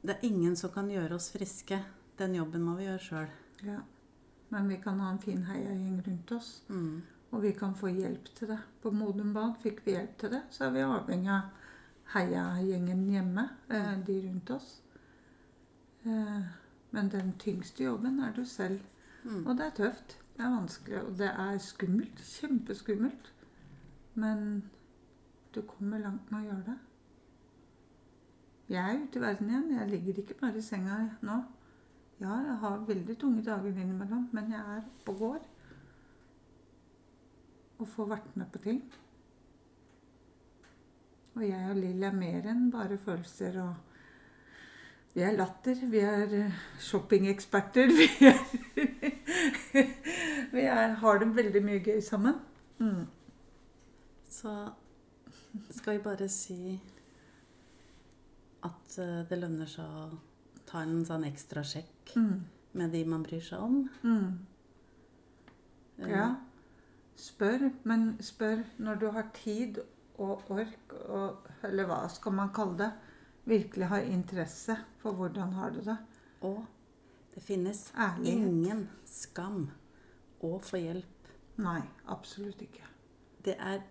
Det 0.00 0.14
er 0.14 0.24
ingen 0.24 0.54
som 0.56 0.70
kan 0.72 0.86
gjøre 0.88 1.18
oss 1.18 1.26
friske. 1.28 1.76
Den 2.16 2.34
jobben 2.34 2.62
må 2.64 2.72
vi 2.78 2.86
gjøre 2.86 3.02
sjøl. 3.04 3.32
Ja. 3.66 3.82
Men 4.48 4.68
vi 4.68 4.78
kan 4.80 5.00
ha 5.00 5.10
en 5.12 5.18
fin 5.20 5.42
heiagjeng 5.44 5.98
rundt 6.06 6.32
oss. 6.32 6.62
Mm. 6.68 7.02
Og 7.30 7.42
vi 7.42 7.50
kan 7.52 7.74
få 7.76 7.90
hjelp 7.92 8.30
til 8.34 8.48
det. 8.48 8.58
På 8.80 8.90
Modum 8.90 9.34
Bad 9.34 9.58
fikk 9.60 9.82
vi 9.84 9.98
hjelp 9.98 10.14
til 10.18 10.32
det. 10.32 10.40
Så 10.50 10.64
er 10.64 10.72
vi 10.74 10.86
avhengig 10.86 11.28
av 11.34 11.50
heiagjengen 12.14 13.04
hjemme, 13.12 13.48
eh, 13.68 13.92
de 14.06 14.16
rundt 14.24 14.50
oss. 14.50 14.80
Eh, 16.02 16.40
men 16.90 17.08
den 17.12 17.32
tyngste 17.38 17.84
jobben 17.84 18.20
er 18.20 18.32
du 18.32 18.44
selv. 18.44 18.80
Mm. 19.22 19.46
Og 19.46 19.56
det 19.56 19.66
er 19.66 19.76
tøft. 19.76 20.16
Det 20.36 20.46
er 20.46 20.56
vanskelig, 20.56 21.02
og 21.04 21.18
det 21.18 21.28
er 21.28 21.58
skummelt. 21.58 22.24
Kjempeskummelt. 22.24 23.32
Men 24.20 24.46
du 25.54 25.62
kommer 25.66 26.02
langt 26.02 26.30
med 26.30 26.42
å 26.42 26.48
gjøre 26.50 26.66
det. 26.68 26.78
Jeg 28.70 28.86
er 28.86 29.00
ute 29.02 29.18
i 29.18 29.22
verden 29.24 29.50
igjen. 29.50 29.70
Jeg 29.74 29.90
ligger 29.90 30.20
ikke 30.22 30.38
bare 30.38 30.60
i 30.60 30.62
senga 30.62 31.00
nå. 31.26 31.40
Ja, 32.20 32.36
jeg 32.44 32.56
har 32.62 32.82
veldig 32.86 33.16
tunge 33.18 33.42
dager 33.42 33.72
innimellom, 33.72 34.28
men 34.36 34.52
jeg 34.52 34.60
er 34.60 34.82
oppe 34.84 35.14
og 35.14 35.22
går. 35.24 35.46
Og 37.80 37.88
får 37.88 38.10
vært 38.12 38.36
med 38.36 38.50
på 38.52 38.60
ting. 38.62 38.82
Og 41.34 41.46
jeg 41.48 41.70
og 41.70 41.78
Lill 41.80 42.04
er 42.04 42.14
mer 42.14 42.50
enn 42.52 42.66
bare 42.72 42.98
følelser 43.00 43.62
og 43.62 43.86
Vi 45.14 45.24
er 45.26 45.34
latter. 45.34 45.78
Vi 45.90 45.98
er 46.06 46.34
eh, 46.38 46.58
shoppingeksperter. 46.78 47.90
Vi, 47.98 48.26
er, 48.28 48.36
vi 50.52 50.60
er, 50.60 50.92
har 50.98 51.18
det 51.18 51.28
veldig 51.34 51.62
mye 51.64 51.80
gøy 51.82 51.98
sammen. 52.02 52.36
Mm. 52.78 53.08
Så 54.40 54.52
skal 55.70 55.98
vi 55.98 56.02
bare 56.04 56.28
si 56.32 56.80
at 58.64 58.98
eh, 58.98 59.22
det 59.28 59.38
lønner 59.40 59.68
seg 59.70 59.84
å 59.84 60.06
ta 60.68 60.82
en 60.84 61.04
sånn 61.08 61.24
ekstra 61.28 61.62
sjekk 61.66 62.14
Mm. 62.16 62.40
med 62.74 62.90
de 62.92 63.04
man 63.04 63.22
bryr 63.22 63.40
seg 63.42 63.60
om. 63.62 63.88
Mm. 64.02 64.38
Eh, 65.98 66.08
Ja. 66.10 66.36
Spør, 67.20 67.70
men 67.84 68.16
spør 68.24 68.62
når 68.78 68.98
du 69.00 69.10
har 69.12 69.26
tid 69.34 69.78
og 70.18 70.40
ork, 70.50 70.92
og, 71.08 71.46
eller 71.62 71.84
hva 71.86 72.08
skal 72.10 72.32
man 72.32 72.52
kalle 72.56 72.78
det, 72.78 72.90
virkelig 73.46 73.86
har 73.90 74.00
interesse 74.08 74.76
for 75.02 75.12
hvordan 75.12 75.52
har 75.52 75.70
du 75.70 75.80
det. 75.84 75.96
Og 76.42 76.64
det 77.34 77.42
finnes 77.42 77.92
Ærlighet. 77.94 78.38
ingen 78.48 78.88
skam 79.04 79.70
å 80.42 80.58
få 80.64 80.80
hjelp. 80.80 81.28
Nei, 81.58 81.82
absolutt 82.08 82.62
ikke. 82.62 82.86
Det 83.44 83.56
er 83.58 83.82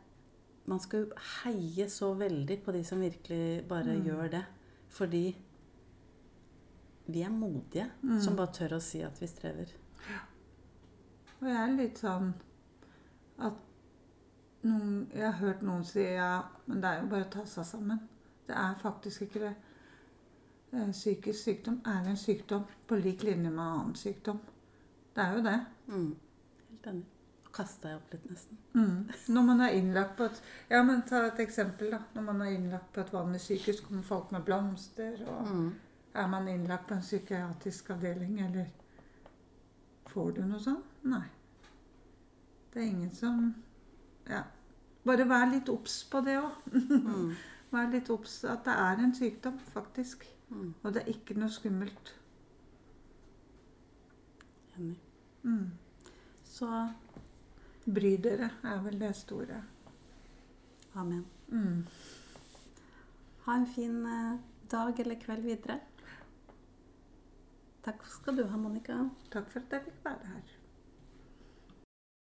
Man 0.69 0.79
skal 0.83 1.05
jo 1.07 1.21
heie 1.43 1.87
så 1.89 2.11
veldig 2.19 2.59
på 2.65 2.71
de 2.75 2.83
som 2.85 2.99
virkelig 3.01 3.63
bare 3.67 3.95
Mm. 3.97 4.03
gjør 4.05 4.29
det. 4.31 4.43
Fordi 4.89 5.35
vi 7.07 7.21
er 7.21 7.29
modige 7.29 7.87
Mm. 8.03 8.19
som 8.21 8.35
bare 8.35 8.53
tør 8.53 8.75
å 8.77 8.81
si 8.81 9.01
at 9.01 9.19
vi 9.21 9.27
strever. 9.27 9.71
Og 11.41 11.47
jeg 11.47 11.55
er 11.69 11.75
litt 11.77 11.97
sånn 11.97 12.33
at 13.39 13.53
noen, 14.63 15.07
Jeg 15.13 15.23
har 15.31 15.39
hørt 15.39 15.61
noen 15.63 15.83
si 15.83 15.99
ja, 16.01 16.41
men 16.67 16.81
det 16.81 16.85
er 16.89 17.01
jo 17.01 17.07
bare 17.09 17.25
å 17.25 17.29
ta 17.31 17.45
seg 17.45 17.65
sammen. 17.65 17.99
Det 18.47 18.55
er 18.55 18.75
faktisk 18.75 19.21
ikke 19.21 19.39
det. 19.39 19.55
Eh, 20.73 20.91
Psykisk 20.91 21.43
sykdom 21.43 21.81
er 21.85 22.09
en 22.09 22.15
sykdom 22.17 22.65
på 22.87 22.95
lik 23.01 23.23
linje 23.23 23.49
med 23.49 23.59
annen 23.63 23.95
sykdom. 23.95 24.39
Det 25.15 25.23
er 25.23 25.33
jo 25.35 25.41
det. 25.43 25.65
Mm. 25.87 26.15
Helt 26.69 26.87
enig. 26.87 27.05
Kasta 27.51 27.89
jeg 27.89 27.97
opp 27.97 28.11
litt, 28.13 28.25
nesten. 28.29 28.57
Mm. 28.73 29.09
Når 29.33 29.45
man 29.47 29.61
er 29.65 29.73
innlagt 29.73 30.15
på 30.17 30.23
et 30.29 30.41
Ja, 30.69 30.83
men 30.83 31.01
ta 31.01 31.23
et 31.27 31.39
eksempel, 31.39 31.89
da. 31.91 31.99
Når 32.15 32.21
man 32.27 32.41
er 32.41 32.51
innlagt 32.53 32.91
på 32.93 33.01
et 33.01 33.13
vanlig 33.13 33.41
sykehus, 33.41 33.79
kommer 33.81 34.03
folk 34.03 34.31
med 34.31 34.43
blomster, 34.45 35.17
og 35.27 35.47
Mm. 35.47 35.71
er 36.15 36.27
man 36.27 36.47
innlagt 36.47 36.87
på 36.87 36.93
en 36.93 37.01
psykiatrisk 37.01 37.89
avdeling, 37.89 38.39
eller 38.41 38.65
Får 40.09 40.31
du 40.35 40.41
noe 40.41 40.59
sånt? 40.59 40.85
Nei. 41.03 41.23
Det 42.73 42.81
er 42.81 42.87
ingen 42.87 43.11
som 43.11 43.55
Ja. 44.27 44.43
Bare 45.05 45.25
vær 45.29 45.51
litt 45.51 45.69
obs 45.69 46.03
på 46.11 46.21
det 46.25 46.37
òg. 46.37 46.51
Mm. 46.73 47.35
Vær 47.71 47.91
litt 47.91 48.09
obs 48.09 48.43
at 48.45 48.63
det 48.65 48.73
er 48.73 48.97
en 49.03 49.13
sykdom, 49.15 49.59
faktisk. 49.59 50.25
Mm. 50.49 50.73
Og 50.83 50.93
det 50.93 51.03
er 51.03 51.11
ikke 51.13 51.37
noe 51.37 51.49
skummelt. 51.49 52.13
Enig. 54.77 54.97
Mm. 55.43 55.71
Så 56.43 56.67
Bry 57.89 58.15
dere 58.21 58.51
er 58.63 58.81
vel 58.85 58.99
det 59.01 59.15
store. 59.17 59.63
amen. 60.93 61.25
Mm. 61.47 61.85
Ha 63.45 63.55
en 63.55 63.67
fin 63.67 64.05
eh, 64.05 64.39
dag 64.71 64.99
eller 64.99 65.15
kveld 65.23 65.41
videre. 65.47 65.79
Takk 67.83 68.05
skal 68.05 68.37
du 68.37 68.43
ha, 68.45 68.57
Monica. 68.57 68.99
Takk 69.33 69.49
for 69.49 69.63
at 69.63 69.73
jeg 69.73 69.87
fikk 69.87 70.03
være 70.05 70.33
her. 70.33 70.58